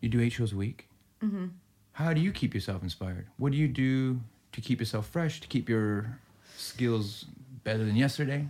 you 0.00 0.08
do 0.08 0.20
eight 0.20 0.32
shows 0.32 0.52
a 0.52 0.56
week. 0.56 0.88
hmm 1.20 1.46
How 1.92 2.12
do 2.12 2.20
you 2.20 2.32
keep 2.32 2.54
yourself 2.54 2.82
inspired? 2.82 3.26
What 3.38 3.52
do 3.52 3.58
you 3.58 3.68
do 3.68 4.20
to 4.52 4.60
keep 4.60 4.78
yourself 4.80 5.06
fresh, 5.08 5.40
to 5.40 5.48
keep 5.48 5.68
your 5.68 6.18
skills 6.56 7.24
better 7.64 7.84
than 7.84 7.96
yesterday? 7.96 8.46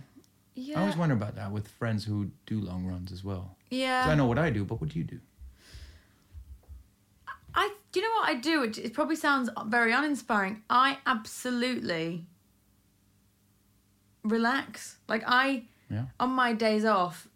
I 0.75 0.79
always 0.79 0.97
wonder 0.97 1.13
about 1.15 1.35
that 1.35 1.51
with 1.51 1.67
friends 1.67 2.03
who 2.03 2.31
do 2.47 2.59
long 2.59 2.85
runs 2.87 3.11
as 3.11 3.23
well. 3.23 3.55
Yeah. 3.69 4.07
I 4.09 4.15
know 4.15 4.25
what 4.25 4.39
I 4.39 4.49
do, 4.49 4.65
but 4.65 4.81
what 4.81 4.89
do 4.89 4.97
you 4.99 5.05
do? 5.05 5.19
I 7.53 7.69
do 7.91 7.99
you 7.99 8.05
know 8.05 8.13
what 8.21 8.29
I 8.29 8.35
do? 8.35 8.63
It, 8.63 8.77
it 8.79 8.93
probably 8.93 9.15
sounds 9.15 9.49
very 9.67 9.91
uninspiring. 9.93 10.63
I 10.69 10.97
absolutely 11.05 12.25
relax. 14.23 14.97
Like 15.07 15.23
I 15.27 15.63
Yeah. 15.89 16.05
on 16.19 16.31
my 16.31 16.53
days 16.53 16.85
off, 16.85 17.27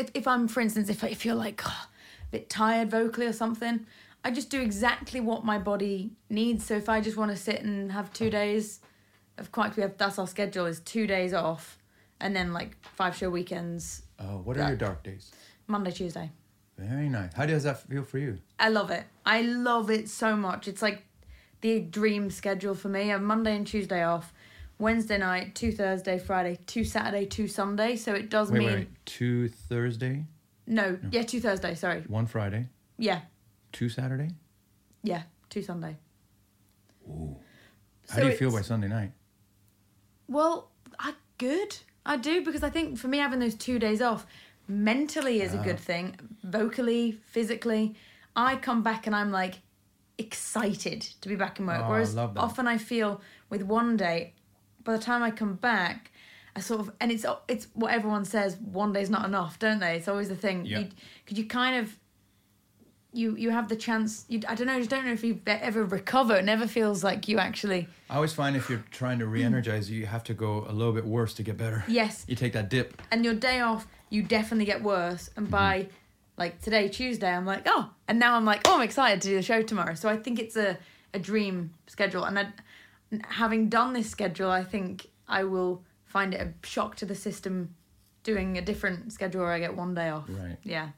if 0.00 0.10
if 0.14 0.26
I'm 0.26 0.48
for 0.48 0.60
instance 0.60 0.88
if 0.88 1.02
I 1.04 1.14
feel 1.14 1.36
like 1.36 1.60
"Oh, 1.64 1.86
a 2.22 2.26
bit 2.30 2.50
tired 2.50 2.90
vocally 2.90 3.26
or 3.26 3.32
something, 3.32 3.86
I 4.24 4.30
just 4.30 4.50
do 4.50 4.60
exactly 4.60 5.20
what 5.20 5.44
my 5.44 5.58
body 5.58 6.10
needs. 6.28 6.64
So 6.66 6.74
if 6.74 6.88
I 6.88 7.00
just 7.00 7.16
want 7.16 7.30
to 7.30 7.36
sit 7.36 7.62
and 7.62 7.92
have 7.92 8.12
two 8.12 8.30
days 8.30 8.80
of 9.38 9.50
quite 9.52 9.76
we 9.76 9.82
have 9.82 9.96
that's 9.96 10.18
our 10.18 10.26
schedule 10.26 10.66
is 10.66 10.80
two 10.80 11.06
days 11.06 11.32
off 11.32 11.78
and 12.20 12.34
then 12.36 12.52
like 12.52 12.76
five 12.82 13.16
show 13.16 13.30
weekends 13.30 14.02
Oh, 14.18 14.38
what 14.44 14.56
are 14.56 14.60
Yeah. 14.60 14.68
your 14.68 14.76
dark 14.76 15.02
days? 15.02 15.32
Monday, 15.66 15.90
Tuesday. 15.92 16.30
Very 16.76 17.08
nice. 17.08 17.32
How 17.34 17.46
does 17.46 17.62
that 17.64 17.80
feel 17.88 18.02
for 18.04 18.18
you? 18.18 18.38
I 18.58 18.68
love 18.68 18.90
it. 18.90 19.04
I 19.24 19.40
love 19.42 19.90
it 19.90 20.08
so 20.10 20.36
much. 20.36 20.68
It's 20.68 20.82
like 20.82 21.04
the 21.62 21.80
dream 21.80 22.30
schedule 22.30 22.74
for 22.74 22.88
me. 22.88 23.00
I 23.02 23.04
have 23.14 23.22
Monday 23.22 23.56
and 23.56 23.66
Tuesday 23.66 24.02
off, 24.02 24.32
Wednesday 24.80 25.18
night, 25.18 25.54
two 25.54 25.72
Thursday, 25.72 26.18
Friday, 26.18 26.58
two 26.66 26.84
Saturday, 26.84 27.26
two 27.26 27.46
Sunday. 27.46 27.96
So 27.96 28.14
it 28.14 28.30
does 28.30 28.50
Wait, 28.50 28.58
mean 28.58 28.68
wait, 28.68 28.78
wait. 28.78 29.06
Two 29.06 29.48
Thursday, 29.48 30.24
no, 30.66 30.98
yeah, 31.10 31.22
two 31.22 31.40
Thursday. 31.40 31.74
Sorry, 31.74 32.00
one 32.08 32.26
Friday, 32.26 32.66
yeah, 32.98 33.20
two 33.72 33.88
Saturday. 33.88 34.30
yeah, 35.02 35.22
two 35.48 35.62
Sunday. 35.62 35.96
How 37.06 37.36
So 38.16 38.20
do 38.22 38.26
you 38.28 38.36
feel 38.36 38.50
by 38.50 38.62
Sunday 38.62 38.88
night? 38.88 39.12
Well, 40.28 40.70
I 40.98 41.14
good. 41.38 41.76
I 42.06 42.16
do 42.16 42.44
because 42.44 42.62
I 42.62 42.70
think 42.70 42.98
for 42.98 43.08
me 43.08 43.18
having 43.18 43.40
those 43.40 43.54
two 43.54 43.78
days 43.78 44.00
off 44.00 44.26
mentally 44.66 45.42
is 45.42 45.54
a 45.54 45.58
ah. 45.58 45.62
good 45.62 45.78
thing. 45.78 46.16
Vocally, 46.44 47.12
physically, 47.12 47.94
I 48.34 48.56
come 48.56 48.82
back 48.82 49.06
and 49.06 49.14
I'm 49.14 49.30
like 49.30 49.60
excited 50.18 51.00
to 51.02 51.28
be 51.28 51.36
back 51.36 51.58
in 51.58 51.66
work. 51.66 51.80
Oh, 51.80 51.84
I 51.84 51.88
Whereas 51.90 52.14
love 52.14 52.34
that. 52.34 52.40
often 52.40 52.66
I 52.66 52.78
feel 52.78 53.20
with 53.48 53.62
one 53.62 53.96
day, 53.96 54.34
by 54.90 54.96
the 54.96 55.02
time 55.02 55.22
I 55.22 55.30
come 55.30 55.54
back, 55.54 56.10
I 56.56 56.60
sort 56.60 56.80
of 56.80 56.92
and 57.00 57.12
it's 57.12 57.24
it's 57.48 57.68
what 57.74 57.92
everyone 57.92 58.24
says. 58.24 58.56
One 58.56 58.92
day's 58.92 59.08
not 59.08 59.24
enough, 59.24 59.58
don't 59.58 59.78
they? 59.78 59.96
It's 59.96 60.08
always 60.08 60.28
the 60.28 60.34
thing. 60.34 60.66
Yeah. 60.66 60.84
Because 61.24 61.38
you 61.38 61.46
kind 61.46 61.76
of 61.76 61.96
you 63.12 63.36
you 63.36 63.50
have 63.50 63.68
the 63.68 63.76
chance. 63.76 64.24
You 64.28 64.40
I 64.48 64.56
don't 64.56 64.66
know. 64.66 64.74
I 64.74 64.78
just 64.78 64.90
don't 64.90 65.06
know 65.06 65.12
if 65.12 65.22
you 65.22 65.40
ever 65.46 65.84
recover. 65.84 66.36
It 66.36 66.44
never 66.44 66.66
feels 66.66 67.04
like 67.04 67.28
you 67.28 67.38
actually. 67.38 67.86
I 68.08 68.16
always 68.16 68.32
find 68.32 68.56
if 68.56 68.68
you're 68.68 68.84
trying 68.90 69.20
to 69.20 69.26
re-energize, 69.26 69.88
you 69.88 70.06
have 70.06 70.24
to 70.24 70.34
go 70.34 70.66
a 70.68 70.72
little 70.72 70.92
bit 70.92 71.04
worse 71.04 71.34
to 71.34 71.44
get 71.44 71.56
better. 71.56 71.84
Yes. 71.86 72.24
You 72.26 72.34
take 72.34 72.52
that 72.54 72.68
dip. 72.68 73.00
and 73.12 73.24
your 73.24 73.34
day 73.34 73.60
off, 73.60 73.86
you 74.08 74.22
definitely 74.24 74.64
get 74.64 74.82
worse. 74.82 75.30
And 75.36 75.46
mm-hmm. 75.46 75.52
by 75.52 75.88
like 76.36 76.60
today, 76.60 76.88
Tuesday, 76.88 77.30
I'm 77.30 77.46
like, 77.46 77.62
oh, 77.66 77.90
and 78.08 78.18
now 78.18 78.34
I'm 78.34 78.44
like, 78.44 78.66
oh, 78.66 78.74
I'm 78.74 78.82
excited 78.82 79.22
to 79.22 79.28
do 79.28 79.36
the 79.36 79.42
show 79.42 79.62
tomorrow. 79.62 79.94
So 79.94 80.08
I 80.08 80.16
think 80.16 80.40
it's 80.40 80.56
a, 80.56 80.76
a 81.14 81.20
dream 81.20 81.74
schedule. 81.86 82.24
And 82.24 82.38
I, 82.40 82.48
having 83.24 83.68
done 83.68 83.92
this 83.92 84.10
schedule, 84.10 84.50
I 84.50 84.64
think 84.64 85.06
I 85.28 85.44
will 85.44 85.82
find 86.04 86.34
it 86.34 86.40
a 86.40 86.66
shock 86.66 86.96
to 86.96 87.06
the 87.06 87.14
system 87.14 87.74
doing 88.22 88.58
a 88.58 88.62
different 88.62 89.12
schedule 89.12 89.42
where 89.42 89.52
I 89.52 89.58
get 89.58 89.76
one 89.76 89.94
day 89.94 90.08
off. 90.08 90.24
Right. 90.28 90.56
Yeah. 90.62 90.90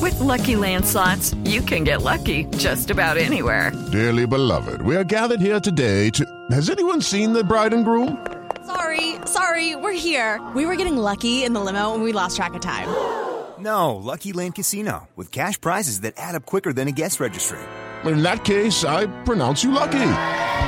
With 0.00 0.18
Lucky 0.20 0.54
Land 0.56 0.84
slots, 0.84 1.34
you 1.44 1.60
can 1.62 1.84
get 1.84 2.02
lucky 2.02 2.44
just 2.56 2.90
about 2.90 3.16
anywhere. 3.16 3.72
Dearly 3.90 4.26
beloved, 4.26 4.82
we 4.82 4.96
are 4.96 5.04
gathered 5.04 5.40
here 5.40 5.60
today 5.60 6.10
to. 6.10 6.24
Has 6.50 6.70
anyone 6.70 7.00
seen 7.00 7.32
the 7.32 7.42
bride 7.42 7.72
and 7.72 7.84
groom? 7.84 8.26
Sorry, 8.66 9.16
sorry, 9.24 9.76
we're 9.76 9.92
here. 9.92 10.46
We 10.54 10.66
were 10.66 10.76
getting 10.76 10.96
lucky 10.96 11.44
in 11.44 11.52
the 11.54 11.60
limo 11.60 11.94
and 11.94 12.02
we 12.02 12.12
lost 12.12 12.36
track 12.36 12.54
of 12.54 12.60
time. 12.60 12.88
No, 13.58 13.96
Lucky 13.96 14.32
Land 14.32 14.54
Casino, 14.54 15.08
with 15.16 15.32
cash 15.32 15.60
prizes 15.60 16.02
that 16.02 16.14
add 16.16 16.36
up 16.36 16.46
quicker 16.46 16.72
than 16.72 16.86
a 16.86 16.92
guest 16.92 17.18
registry. 17.18 17.58
In 18.04 18.22
that 18.22 18.44
case, 18.44 18.84
I 18.84 19.06
pronounce 19.24 19.64
you 19.64 19.72
lucky. 19.72 19.98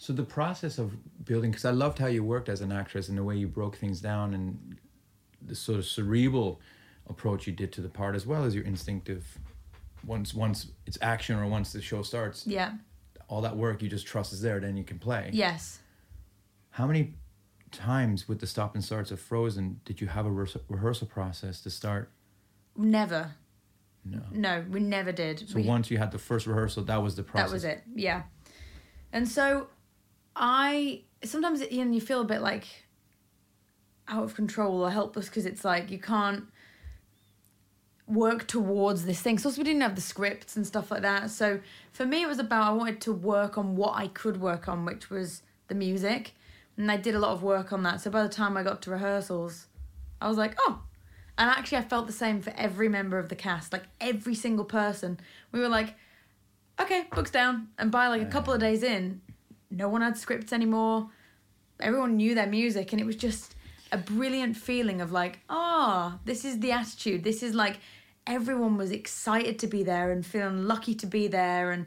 So 0.00 0.14
the 0.14 0.22
process 0.24 0.78
of 0.78 0.96
building, 1.26 1.50
because 1.50 1.66
I 1.66 1.72
loved 1.72 1.98
how 1.98 2.06
you 2.06 2.24
worked 2.24 2.48
as 2.48 2.62
an 2.62 2.72
actress 2.72 3.10
and 3.10 3.18
the 3.18 3.22
way 3.22 3.36
you 3.36 3.46
broke 3.46 3.76
things 3.76 4.00
down 4.00 4.32
and 4.32 4.78
the 5.46 5.54
sort 5.54 5.78
of 5.78 5.84
cerebral 5.84 6.58
approach 7.10 7.46
you 7.46 7.52
did 7.52 7.70
to 7.74 7.82
the 7.82 7.90
part, 7.90 8.16
as 8.16 8.26
well 8.26 8.44
as 8.44 8.54
your 8.54 8.64
instinctive. 8.64 9.38
Once 10.06 10.32
once 10.32 10.68
it's 10.86 10.96
action 11.02 11.36
or 11.38 11.46
once 11.46 11.74
the 11.74 11.82
show 11.82 12.00
starts, 12.02 12.46
Yeah. 12.46 12.78
all 13.28 13.42
that 13.42 13.54
work 13.54 13.82
you 13.82 13.90
just 13.90 14.06
trust 14.06 14.32
is 14.32 14.40
there, 14.40 14.58
then 14.58 14.74
you 14.74 14.84
can 14.84 14.98
play. 14.98 15.28
Yes. 15.34 15.80
How 16.70 16.86
many 16.86 17.12
times 17.70 18.26
with 18.26 18.40
the 18.40 18.46
stop 18.46 18.74
and 18.74 18.82
starts 18.82 19.10
of 19.10 19.20
Frozen 19.20 19.82
did 19.84 20.00
you 20.00 20.06
have 20.06 20.24
a 20.24 20.30
rehearsal, 20.30 20.62
rehearsal 20.70 21.08
process 21.08 21.60
to 21.60 21.68
start? 21.68 22.10
Never. 22.74 23.32
No. 24.06 24.22
No, 24.32 24.64
we 24.70 24.80
never 24.80 25.12
did. 25.12 25.46
So 25.46 25.56
we, 25.56 25.64
once 25.64 25.90
you 25.90 25.98
had 25.98 26.10
the 26.10 26.18
first 26.18 26.46
rehearsal, 26.46 26.84
that 26.84 27.02
was 27.02 27.16
the 27.16 27.22
process. 27.22 27.48
That 27.50 27.52
was 27.52 27.64
it. 27.64 27.82
Yeah. 27.94 28.22
And 29.12 29.28
so 29.28 29.68
I 30.34 31.02
sometimes 31.24 31.62
you 31.70 31.84
know 31.84 31.92
you 31.92 32.00
feel 32.00 32.20
a 32.20 32.24
bit 32.24 32.40
like 32.40 32.66
out 34.08 34.24
of 34.24 34.34
control 34.34 34.82
or 34.82 34.90
helpless 34.90 35.28
because 35.28 35.46
it's 35.46 35.64
like 35.64 35.90
you 35.90 35.98
can't 35.98 36.44
work 38.10 38.46
towards 38.46 39.06
this 39.06 39.20
thing. 39.20 39.38
So 39.38 39.50
we 39.50 39.62
didn't 39.62 39.82
have 39.82 39.94
the 39.94 40.00
scripts 40.00 40.56
and 40.56 40.66
stuff 40.66 40.90
like 40.90 41.02
that. 41.02 41.30
So 41.30 41.60
for 41.92 42.04
me, 42.04 42.22
it 42.22 42.28
was 42.28 42.38
about 42.38 42.64
I 42.64 42.72
wanted 42.72 43.00
to 43.02 43.12
work 43.12 43.56
on 43.56 43.76
what 43.76 43.96
I 43.96 44.08
could 44.08 44.40
work 44.40 44.68
on, 44.68 44.84
which 44.84 45.10
was 45.10 45.42
the 45.68 45.74
music, 45.74 46.34
and 46.76 46.90
I 46.90 46.96
did 46.96 47.14
a 47.14 47.20
lot 47.20 47.32
of 47.32 47.42
work 47.42 47.72
on 47.72 47.82
that. 47.84 48.00
So 48.00 48.10
by 48.10 48.22
the 48.22 48.28
time 48.28 48.56
I 48.56 48.62
got 48.62 48.82
to 48.82 48.90
rehearsals, 48.90 49.68
I 50.20 50.28
was 50.28 50.36
like, 50.36 50.56
oh. 50.58 50.82
And 51.38 51.48
actually, 51.48 51.78
I 51.78 51.82
felt 51.82 52.06
the 52.06 52.12
same 52.12 52.42
for 52.42 52.52
every 52.56 52.88
member 52.88 53.18
of 53.18 53.30
the 53.30 53.36
cast, 53.36 53.72
like 53.72 53.84
every 54.00 54.34
single 54.34 54.64
person. 54.64 55.18
We 55.52 55.60
were 55.60 55.68
like, 55.68 55.94
okay, 56.78 57.06
books 57.14 57.30
down. 57.30 57.68
And 57.78 57.90
by 57.90 58.08
like 58.08 58.20
a 58.20 58.26
couple 58.26 58.52
of 58.52 58.60
days 58.60 58.82
in, 58.82 59.22
no 59.70 59.88
one 59.88 60.02
had 60.02 60.16
scripts 60.18 60.52
anymore. 60.52 61.08
Everyone 61.78 62.16
knew 62.16 62.34
their 62.34 62.46
music, 62.46 62.92
and 62.92 63.00
it 63.00 63.04
was 63.04 63.16
just 63.16 63.54
a 63.92 63.98
brilliant 63.98 64.56
feeling 64.56 65.00
of 65.00 65.12
like, 65.12 65.40
ah, 65.48 66.14
oh, 66.14 66.20
this 66.24 66.44
is 66.44 66.60
the 66.60 66.72
attitude. 66.72 67.24
This 67.24 67.42
is 67.42 67.54
like 67.54 67.78
everyone 68.26 68.76
was 68.76 68.90
excited 68.90 69.58
to 69.58 69.66
be 69.66 69.82
there 69.82 70.10
and 70.10 70.24
feeling 70.24 70.66
lucky 70.66 70.94
to 70.96 71.06
be 71.06 71.28
there, 71.28 71.70
and 71.70 71.86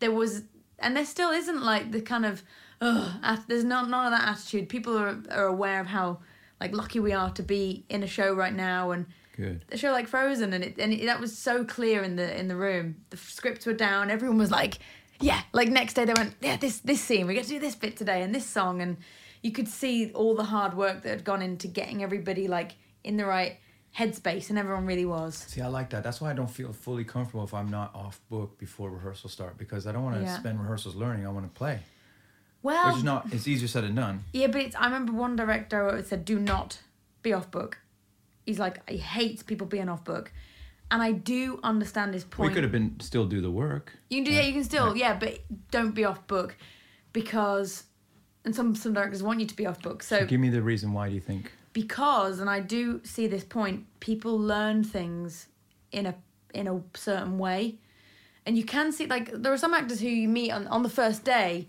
there 0.00 0.12
was, 0.12 0.42
and 0.78 0.96
there 0.96 1.04
still 1.04 1.30
isn't 1.30 1.62
like 1.62 1.92
the 1.92 2.00
kind 2.00 2.26
of, 2.26 2.42
oh, 2.80 3.42
there's 3.46 3.64
not 3.64 3.88
none 3.88 4.06
of 4.06 4.18
that 4.18 4.28
attitude. 4.28 4.68
People 4.68 4.96
are 4.98 5.18
are 5.30 5.46
aware 5.46 5.80
of 5.80 5.86
how 5.86 6.18
like 6.60 6.74
lucky 6.74 7.00
we 7.00 7.12
are 7.12 7.30
to 7.30 7.42
be 7.42 7.84
in 7.88 8.02
a 8.02 8.06
show 8.06 8.34
right 8.34 8.54
now, 8.54 8.90
and 8.90 9.06
Good. 9.36 9.64
a 9.70 9.76
show 9.76 9.92
like 9.92 10.08
Frozen, 10.08 10.52
and 10.52 10.64
it 10.64 10.78
and 10.78 10.92
it, 10.92 11.06
that 11.06 11.20
was 11.20 11.36
so 11.36 11.64
clear 11.64 12.02
in 12.02 12.16
the 12.16 12.38
in 12.38 12.48
the 12.48 12.56
room. 12.56 12.96
The 13.10 13.16
scripts 13.16 13.66
were 13.66 13.72
down. 13.72 14.10
Everyone 14.10 14.38
was 14.38 14.50
like, 14.50 14.78
yeah. 15.20 15.42
Like 15.52 15.68
next 15.68 15.94
day 15.94 16.04
they 16.04 16.14
went, 16.14 16.34
yeah, 16.40 16.56
this 16.56 16.78
this 16.78 17.00
scene 17.00 17.26
we 17.26 17.34
get 17.34 17.44
to 17.44 17.50
do 17.50 17.58
this 17.60 17.74
bit 17.74 17.96
today 17.96 18.22
and 18.22 18.34
this 18.34 18.46
song, 18.46 18.80
and 18.82 18.96
you 19.42 19.52
could 19.52 19.68
see 19.68 20.10
all 20.12 20.34
the 20.34 20.44
hard 20.44 20.74
work 20.74 21.02
that 21.02 21.08
had 21.10 21.24
gone 21.24 21.42
into 21.42 21.68
getting 21.68 22.02
everybody 22.02 22.48
like 22.48 22.72
in 23.04 23.16
the 23.16 23.24
right 23.26 23.58
headspace, 23.96 24.48
and 24.48 24.58
everyone 24.58 24.86
really 24.86 25.04
was. 25.04 25.34
See, 25.36 25.60
I 25.60 25.66
like 25.66 25.90
that. 25.90 26.02
That's 26.02 26.20
why 26.20 26.30
I 26.30 26.32
don't 26.32 26.50
feel 26.50 26.72
fully 26.72 27.04
comfortable 27.04 27.44
if 27.44 27.52
I'm 27.52 27.70
not 27.70 27.94
off 27.94 28.20
book 28.30 28.56
before 28.58 28.90
rehearsal 28.90 29.28
start 29.28 29.58
because 29.58 29.86
I 29.86 29.92
don't 29.92 30.02
want 30.04 30.16
to 30.16 30.22
Yeah. 30.22 30.38
spend 30.38 30.60
rehearsals 30.60 30.94
learning. 30.94 31.26
I 31.26 31.30
want 31.30 31.52
to 31.52 31.58
play. 31.58 31.80
Well, 32.62 32.88
Which 32.88 32.98
is 32.98 33.04
not. 33.04 33.32
It's 33.32 33.46
easier 33.48 33.68
said 33.68 33.84
than 33.84 33.94
done. 33.96 34.24
Yeah, 34.32 34.46
but 34.46 34.60
it's, 34.62 34.76
I 34.76 34.84
remember 34.84 35.12
one 35.12 35.34
director 35.36 36.02
said, 36.06 36.24
"Do 36.24 36.38
not 36.38 36.78
be 37.22 37.32
off 37.32 37.50
book." 37.50 37.78
He's 38.46 38.58
like, 38.58 38.88
he 38.88 38.96
hates 38.98 39.42
people 39.42 39.66
being 39.66 39.88
off 39.88 40.04
book, 40.04 40.32
and 40.92 41.02
I 41.02 41.12
do 41.12 41.58
understand 41.64 42.14
his 42.14 42.22
point. 42.22 42.50
We 42.50 42.54
could 42.54 42.62
have 42.62 42.70
been 42.70 43.00
still 43.00 43.26
do 43.26 43.40
the 43.40 43.50
work. 43.50 43.98
You 44.10 44.18
can 44.18 44.24
do 44.24 44.32
yeah, 44.32 44.42
you 44.42 44.52
can 44.52 44.62
still 44.62 44.96
yeah, 44.96 45.16
but 45.18 45.40
don't 45.70 45.94
be 45.94 46.04
off 46.04 46.24
book 46.28 46.54
because 47.12 47.84
and 48.44 48.54
some 48.54 48.76
some 48.76 48.92
directors 48.92 49.22
want 49.22 49.40
you 49.40 49.46
to 49.46 49.56
be 49.56 49.66
off 49.66 49.82
book. 49.82 50.02
So 50.02 50.24
Give 50.26 50.38
me 50.38 50.50
the 50.50 50.62
reason 50.62 50.92
why 50.92 51.08
do 51.08 51.14
you 51.14 51.20
think? 51.20 51.50
because 51.72 52.38
and 52.40 52.50
I 52.50 52.60
do 52.60 53.00
see 53.04 53.26
this 53.26 53.44
point, 53.44 53.86
people 54.00 54.38
learn 54.38 54.84
things 54.84 55.48
in 55.90 56.06
a 56.06 56.14
in 56.54 56.68
a 56.68 56.82
certain 56.94 57.38
way. 57.38 57.78
And 58.44 58.58
you 58.58 58.64
can 58.64 58.92
see 58.92 59.06
like 59.06 59.32
there 59.32 59.52
are 59.52 59.58
some 59.58 59.74
actors 59.74 60.00
who 60.00 60.08
you 60.08 60.28
meet 60.28 60.50
on, 60.50 60.66
on 60.66 60.82
the 60.82 60.90
first 60.90 61.24
day, 61.24 61.68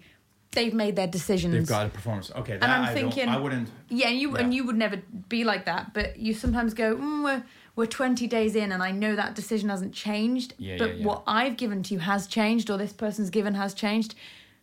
they've 0.51 0.73
made 0.73 0.95
their 0.95 1.07
decisions. 1.07 1.53
They've 1.53 1.67
got 1.67 1.85
a 1.85 1.89
performance. 1.89 2.31
Okay, 2.35 2.57
that 2.57 2.63
and 2.63 2.71
I'm 2.71 2.89
I 2.89 2.93
thinking 2.93 3.29
I 3.29 3.37
wouldn't. 3.37 3.69
Yeah, 3.89 4.09
and 4.09 4.19
you 4.19 4.35
and 4.35 4.53
you 4.53 4.65
would 4.65 4.77
never 4.77 5.01
be 5.29 5.43
like 5.43 5.65
that, 5.65 5.93
but 5.93 6.17
you 6.17 6.33
sometimes 6.33 6.73
go, 6.73 6.95
mm, 6.95 7.23
we're 7.23 7.43
we're 7.75 7.85
20 7.87 8.27
days 8.27 8.55
in, 8.55 8.71
and 8.71 8.83
I 8.83 8.91
know 8.91 9.15
that 9.15 9.33
decision 9.35 9.69
hasn't 9.69 9.93
changed, 9.93 10.53
Yeah, 10.57 10.77
but 10.77 10.89
yeah, 10.89 10.95
yeah. 10.95 11.05
what 11.05 11.23
I've 11.25 11.57
given 11.57 11.81
to 11.83 11.93
you 11.95 11.99
has 12.01 12.27
changed, 12.27 12.69
or 12.69 12.77
this 12.77 12.93
person's 12.93 13.29
given 13.29 13.55
has 13.55 13.73
changed, 13.73 14.15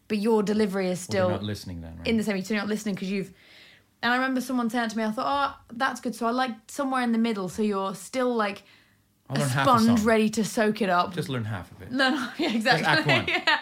but 0.08 0.18
your 0.18 0.42
delivery 0.42 0.86
is 0.88 0.98
Well, 1.00 1.12
still 1.12 1.30
not 1.30 1.42
listening 1.42 1.80
then, 1.80 1.96
right? 1.98 2.06
in 2.06 2.16
the 2.16 2.22
same. 2.22 2.36
You're 2.36 2.58
not 2.58 2.68
listening 2.68 2.94
because 2.94 3.10
you've. 3.10 3.32
And 4.02 4.12
I 4.12 4.16
remember 4.16 4.40
someone 4.40 4.70
saying 4.70 4.88
to 4.90 4.96
me. 4.96 5.04
I 5.04 5.10
thought, 5.10 5.26
oh, 5.60 5.74
that's 5.76 6.00
good. 6.00 6.14
So 6.14 6.26
I 6.26 6.30
like 6.30 6.52
somewhere 6.68 7.02
in 7.02 7.12
the 7.12 7.18
middle, 7.18 7.48
so 7.48 7.62
you're 7.62 7.94
still 7.94 8.34
like 8.34 8.62
I'll 9.28 9.42
a 9.42 9.44
half 9.46 9.66
a 9.66 9.80
sponge 9.82 10.00
ready 10.02 10.30
to 10.30 10.44
soak 10.44 10.80
it 10.80 10.88
up. 10.88 11.12
Just 11.14 11.28
learn 11.28 11.44
half 11.44 11.70
of 11.72 11.82
it. 11.82 11.90
No, 11.92 12.10
no, 12.10 12.28
yeah, 12.38 12.52
exactly. 12.52 13.12
yeah. 13.46 13.58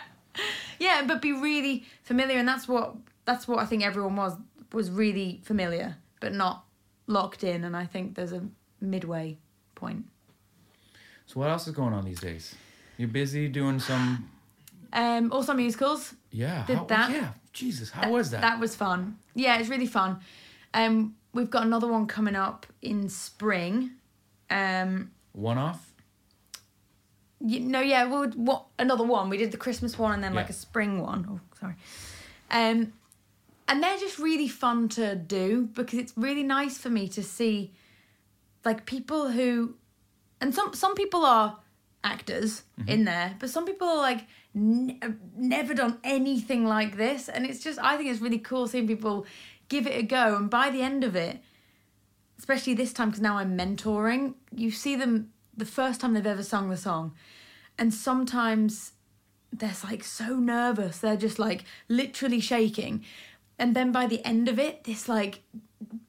yeah, 0.78 1.05
but 1.07 1.20
be 1.20 1.32
really 1.32 1.84
familiar, 2.03 2.36
and 2.38 2.46
that's 2.46 2.68
what 2.68 2.94
that's 3.24 3.49
what 3.49 3.59
I 3.59 3.66
think 3.66 3.82
everyone 3.84 4.14
was 4.16 4.36
was 4.72 4.90
really 4.90 5.40
familiar, 5.44 5.96
but 6.20 6.32
not 6.32 6.64
locked 7.07 7.42
in. 7.44 7.64
And 7.64 7.76
I 7.76 7.86
think 7.86 8.14
there's 8.14 8.32
a 8.32 8.42
midway 8.81 9.39
point. 9.74 10.05
So 11.26 11.41
what 11.41 11.51
else 11.51 11.66
is 11.66 11.74
going 11.74 11.93
on 11.93 12.05
these 12.05 12.20
days? 12.20 12.55
You're 12.97 13.09
busy 13.09 13.49
doing 13.49 13.81
some. 13.81 14.31
Um, 14.93 15.31
All 15.33 15.43
Star 15.43 15.55
musicals. 15.55 16.14
Yeah. 16.31 16.64
Did 16.66 16.79
how- 16.79 16.85
that? 16.85 17.11
Yeah. 17.11 17.29
Jesus, 17.53 17.91
how 17.91 18.11
was 18.11 18.31
that? 18.31 18.41
That 18.41 18.61
was 18.61 18.76
fun. 18.76 19.18
Yeah, 19.35 19.59
it's 19.59 19.68
really 19.68 19.87
fun. 19.87 20.20
Um, 20.74 21.16
we've 21.33 21.51
got 21.51 21.64
another 21.64 21.89
one 21.89 22.07
coming 22.07 22.37
up 22.37 22.66
in 22.83 23.09
spring. 23.09 23.91
Um, 24.51 25.11
One 25.33 25.59
off. 25.59 25.93
You, 27.41 27.61
no, 27.61 27.81
yeah, 27.81 28.05
well, 28.05 28.29
what 28.31 28.66
another 28.79 29.05
one? 29.05 29.29
We 29.29 29.37
did 29.37 29.51
the 29.53 29.57
Christmas 29.57 29.99
one 29.99 30.12
and 30.12 30.22
then 30.24 30.35
like 30.35 30.51
a 30.51 30.55
spring 30.55 31.01
one. 31.01 31.26
Oh, 31.31 31.41
sorry. 31.59 31.74
Um, 32.51 32.93
and 33.68 33.83
they're 33.83 33.99
just 33.99 34.18
really 34.18 34.49
fun 34.49 34.89
to 34.91 35.14
do 35.14 35.68
because 35.74 35.99
it's 35.99 36.12
really 36.16 36.43
nice 36.43 36.79
for 36.79 36.91
me 36.91 37.07
to 37.09 37.22
see, 37.22 37.72
like 38.68 38.84
people 38.84 39.30
who, 39.30 39.74
and 40.42 40.54
some 40.54 40.74
some 40.74 40.94
people 40.94 41.24
are 41.24 41.58
actors 42.04 42.50
mm-hmm. 42.78 42.88
in 42.88 43.04
there, 43.04 43.34
but 43.40 43.48
some 43.48 43.64
people 43.64 43.88
are 43.88 44.02
like 44.10 44.26
n- 44.54 44.98
uh, 45.00 45.08
never 45.36 45.72
done 45.82 45.94
anything 46.04 46.66
like 46.66 46.98
this, 46.98 47.30
and 47.30 47.46
it's 47.46 47.62
just 47.64 47.78
I 47.78 47.96
think 47.96 48.10
it's 48.10 48.20
really 48.20 48.38
cool 48.50 48.66
seeing 48.66 48.86
people 48.86 49.26
give 49.70 49.86
it 49.86 49.96
a 49.98 50.02
go, 50.02 50.36
and 50.36 50.50
by 50.50 50.68
the 50.68 50.82
end 50.82 51.02
of 51.02 51.16
it, 51.16 51.38
especially 52.38 52.74
this 52.74 52.92
time 52.92 53.08
because 53.08 53.22
now 53.22 53.38
I'm 53.38 53.56
mentoring, 53.56 54.34
you 54.54 54.70
see 54.70 54.96
them 54.96 55.32
the 55.56 55.70
first 55.78 56.00
time 56.00 56.12
they've 56.12 56.34
ever 56.36 56.42
sung 56.42 56.68
the 56.68 56.76
song, 56.76 57.14
and 57.78 57.94
sometimes 57.94 58.92
they're 59.50 59.80
like 59.82 60.04
so 60.04 60.36
nervous, 60.36 60.98
they're 60.98 61.16
just 61.16 61.38
like 61.38 61.64
literally 61.88 62.40
shaking, 62.40 63.02
and 63.58 63.74
then 63.74 63.92
by 63.92 64.06
the 64.06 64.22
end 64.26 64.46
of 64.46 64.58
it, 64.58 64.84
this 64.84 65.08
like 65.08 65.40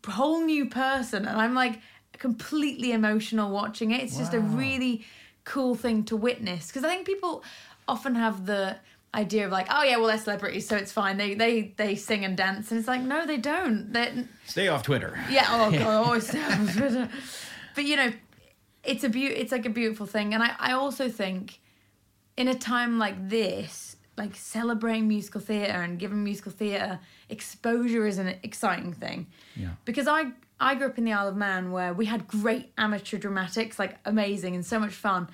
whole 0.05 0.41
new 0.43 0.65
person, 0.65 1.25
and 1.25 1.39
I'm 1.39 1.55
like 1.63 1.79
completely 2.19 2.91
emotional 2.91 3.51
watching 3.51 3.91
it. 3.91 4.01
It's 4.03 4.17
just 4.17 4.33
a 4.33 4.39
really 4.39 5.05
cool 5.45 5.73
thing 5.75 6.03
to 6.05 6.15
witness 6.15 6.67
because 6.67 6.83
I 6.83 6.89
think 6.89 7.07
people 7.07 7.43
often 7.87 8.15
have 8.15 8.45
the 8.45 8.77
idea 9.15 9.45
of 9.45 9.51
like, 9.51 9.67
oh 9.71 9.81
yeah, 9.83 9.97
well 9.97 10.07
they're 10.07 10.17
celebrities, 10.19 10.67
so 10.67 10.75
it's 10.77 10.91
fine. 10.91 11.17
They 11.17 11.33
they 11.33 11.73
they 11.77 11.95
sing 11.95 12.23
and 12.25 12.37
dance, 12.37 12.69
and 12.71 12.77
it's 12.79 12.87
like 12.87 13.01
no, 13.01 13.25
they 13.25 13.37
don't. 13.37 13.91
They 13.91 14.25
Stay 14.45 14.67
off 14.67 14.83
Twitter. 14.83 15.17
yeah. 15.31 15.47
Oh 15.49 15.71
god, 15.71 15.81
always 16.05 16.27
stay 16.27 16.43
on 16.43 16.67
Twitter. 16.67 17.09
But 17.75 17.85
you 17.85 17.95
know, 17.95 18.11
it's 18.83 19.03
a 19.03 19.09
beau- 19.09 19.19
It's 19.41 19.51
like 19.51 19.65
a 19.65 19.69
beautiful 19.71 20.05
thing, 20.05 20.33
and 20.33 20.43
I 20.43 20.51
I 20.59 20.71
also 20.73 21.09
think, 21.09 21.59
in 22.37 22.47
a 22.47 22.55
time 22.55 22.99
like 22.99 23.29
this, 23.29 23.95
like 24.17 24.35
celebrating 24.35 25.07
musical 25.07 25.41
theatre 25.41 25.81
and 25.81 25.97
giving 25.97 26.23
musical 26.23 26.51
theatre 26.51 26.99
exposure 27.29 28.05
is 28.05 28.17
an 28.19 28.35
exciting 28.43 28.93
thing. 28.93 29.27
Yeah. 29.55 29.69
Because 29.85 30.07
I 30.07 30.31
I 30.59 30.75
grew 30.75 30.87
up 30.87 30.97
in 30.97 31.05
the 31.05 31.13
Isle 31.13 31.29
of 31.29 31.35
Man 31.35 31.71
where 31.71 31.93
we 31.93 32.05
had 32.05 32.27
great 32.27 32.71
amateur 32.77 33.17
dramatics, 33.17 33.79
like 33.79 33.97
amazing 34.05 34.55
and 34.55 34.65
so 34.65 34.79
much 34.79 34.93
fun, 34.93 35.29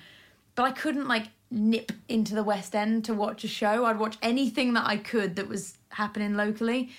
but 0.54 0.64
I 0.64 0.72
couldn't 0.72 1.08
like 1.08 1.28
nip 1.50 1.92
into 2.08 2.34
the 2.34 2.44
West 2.44 2.74
End 2.74 3.04
to 3.06 3.14
watch 3.14 3.44
a 3.44 3.48
show. 3.48 3.84
I'd 3.84 3.98
watch 3.98 4.16
anything 4.22 4.74
that 4.74 4.86
I 4.86 4.96
could 4.96 5.36
that 5.36 5.48
was 5.48 5.78
happening 5.90 6.34
locally, 6.34 6.90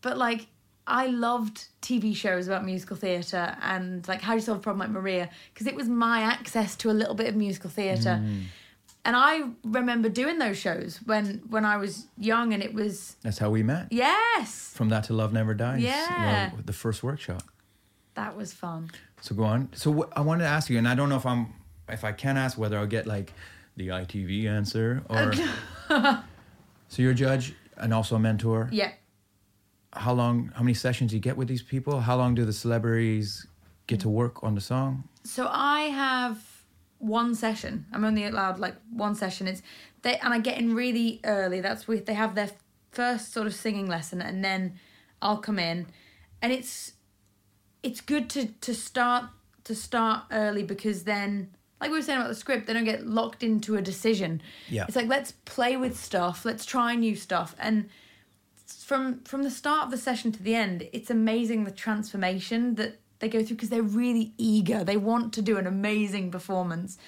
but 0.00 0.16
like 0.16 0.46
I 0.86 1.06
loved 1.06 1.66
TV 1.80 2.14
shows 2.14 2.46
about 2.46 2.64
musical 2.64 2.96
theatre 2.96 3.56
and 3.62 4.06
like 4.06 4.20
How 4.20 4.32
Do 4.32 4.36
You 4.36 4.42
Solve 4.42 4.58
a 4.58 4.60
Problem 4.60 4.80
Like 4.80 4.90
Maria 4.90 5.30
because 5.52 5.66
it 5.66 5.74
was 5.74 5.88
my 5.88 6.20
access 6.20 6.76
to 6.76 6.90
a 6.90 6.92
little 6.92 7.14
bit 7.14 7.28
of 7.28 7.36
musical 7.36 7.70
theatre. 7.70 8.20
Mm. 8.22 8.42
And 9.06 9.16
I 9.16 9.50
remember 9.64 10.08
doing 10.08 10.38
those 10.38 10.56
shows 10.56 10.98
when 11.04 11.42
when 11.50 11.66
I 11.66 11.76
was 11.76 12.06
young, 12.16 12.54
and 12.54 12.62
it 12.62 12.72
was 12.72 13.16
That's 13.22 13.36
how 13.36 13.50
we 13.50 13.62
met. 13.62 13.88
yes, 13.90 14.72
From 14.74 14.88
that 14.88 15.04
to 15.04 15.12
love 15.12 15.30
never 15.30 15.52
dies. 15.52 15.82
Yeah. 15.82 16.52
Well, 16.52 16.62
the 16.64 16.72
first 16.72 17.02
workshop. 17.02 17.42
That 18.14 18.36
was 18.36 18.52
fun. 18.52 18.90
So 19.20 19.34
go 19.34 19.44
on. 19.44 19.68
So 19.74 19.92
wh- 19.92 20.18
I 20.18 20.20
wanted 20.20 20.44
to 20.44 20.50
ask 20.50 20.70
you, 20.70 20.78
and 20.78 20.88
I 20.88 20.94
don't 20.94 21.08
know 21.08 21.16
if 21.16 21.26
I'm, 21.26 21.52
if 21.88 22.04
I 22.04 22.12
can 22.12 22.36
ask 22.36 22.56
whether 22.58 22.78
I'll 22.78 22.86
get 22.86 23.06
like 23.06 23.32
the 23.76 23.88
ITV 23.88 24.46
answer 24.46 25.02
or. 25.08 25.32
so 26.88 27.02
you're 27.02 27.12
a 27.12 27.14
judge 27.14 27.54
and 27.76 27.92
also 27.92 28.16
a 28.16 28.18
mentor. 28.18 28.68
Yeah. 28.72 28.92
How 29.92 30.12
long? 30.12 30.50
How 30.54 30.62
many 30.62 30.74
sessions 30.74 31.10
do 31.10 31.16
you 31.16 31.22
get 31.22 31.36
with 31.36 31.48
these 31.48 31.62
people? 31.62 32.00
How 32.00 32.16
long 32.16 32.34
do 32.34 32.44
the 32.44 32.52
celebrities 32.52 33.46
get 33.86 34.00
to 34.00 34.08
work 34.08 34.42
on 34.42 34.54
the 34.54 34.60
song? 34.60 35.04
So 35.22 35.48
I 35.48 35.82
have 35.82 36.42
one 36.98 37.34
session. 37.34 37.86
I'm 37.92 38.04
only 38.04 38.24
allowed 38.24 38.58
like 38.58 38.74
one 38.90 39.14
session. 39.14 39.46
It's 39.46 39.62
they 40.02 40.16
and 40.18 40.34
I 40.34 40.38
get 40.40 40.58
in 40.58 40.74
really 40.74 41.20
early. 41.24 41.60
That's 41.60 41.86
with 41.86 42.06
they 42.06 42.14
have 42.14 42.34
their 42.34 42.50
first 42.90 43.32
sort 43.32 43.46
of 43.46 43.54
singing 43.54 43.86
lesson, 43.86 44.20
and 44.20 44.44
then 44.44 44.80
I'll 45.22 45.38
come 45.38 45.60
in, 45.60 45.86
and 46.42 46.52
it's 46.52 46.93
it's 47.84 48.00
good 48.00 48.28
to 48.30 48.46
to 48.46 48.74
start 48.74 49.24
to 49.64 49.74
start 49.74 50.24
early 50.30 50.62
because 50.62 51.04
then 51.04 51.50
like 51.80 51.90
we 51.90 51.98
were 51.98 52.02
saying 52.02 52.18
about 52.20 52.28
the 52.28 52.34
script, 52.34 52.66
they 52.66 52.72
don't 52.72 52.84
get 52.84 53.06
locked 53.06 53.42
into 53.42 53.76
a 53.76 53.82
decision. 53.82 54.40
Yeah. 54.68 54.84
It's 54.86 54.96
like 54.96 55.08
let's 55.08 55.32
play 55.44 55.76
with 55.76 55.98
stuff, 55.98 56.44
let's 56.44 56.64
try 56.64 56.94
new 56.94 57.14
stuff, 57.14 57.54
and 57.58 57.88
from 58.66 59.20
from 59.24 59.42
the 59.42 59.50
start 59.50 59.84
of 59.86 59.90
the 59.90 59.98
session 59.98 60.32
to 60.32 60.42
the 60.42 60.54
end, 60.54 60.88
it's 60.92 61.10
amazing 61.10 61.64
the 61.64 61.70
transformation 61.70 62.74
that 62.76 62.98
they 63.18 63.28
go 63.28 63.42
through 63.42 63.56
because 63.56 63.68
they're 63.70 63.82
really 63.82 64.32
eager. 64.38 64.84
They 64.84 64.96
want 64.96 65.32
to 65.34 65.42
do 65.42 65.56
an 65.58 65.66
amazing 65.66 66.30
performance, 66.30 66.98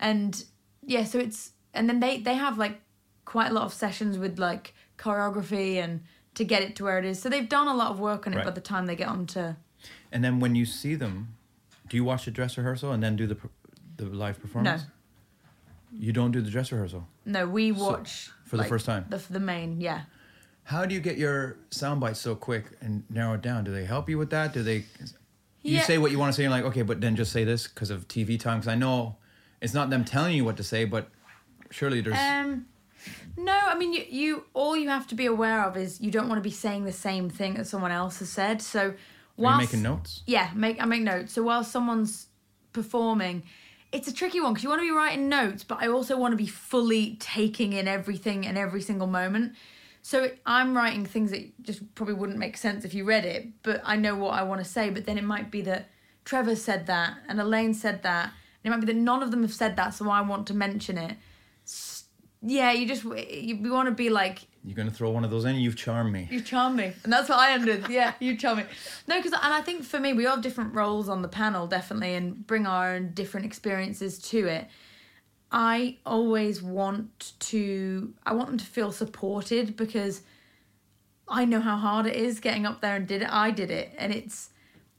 and 0.00 0.44
yeah, 0.84 1.04
so 1.04 1.18
it's 1.18 1.52
and 1.74 1.88
then 1.88 2.00
they 2.00 2.18
they 2.18 2.34
have 2.34 2.58
like 2.58 2.80
quite 3.24 3.50
a 3.50 3.54
lot 3.54 3.64
of 3.64 3.72
sessions 3.72 4.18
with 4.18 4.38
like 4.38 4.74
choreography 4.96 5.76
and 5.76 6.02
to 6.34 6.44
get 6.44 6.62
it 6.62 6.76
to 6.76 6.84
where 6.84 6.98
it 6.98 7.04
is. 7.04 7.20
So 7.20 7.28
they've 7.28 7.48
done 7.48 7.68
a 7.68 7.74
lot 7.74 7.90
of 7.90 8.00
work 8.00 8.26
on 8.26 8.32
it 8.32 8.36
Right. 8.36 8.44
by 8.46 8.50
the 8.52 8.60
time 8.60 8.86
they 8.86 8.96
get 8.96 9.08
onto. 9.08 9.54
And 10.12 10.24
then 10.24 10.40
when 10.40 10.54
you 10.54 10.64
see 10.64 10.94
them, 10.94 11.36
do 11.88 11.96
you 11.96 12.04
watch 12.04 12.24
the 12.24 12.30
dress 12.30 12.56
rehearsal 12.56 12.92
and 12.92 13.02
then 13.02 13.16
do 13.16 13.26
the 13.26 13.36
the 13.96 14.06
live 14.06 14.40
performance? 14.40 14.82
No. 14.82 14.88
You 15.98 16.12
don't 16.12 16.30
do 16.32 16.40
the 16.40 16.50
dress 16.50 16.70
rehearsal. 16.70 17.06
No, 17.24 17.46
we 17.46 17.72
watch 17.72 18.30
for 18.44 18.56
the 18.56 18.64
first 18.64 18.86
time? 18.86 19.06
The 19.08 19.22
the 19.30 19.40
main, 19.40 19.80
yeah. 19.80 20.02
How 20.64 20.84
do 20.84 20.94
you 20.94 21.00
get 21.00 21.16
your 21.16 21.56
sound 21.70 22.00
bites 22.00 22.20
so 22.20 22.34
quick 22.34 22.66
and 22.82 23.02
narrow 23.08 23.34
it 23.34 23.42
down? 23.42 23.64
Do 23.64 23.72
they 23.72 23.86
help 23.86 24.08
you 24.08 24.18
with 24.18 24.30
that? 24.30 24.52
Do 24.52 24.62
they? 24.62 24.84
You 25.62 25.76
Yeah. 25.76 25.82
say 25.84 25.98
what 25.98 26.10
you 26.12 26.18
want 26.18 26.30
to 26.32 26.36
say. 26.36 26.42
You're 26.42 26.50
like, 26.50 26.64
okay, 26.64 26.82
but 26.82 27.00
then 27.00 27.16
just 27.16 27.32
say 27.32 27.44
this 27.44 27.66
because 27.66 27.90
of 27.90 28.06
TV 28.06 28.38
time. 28.38 28.58
Because 28.60 28.68
I 28.68 28.74
know 28.74 29.16
it's 29.60 29.72
not 29.74 29.88
them 29.90 30.04
telling 30.04 30.36
you 30.36 30.44
what 30.44 30.56
to 30.58 30.62
say, 30.62 30.84
but 30.84 31.08
surely 31.70 32.00
there's. 32.02 32.18
Um, 32.18 32.66
no, 33.36 33.52
I 33.56 33.74
mean 33.76 33.92
you, 33.94 34.04
you. 34.10 34.44
All 34.52 34.76
you 34.76 34.88
have 34.90 35.06
to 35.08 35.14
be 35.14 35.24
aware 35.26 35.64
of 35.64 35.76
is 35.76 36.00
you 36.02 36.10
don't 36.10 36.28
want 36.28 36.38
to 36.38 36.42
be 36.42 36.54
saying 36.54 36.84
the 36.84 36.92
same 36.92 37.30
thing 37.30 37.54
that 37.54 37.66
someone 37.66 37.90
else 37.90 38.18
has 38.18 38.28
said. 38.28 38.60
So, 38.60 38.94
whilst 39.38 39.72
making 39.72 39.82
notes? 39.82 40.22
Yeah, 40.26 40.50
make 40.54 40.80
I 40.80 40.84
make 40.84 41.02
notes. 41.02 41.32
So 41.32 41.42
while 41.42 41.64
someone's 41.64 42.26
performing, 42.72 43.44
it's 43.92 44.08
a 44.08 44.12
tricky 44.12 44.40
one 44.40 44.52
because 44.52 44.64
you 44.64 44.68
want 44.68 44.82
to 44.82 44.86
be 44.86 44.90
writing 44.90 45.28
notes, 45.28 45.64
but 45.64 45.78
I 45.80 45.88
also 45.88 46.18
want 46.18 46.32
to 46.32 46.36
be 46.36 46.46
fully 46.46 47.16
taking 47.20 47.72
in 47.72 47.88
everything 47.88 48.46
and 48.46 48.58
every 48.58 48.82
single 48.82 49.06
moment. 49.06 49.54
So 50.02 50.30
I'm 50.46 50.76
writing 50.76 51.04
things 51.06 51.30
that 51.30 51.62
just 51.62 51.94
probably 51.94 52.14
wouldn't 52.14 52.38
make 52.38 52.56
sense 52.56 52.84
if 52.84 52.94
you 52.94 53.04
read 53.04 53.24
it, 53.24 53.48
but 53.62 53.80
I 53.84 53.96
know 53.96 54.14
what 54.14 54.34
I 54.34 54.42
want 54.42 54.62
to 54.62 54.68
say. 54.68 54.90
But 54.90 55.06
then 55.06 55.18
it 55.18 55.24
might 55.24 55.50
be 55.50 55.62
that 55.62 55.88
Trevor 56.24 56.56
said 56.56 56.86
that 56.86 57.18
and 57.28 57.40
Elaine 57.40 57.74
said 57.74 58.02
that, 58.02 58.32
and 58.62 58.72
it 58.72 58.76
might 58.76 58.84
be 58.84 58.92
that 58.92 58.98
none 58.98 59.22
of 59.22 59.30
them 59.30 59.42
have 59.42 59.54
said 59.54 59.76
that, 59.76 59.94
so 59.94 60.08
I 60.10 60.20
want 60.20 60.46
to 60.48 60.54
mention 60.54 60.98
it. 60.98 61.16
Yeah, 62.40 62.72
you 62.72 62.86
just 62.86 63.04
you, 63.04 63.56
you 63.56 63.72
want 63.72 63.88
to 63.88 63.94
be 63.94 64.10
like 64.10 64.46
You're 64.68 64.76
gonna 64.76 64.90
throw 64.90 65.08
one 65.08 65.24
of 65.24 65.30
those 65.30 65.46
in. 65.46 65.56
You've 65.56 65.76
charmed 65.76 66.12
me. 66.12 66.28
you 66.30 66.42
charm 66.42 66.76
me, 66.76 66.92
and 67.02 67.10
that's 67.10 67.30
what 67.30 67.38
I 67.38 67.52
ended. 67.52 67.86
Yeah, 67.88 68.12
you 68.20 68.36
charm 68.36 68.58
me. 68.58 68.64
No, 69.06 69.16
because 69.16 69.32
and 69.32 69.54
I 69.54 69.62
think 69.62 69.82
for 69.82 69.98
me, 69.98 70.12
we 70.12 70.26
all 70.26 70.34
have 70.34 70.42
different 70.42 70.74
roles 70.74 71.08
on 71.08 71.22
the 71.22 71.28
panel, 71.28 71.66
definitely, 71.66 72.14
and 72.14 72.46
bring 72.46 72.66
our 72.66 72.92
own 72.94 73.12
different 73.14 73.46
experiences 73.46 74.18
to 74.30 74.46
it. 74.46 74.68
I 75.50 75.96
always 76.04 76.62
want 76.62 77.32
to. 77.38 78.12
I 78.26 78.34
want 78.34 78.50
them 78.50 78.58
to 78.58 78.64
feel 78.66 78.92
supported 78.92 79.74
because 79.74 80.20
I 81.26 81.46
know 81.46 81.60
how 81.60 81.78
hard 81.78 82.04
it 82.04 82.16
is 82.16 82.38
getting 82.38 82.66
up 82.66 82.82
there 82.82 82.94
and 82.94 83.06
did 83.06 83.22
it. 83.22 83.32
I 83.32 83.50
did 83.50 83.70
it, 83.70 83.94
and 83.96 84.12
it's. 84.12 84.50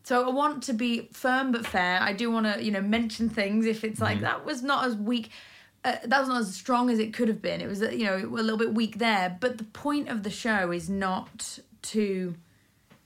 So 0.01 0.27
I 0.27 0.31
want 0.31 0.63
to 0.63 0.73
be 0.73 1.09
firm 1.13 1.51
but 1.51 1.67
fair. 1.67 2.01
I 2.01 2.13
do 2.13 2.31
want 2.31 2.51
to, 2.51 2.63
you 2.63 2.71
know, 2.71 2.81
mention 2.81 3.29
things 3.29 3.67
if 3.67 3.83
it's 3.83 4.01
like 4.01 4.15
mm-hmm. 4.15 4.25
that 4.25 4.45
was 4.45 4.63
not 4.63 4.85
as 4.85 4.95
weak, 4.95 5.29
uh, 5.83 5.95
that 6.03 6.19
was 6.19 6.27
not 6.27 6.41
as 6.41 6.53
strong 6.53 6.89
as 6.89 6.99
it 6.99 7.13
could 7.13 7.27
have 7.27 7.41
been. 7.41 7.61
It 7.61 7.67
was, 7.67 7.81
you 7.81 8.05
know, 8.05 8.15
a 8.17 8.43
little 8.43 8.57
bit 8.57 8.73
weak 8.73 8.97
there. 8.97 9.37
But 9.39 9.57
the 9.57 9.63
point 9.63 10.09
of 10.09 10.23
the 10.23 10.29
show 10.29 10.71
is 10.71 10.89
not 10.89 11.59
to 11.83 12.35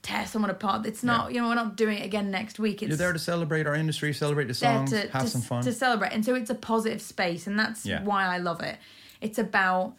tear 0.02 0.26
someone 0.26 0.50
apart. 0.50 0.84
It's 0.84 1.02
not, 1.02 1.32
you 1.32 1.40
know, 1.40 1.48
we're 1.48 1.54
not 1.54 1.76
doing 1.76 1.98
it 1.98 2.04
again 2.04 2.30
next 2.30 2.58
week. 2.58 2.82
It's 2.82 2.88
You're 2.90 2.98
there 2.98 3.12
to 3.12 3.18
celebrate 3.18 3.66
our 3.66 3.74
industry, 3.74 4.12
celebrate 4.12 4.48
the 4.48 4.54
songs, 4.54 4.90
to, 4.90 5.08
have 5.08 5.22
to, 5.22 5.28
some 5.28 5.40
fun. 5.40 5.62
to 5.62 5.72
celebrate. 5.72 6.12
And 6.12 6.24
so 6.24 6.34
it's 6.34 6.50
a 6.50 6.54
positive 6.54 7.00
space, 7.00 7.46
and 7.46 7.58
that's 7.58 7.86
Yeah. 7.86 8.02
why 8.02 8.24
I 8.24 8.38
love 8.38 8.60
it. 8.60 8.76
It's 9.20 9.38
about 9.38 9.94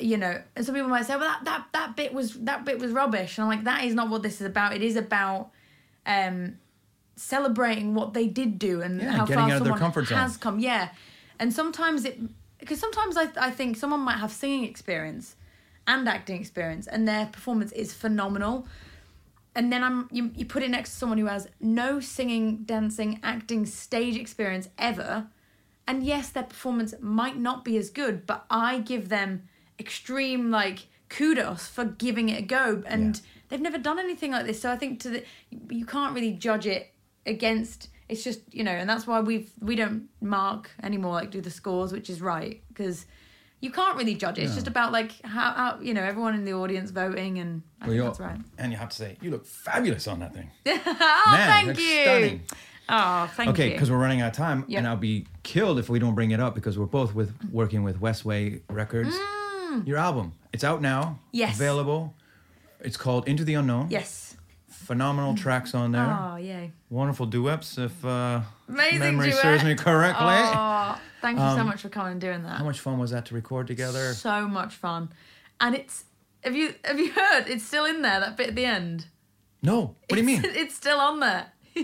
you 0.00 0.16
know, 0.16 0.40
and 0.54 0.64
some 0.64 0.76
people 0.76 0.88
might 0.88 1.06
say, 1.06 1.16
well, 1.16 1.28
that, 1.28 1.44
that 1.44 1.66
that 1.72 1.96
bit 1.96 2.14
was 2.14 2.34
that 2.34 2.64
bit 2.64 2.78
was 2.78 2.92
rubbish, 2.92 3.36
and 3.36 3.44
I'm 3.44 3.48
like, 3.50 3.64
that 3.64 3.84
is 3.84 3.94
not 3.94 4.08
what 4.08 4.22
this 4.22 4.40
is 4.40 4.46
about. 4.46 4.72
It 4.74 4.82
is 4.82 4.96
about 4.96 5.50
um, 6.06 6.58
celebrating 7.16 7.94
what 7.94 8.14
they 8.14 8.26
did 8.26 8.58
do 8.58 8.80
and 8.80 9.00
Yeah, 9.00 9.10
how 9.10 9.26
far 9.26 9.38
out 9.38 9.52
of 9.52 9.64
their 9.64 9.76
someone 9.76 10.06
has 10.06 10.36
come. 10.36 10.60
Yeah, 10.60 10.90
and 11.38 11.52
sometimes 11.52 12.04
it 12.04 12.18
because 12.58 12.80
sometimes 12.80 13.16
I 13.16 13.28
I 13.36 13.50
think 13.50 13.76
someone 13.76 14.00
might 14.00 14.18
have 14.18 14.32
singing 14.32 14.64
experience 14.64 15.36
and 15.86 16.08
acting 16.08 16.40
experience, 16.40 16.86
and 16.86 17.08
their 17.08 17.26
performance 17.26 17.72
is 17.72 17.94
phenomenal. 17.94 18.66
And 19.54 19.72
then 19.72 19.82
I'm 19.82 20.08
you, 20.12 20.30
you 20.36 20.44
put 20.44 20.62
it 20.62 20.70
next 20.70 20.90
to 20.92 20.96
someone 20.96 21.18
who 21.18 21.26
has 21.26 21.48
no 21.60 21.98
singing, 21.98 22.58
dancing, 22.64 23.18
acting, 23.22 23.66
stage 23.66 24.16
experience 24.16 24.68
ever, 24.78 25.26
and 25.86 26.04
yes, 26.04 26.28
their 26.28 26.44
performance 26.44 26.94
might 27.00 27.38
not 27.38 27.64
be 27.64 27.76
as 27.78 27.90
good, 27.90 28.26
but 28.26 28.44
I 28.50 28.80
give 28.80 29.08
them 29.08 29.48
extreme 29.80 30.50
like 30.50 30.86
kudos 31.08 31.66
for 31.66 31.84
giving 31.86 32.28
it 32.28 32.38
a 32.38 32.42
go, 32.42 32.82
and 32.86 33.20
they've 33.48 33.60
never 33.60 33.78
done 33.78 33.98
anything 33.98 34.32
like 34.32 34.46
this. 34.46 34.60
So 34.60 34.70
I 34.70 34.76
think 34.76 35.00
to 35.00 35.08
the 35.08 35.24
you 35.70 35.86
can't 35.86 36.14
really 36.14 36.32
judge 36.32 36.66
it 36.66 36.92
against. 37.26 37.88
It's 38.08 38.24
just 38.24 38.40
you 38.52 38.64
know, 38.64 38.70
and 38.72 38.88
that's 38.88 39.06
why 39.06 39.20
we've 39.20 39.50
we 39.60 39.76
don't 39.76 40.08
mark 40.20 40.70
anymore, 40.82 41.12
like 41.14 41.30
do 41.30 41.40
the 41.40 41.50
scores, 41.50 41.92
which 41.92 42.08
is 42.08 42.20
right 42.20 42.62
because 42.68 43.06
you 43.60 43.70
can't 43.70 43.96
really 43.98 44.14
judge 44.14 44.38
it. 44.38 44.44
It's 44.44 44.54
just 44.54 44.68
about 44.68 44.92
like 44.92 45.12
how, 45.24 45.52
how 45.52 45.78
you 45.80 45.92
know 45.92 46.02
everyone 46.02 46.34
in 46.34 46.44
the 46.44 46.52
audience 46.54 46.90
voting, 46.90 47.38
and 47.38 47.62
I 47.80 47.88
Well, 47.88 47.94
think 47.96 48.04
that's 48.06 48.20
right. 48.20 48.38
And 48.56 48.72
you 48.72 48.78
have 48.78 48.88
to 48.90 48.96
say, 48.96 49.16
you 49.20 49.30
look 49.30 49.44
fabulous 49.44 50.06
on 50.08 50.20
that 50.20 50.32
thing. 50.32 50.50
oh, 50.66 51.24
Man, 51.32 51.64
thank 51.66 51.78
you. 51.78 52.02
stunning. 52.02 52.42
Oh, 52.88 53.26
thank 53.36 53.50
okay, 53.50 53.66
you. 53.66 53.72
because 53.72 53.90
we're 53.90 53.98
running 53.98 54.22
out 54.22 54.28
of 54.28 54.36
time, 54.36 54.64
Yep. 54.68 54.78
and 54.78 54.88
I'll 54.88 54.96
be 54.96 55.26
killed 55.42 55.78
if 55.78 55.90
we 55.90 55.98
don't 55.98 56.14
bring 56.14 56.30
it 56.30 56.40
up 56.40 56.54
because 56.54 56.78
we're 56.78 56.86
both 56.86 57.14
with 57.14 57.34
working 57.52 57.82
with 57.82 58.00
Westway 58.00 58.62
Records. 58.70 59.14
Your 59.84 59.98
album, 59.98 60.32
it's 60.54 60.64
out 60.64 60.80
now. 60.80 61.02
Mm. 61.02 61.18
Yes. 61.32 61.56
Available. 61.56 62.14
It's 62.80 62.96
called 62.96 63.28
Into 63.28 63.44
the 63.44 63.52
Unknown. 63.54 63.88
Yes. 63.90 64.27
Phenomenal 64.78 65.34
tracks 65.36 65.74
on 65.74 65.92
there. 65.92 66.06
Oh, 66.20 66.36
yay. 66.36 66.72
Wonderful 66.88 67.26
duets, 67.26 67.76
if 67.78 68.04
uh, 68.04 68.40
Amazing 68.68 68.98
memory 69.00 69.30
duet. 69.30 69.42
serves 69.42 69.64
me 69.64 69.74
correctly. 69.74 70.24
Oh, 70.26 70.98
thank 71.20 71.38
you 71.38 71.44
so 71.44 71.60
Um, 71.60 71.66
much 71.66 71.82
for 71.82 71.88
coming 71.88 72.12
and 72.12 72.20
doing 72.20 72.42
that. 72.44 72.58
How 72.58 72.64
much 72.64 72.80
fun 72.80 72.98
was 72.98 73.10
that 73.10 73.26
to 73.26 73.34
record 73.34 73.66
together? 73.66 74.14
So 74.14 74.46
much 74.48 74.74
fun, 74.74 75.10
and 75.60 75.74
it's 75.74 76.04
have 76.42 76.54
you 76.56 76.74
have 76.84 76.98
you 76.98 77.10
heard? 77.12 77.48
It's 77.48 77.64
still 77.64 77.84
in 77.84 78.02
there. 78.02 78.20
That 78.20 78.36
bit 78.36 78.48
at 78.48 78.54
the 78.54 78.64
end. 78.64 79.06
No. 79.62 79.80
What 79.80 79.96
do 80.10 80.16
you 80.16 80.22
mean? 80.24 80.42
It's 80.44 80.74
still 80.74 80.98
on 81.00 81.20
there. 81.20 81.52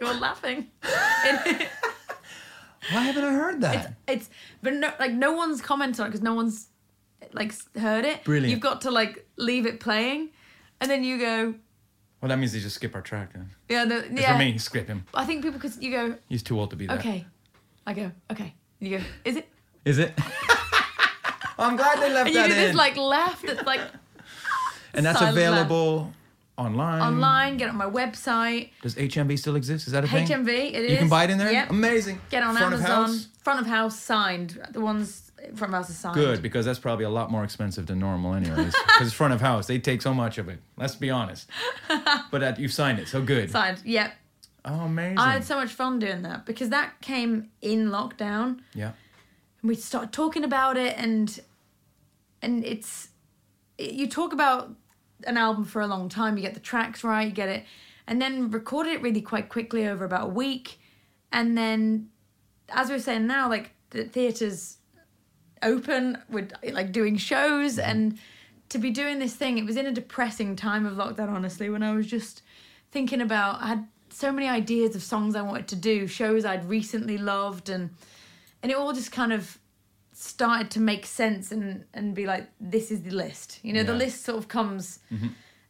You're 0.00 0.14
laughing. 0.14 0.68
Why 2.90 3.02
haven't 3.02 3.24
I 3.24 3.32
heard 3.32 3.60
that? 3.60 3.94
It's 4.08 4.28
but 4.62 4.74
no, 4.74 4.92
like 4.98 5.12
no 5.12 5.32
one's 5.32 5.60
commented 5.60 6.00
on 6.00 6.06
it 6.06 6.10
because 6.10 6.22
no 6.22 6.34
one's 6.34 6.68
like 7.32 7.52
heard 7.76 8.04
it. 8.04 8.24
Brilliant. 8.24 8.50
You've 8.50 8.60
got 8.60 8.80
to 8.82 8.90
like 8.90 9.26
leave 9.36 9.66
it 9.66 9.80
playing, 9.80 10.30
and 10.80 10.90
then 10.90 11.04
you 11.04 11.18
go, 11.18 11.54
Well, 12.22 12.28
that 12.28 12.38
means 12.38 12.52
they 12.52 12.60
just 12.60 12.76
skip 12.76 12.94
our 12.94 13.02
track 13.02 13.32
then. 13.32 13.50
yeah, 13.68 13.84
the, 13.84 14.06
yeah. 14.12 14.32
For 14.32 14.38
me, 14.38 14.56
skip 14.56 14.86
him. 14.86 15.04
I 15.12 15.24
think 15.24 15.42
people 15.42 15.58
because 15.58 15.76
you 15.82 15.90
go, 15.90 16.14
He's 16.28 16.42
too 16.44 16.58
old 16.58 16.70
to 16.70 16.76
be 16.76 16.86
that. 16.86 17.00
okay. 17.00 17.26
I 17.84 17.92
go, 17.94 18.12
okay. 18.30 18.54
You 18.78 18.98
go, 18.98 19.04
is 19.24 19.36
it? 19.36 19.48
Is 19.84 19.98
it? 19.98 20.12
I'm 21.58 21.76
glad 21.76 22.00
they 22.00 22.12
left 22.12 22.26
And 22.28 22.34
you 22.34 22.42
that 22.42 22.48
do 22.48 22.54
this 22.54 22.76
like 22.76 22.96
left. 22.96 23.44
It's 23.44 23.62
like 23.64 23.80
and 24.94 25.04
that's 25.04 25.18
silent 25.18 25.36
available 25.36 26.12
online. 26.56 27.00
online. 27.02 27.56
Get 27.56 27.66
it 27.66 27.70
on 27.70 27.76
my 27.76 27.90
website. 27.90 28.70
Does 28.82 28.94
HMV 28.94 29.36
still 29.38 29.56
exist? 29.56 29.88
Is 29.88 29.92
that 29.92 30.04
a 30.04 30.08
thing? 30.08 30.26
HMV. 30.26 30.48
It 30.48 30.74
is. 30.76 30.90
You 30.92 30.96
can 30.98 31.08
buy 31.08 31.24
it 31.24 31.30
in 31.30 31.38
there. 31.38 31.50
Yep. 31.52 31.70
Amazing. 31.70 32.20
Get 32.30 32.44
on 32.44 32.56
Front 32.56 32.74
of 32.74 32.80
Amazon. 32.80 33.08
house? 33.08 33.28
Front 33.42 33.60
of 33.60 33.66
house 33.66 33.98
signed. 33.98 34.60
The 34.70 34.80
ones 34.80 35.31
front 35.54 35.72
of 35.72 35.78
house 35.78 35.90
is 35.90 35.98
signed. 35.98 36.14
Good, 36.14 36.42
because 36.42 36.64
that's 36.64 36.78
probably 36.78 37.04
a 37.04 37.10
lot 37.10 37.30
more 37.30 37.44
expensive 37.44 37.86
than 37.86 37.98
normal, 37.98 38.34
anyways. 38.34 38.74
Because 38.86 39.12
front 39.12 39.34
of 39.34 39.40
house, 39.40 39.66
they 39.66 39.78
take 39.78 40.02
so 40.02 40.14
much 40.14 40.38
of 40.38 40.48
it. 40.48 40.60
Let's 40.76 40.94
be 40.94 41.10
honest. 41.10 41.48
but 42.30 42.40
that 42.40 42.58
you've 42.58 42.72
signed 42.72 42.98
it, 42.98 43.08
so 43.08 43.22
good. 43.22 43.50
Signed. 43.50 43.80
Yep. 43.84 44.14
Oh, 44.64 44.80
amazing. 44.82 45.18
I 45.18 45.32
had 45.32 45.44
so 45.44 45.56
much 45.56 45.70
fun 45.70 45.98
doing 45.98 46.22
that 46.22 46.46
because 46.46 46.68
that 46.70 47.00
came 47.00 47.50
in 47.60 47.88
lockdown. 47.90 48.60
yeah. 48.74 48.92
and 49.60 49.68
we 49.68 49.74
started 49.74 50.12
talking 50.12 50.44
about 50.44 50.76
it 50.76 50.94
and 50.96 51.40
and 52.42 52.64
it's 52.64 53.08
you 53.78 54.08
talk 54.08 54.32
about 54.32 54.70
an 55.24 55.36
album 55.36 55.64
for 55.64 55.80
a 55.82 55.86
long 55.86 56.08
time 56.08 56.36
you 56.36 56.42
get 56.42 56.54
the 56.54 56.60
tracks 56.60 57.02
right 57.04 57.26
you 57.28 57.32
get 57.32 57.48
it 57.48 57.64
and 58.06 58.20
then 58.20 58.50
recorded 58.50 58.92
it 58.92 59.02
really 59.02 59.20
quite 59.20 59.48
quickly 59.48 59.86
over 59.86 60.04
about 60.04 60.24
a 60.24 60.30
week 60.30 60.78
and 61.32 61.56
then 61.56 62.08
as 62.68 62.88
we're 62.88 62.98
saying 62.98 63.26
now 63.26 63.48
like 63.48 63.72
the 63.90 64.04
theaters 64.04 64.78
open 65.62 66.18
with 66.28 66.52
like 66.72 66.92
doing 66.92 67.16
shows 67.16 67.78
and 67.78 68.18
to 68.68 68.78
be 68.78 68.90
doing 68.90 69.18
this 69.18 69.34
thing 69.34 69.58
it 69.58 69.64
was 69.64 69.76
in 69.76 69.86
a 69.86 69.92
depressing 69.92 70.56
time 70.56 70.86
of 70.86 70.94
lockdown 70.94 71.28
honestly 71.28 71.68
when 71.68 71.82
i 71.82 71.94
was 71.94 72.06
just 72.06 72.42
thinking 72.90 73.20
about 73.20 73.60
i 73.60 73.68
had 73.68 73.86
so 74.08 74.32
many 74.32 74.48
ideas 74.48 74.94
of 74.94 75.02
songs 75.02 75.36
i 75.36 75.42
wanted 75.42 75.68
to 75.68 75.76
do 75.76 76.06
shows 76.06 76.44
i'd 76.44 76.68
recently 76.68 77.18
loved 77.18 77.68
and 77.68 77.90
and 78.62 78.70
it 78.70 78.78
all 78.78 78.92
just 78.92 79.12
kind 79.12 79.32
of 79.32 79.58
started 80.12 80.70
to 80.70 80.80
make 80.80 81.04
sense 81.06 81.50
and 81.52 81.84
and 81.94 82.14
be 82.14 82.26
like 82.26 82.48
this 82.60 82.90
is 82.90 83.02
the 83.02 83.10
list. 83.10 83.58
You 83.62 83.72
know 83.72 83.82
the 83.82 83.94
list 83.94 84.24
sort 84.24 84.38
of 84.38 84.48
comes 84.48 85.00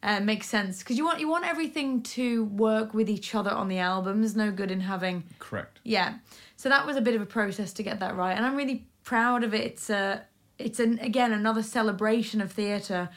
uh, 0.03 0.19
makes 0.19 0.47
sense. 0.47 0.79
Because 0.79 0.97
you 0.97 1.05
want 1.05 1.19
you 1.19 1.27
want 1.27 1.45
everything 1.45 2.03
to 2.03 2.45
work 2.45 2.93
with 2.93 3.09
each 3.09 3.33
other 3.33 3.51
on 3.51 3.67
the 3.67 3.79
album. 3.79 4.21
There's 4.21 4.35
no 4.35 4.51
good 4.51 4.69
in 4.69 4.81
having 4.81 5.23
Correct. 5.39 5.79
yeah. 5.83 6.15
So 6.55 6.69
that 6.69 6.85
was 6.85 6.95
a 6.95 7.01
bit 7.01 7.15
of 7.15 7.21
a 7.21 7.25
process 7.25 7.73
to 7.73 7.83
get 7.83 7.99
that 7.99 8.15
right. 8.15 8.35
And 8.37 8.45
i'm 8.45 8.55
really 8.55 8.85
proud 9.03 9.43
of 9.43 9.53
it 9.53 9.63
it's 9.65 9.89
a 9.89 10.25
it's 10.57 10.79
an 10.79 10.99
again 10.99 11.31
another 11.31 11.63
celebration 11.63 12.41
of 12.41 12.51
theatre 12.51 13.09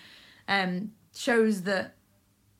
um 0.49 0.93
shows 1.15 1.63
that 1.63 1.95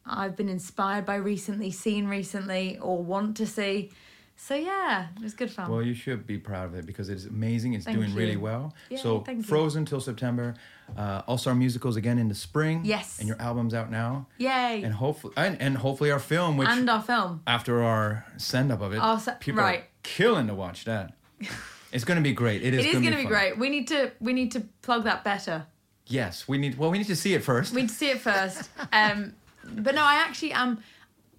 I've 0.09 0.37
been 0.37 0.49
inspired 0.49 1.05
by 1.05 1.17
recently, 1.17 1.71
seen 1.73 2.07
recently, 2.07 2.79
or 2.79 3.03
want 3.03 3.37
to 3.39 3.47
see. 3.47 3.91
So 4.37 4.55
yeah, 4.55 5.09
it 5.17 5.23
was 5.23 5.35
good 5.35 5.51
fun. 5.51 5.71
Well, 5.71 5.83
you 5.83 5.95
should 5.95 6.27
be 6.27 6.39
proud 6.39 6.67
of 6.67 6.75
it 6.75 6.85
because 6.87 7.09
it's 7.09 7.25
amazing. 7.25 7.73
It's 7.73 7.87
Thank 7.87 7.97
doing 7.97 8.15
really 8.15 8.37
well. 8.37 8.75
Yay, 8.91 8.99
so 8.99 9.21
thank 9.21 9.39
you. 9.39 9.45
Frozen 9.45 9.87
till 9.87 10.01
September, 10.01 10.55
uh, 10.97 11.23
All 11.27 11.39
Star 11.39 11.55
musicals 11.55 11.97
again 11.97 12.19
in 12.19 12.29
the 12.29 12.35
spring. 12.35 12.83
Yes. 12.85 13.19
And 13.19 13.27
your 13.27 13.41
album's 13.41 13.73
out 13.73 13.91
now. 13.91 14.27
Yay! 14.39 14.83
And 14.85 14.95
hopefully, 14.95 15.33
and, 15.37 15.61
and 15.61 15.79
hopefully 15.79 16.11
our 16.11 16.19
film, 16.21 16.57
which 16.59 16.69
and 16.69 16.89
our 16.89 17.03
film. 17.03 17.43
after 17.47 17.83
our 17.83 18.27
send 18.37 18.71
up 18.71 18.83
of 18.83 18.93
it, 18.93 18.99
Our 18.99 19.19
se- 19.19 19.37
people 19.41 19.63
right. 19.63 19.81
are 19.81 19.87
killing 20.03 20.47
to 20.49 20.55
watch 20.55 20.85
that. 20.85 21.15
it's 21.93 22.05
going 22.05 22.17
to 22.17 22.23
be 22.23 22.33
great. 22.33 22.63
It 22.63 22.75
is. 22.75 22.85
It 22.85 22.89
is 22.89 23.01
going 23.01 23.13
to 23.13 23.17
be 23.17 23.23
fun. 23.25 23.33
great. 23.33 23.59
We 23.59 23.69
need 23.69 23.89
to 23.89 24.13
we 24.21 24.33
need 24.33 24.53
to 24.53 24.61
plug 24.83 25.05
that 25.05 25.25
better. 25.25 25.67
Yes, 26.07 26.47
we 26.47 26.59
need. 26.59 26.79
Well, 26.79 26.91
we 26.91 26.99
need 26.99 27.07
to 27.09 27.17
see 27.17 27.35
it 27.35 27.43
first. 27.43 27.75
We 27.75 27.83
need 27.83 27.89
to 27.89 27.95
see 27.95 28.11
it 28.11 28.21
first. 28.21 28.71
Um, 28.93 29.35
but 29.69 29.95
no, 29.95 30.03
I 30.03 30.17
actually 30.17 30.53
am. 30.53 30.79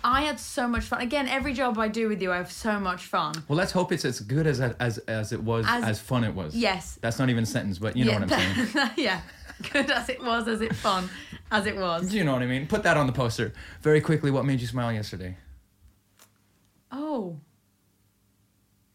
I 0.03 0.21
had 0.21 0.39
so 0.39 0.67
much 0.67 0.83
fun. 0.83 1.01
Again, 1.01 1.27
every 1.27 1.53
job 1.53 1.77
I 1.79 1.87
do 1.87 2.07
with 2.09 2.21
you, 2.21 2.31
I 2.31 2.37
have 2.37 2.51
so 2.51 2.79
much 2.79 3.05
fun. 3.05 3.33
well, 3.47 3.57
let's 3.57 3.71
hope 3.71 3.91
it's 3.91 4.05
as 4.05 4.19
good 4.19 4.45
as 4.45 4.59
as 4.59 4.97
as 4.99 5.31
it 5.31 5.41
was, 5.41 5.65
as, 5.67 5.83
As- 5.83 5.99
fun 5.99 6.23
it 6.23 6.33
was. 6.35 6.55
Yes. 6.55 6.99
That's 7.01 7.19
not 7.19 7.29
even 7.29 7.43
a 7.43 7.47
sentence, 7.47 7.79
but 7.79 7.95
you 7.95 8.05
know 8.05 8.11
yeah, 8.11 8.19
what 8.19 8.33
I'm 8.33 8.67
saying. 8.67 8.89
yeah, 8.97 9.21
good 9.71 9.89
as 9.89 10.09
it 10.09 10.21
was, 10.21 10.47
as 10.47 10.61
it 10.61 10.75
fun 10.75 11.09
as 11.51 11.65
it 11.65 11.77
was. 11.77 12.09
Do 12.09 12.17
you 12.17 12.23
know 12.23 12.33
what 12.33 12.41
I 12.41 12.47
mean? 12.47 12.67
Put 12.67 12.83
that 12.83 12.97
on 12.97 13.07
the 13.07 13.13
poster. 13.13 13.53
Very 13.81 14.01
quickly, 14.01 14.29
what 14.29 14.45
made 14.45 14.59
you 14.59 14.67
smile 14.67 14.91
yesterday? 14.91 15.37
Oh, 16.91 17.39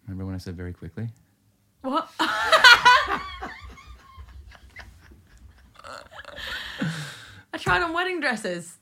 Remember 0.06 0.26
when 0.26 0.34
I 0.34 0.38
said 0.38 0.56
very 0.56 0.72
quickly? 0.72 1.08
What? 1.82 2.08
I 7.54 7.58
tried 7.58 7.82
on 7.82 7.92
wedding 7.92 8.20
dresses. 8.20 8.76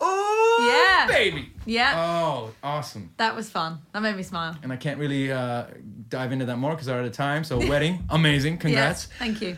Oh, 0.00 0.68
yeah, 1.08 1.12
baby. 1.12 1.52
Yeah, 1.66 1.94
Oh, 1.96 2.54
awesome. 2.62 3.12
that 3.16 3.34
was 3.34 3.50
fun. 3.50 3.80
That 3.92 4.00
made 4.00 4.14
me 4.14 4.22
smile. 4.22 4.56
And 4.62 4.72
I 4.72 4.76
can't 4.76 4.98
really 5.00 5.32
uh, 5.32 5.64
dive 6.08 6.30
into 6.30 6.44
that 6.44 6.56
more 6.56 6.70
because 6.70 6.86
I'm 6.88 6.98
out 7.00 7.04
of 7.04 7.12
time. 7.12 7.42
So, 7.42 7.58
wedding, 7.58 8.04
amazing. 8.10 8.58
Congrats. 8.58 9.08
Yes, 9.10 9.18
thank 9.18 9.42
you. 9.42 9.56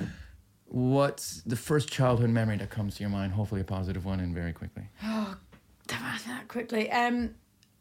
What's 0.64 1.42
the 1.42 1.56
first 1.56 1.90
childhood 1.90 2.30
memory 2.30 2.56
that 2.56 2.70
comes 2.70 2.94
to 2.96 3.02
your 3.02 3.10
mind? 3.10 3.32
Hopefully, 3.34 3.60
a 3.60 3.64
positive 3.64 4.06
one 4.06 4.20
and 4.20 4.34
very 4.34 4.52
quickly. 4.54 4.84
Oh, 5.04 5.36
damn 5.86 6.14
it, 6.14 6.22
that 6.26 6.48
quickly. 6.48 6.90
Um, 6.90 7.34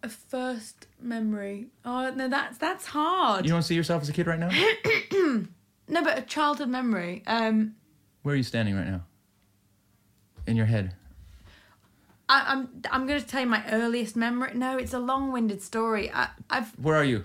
a 0.04 0.10
first 0.10 0.88
memory. 1.02 1.68
Oh 1.86 2.12
no, 2.16 2.28
that's 2.28 2.58
that's 2.58 2.86
hard. 2.88 3.45
You 3.45 3.52
don't 3.52 3.64
see 3.64 3.76
yourself 3.76 4.02
as 4.02 4.10
a 4.10 4.14
kid 4.14 4.28
right 4.28 4.39
now? 4.39 4.50
no, 5.88 6.04
but 6.04 6.18
a 6.18 6.22
childhood 6.22 6.70
memory. 6.70 7.24
Um, 7.28 7.76
Where 8.24 8.34
are 8.34 8.38
you 8.38 8.43
standing 8.43 8.76
right 8.76 8.88
now? 8.88 9.04
In 10.47 10.56
your 10.56 10.66
head. 10.66 10.93
I, 12.30 12.45
I'm 12.47 12.70
I'm 12.91 13.08
going 13.08 13.20
to 13.20 13.28
tell 13.28 13.41
you 13.41 13.47
my 13.47 13.64
earliest 13.72 14.16
memory. 14.16 14.52
No, 14.54 14.78
it's 14.78 14.93
a 14.93 15.00
long-winded 15.00 15.62
story. 15.62 16.12
I, 16.14 16.30
I've 16.50 16.70
Where 16.80 16.95
are 16.95 17.04
you? 17.04 17.24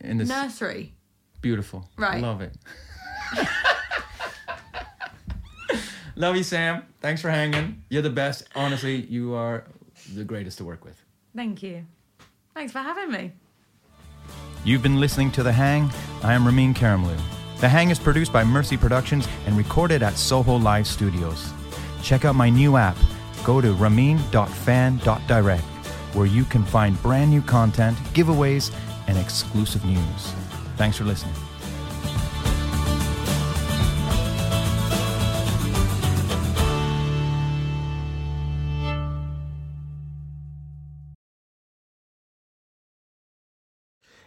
In 0.00 0.18
this 0.18 0.28
nursery. 0.28 0.92
beautiful. 1.40 1.88
Right. 1.96 2.20
Love 2.22 2.42
it. 2.42 2.54
Love 6.16 6.36
you, 6.36 6.42
Sam. 6.44 6.84
Thanks 7.00 7.20
for 7.20 7.30
hanging. 7.30 7.82
You're 7.88 8.02
the 8.02 8.10
best. 8.10 8.44
Honestly, 8.54 8.96
you 9.06 9.34
are 9.34 9.64
the 10.14 10.24
greatest 10.24 10.58
to 10.58 10.64
work 10.64 10.84
with. 10.84 11.00
Thank 11.34 11.62
you. 11.62 11.86
Thanks 12.54 12.72
for 12.72 12.78
having 12.78 13.10
me. 13.10 13.32
You've 14.64 14.82
been 14.82 15.00
listening 15.00 15.30
to 15.32 15.42
The 15.42 15.52
Hang. 15.52 15.90
I 16.22 16.32
am 16.34 16.46
Ramin 16.46 16.72
Karimloo. 16.72 17.20
The 17.60 17.68
Hang 17.68 17.90
is 17.90 17.98
produced 17.98 18.32
by 18.32 18.44
Mercy 18.44 18.76
Productions 18.76 19.28
and 19.46 19.56
recorded 19.56 20.02
at 20.02 20.14
Soho 20.14 20.56
Live 20.56 20.86
Studios. 20.86 21.52
Check 22.02 22.24
out 22.24 22.34
my 22.34 22.48
new 22.48 22.76
app. 22.76 22.96
Go 23.44 23.60
to 23.60 23.72
ramin.fan.direct, 23.74 25.64
where 26.14 26.26
you 26.26 26.44
can 26.44 26.64
find 26.64 27.02
brand 27.02 27.30
new 27.30 27.42
content, 27.42 27.98
giveaways, 28.14 28.72
and 29.06 29.18
exclusive 29.18 29.84
news. 29.84 30.32
Thanks 30.76 30.96
for 30.96 31.04
listening. 31.04 31.34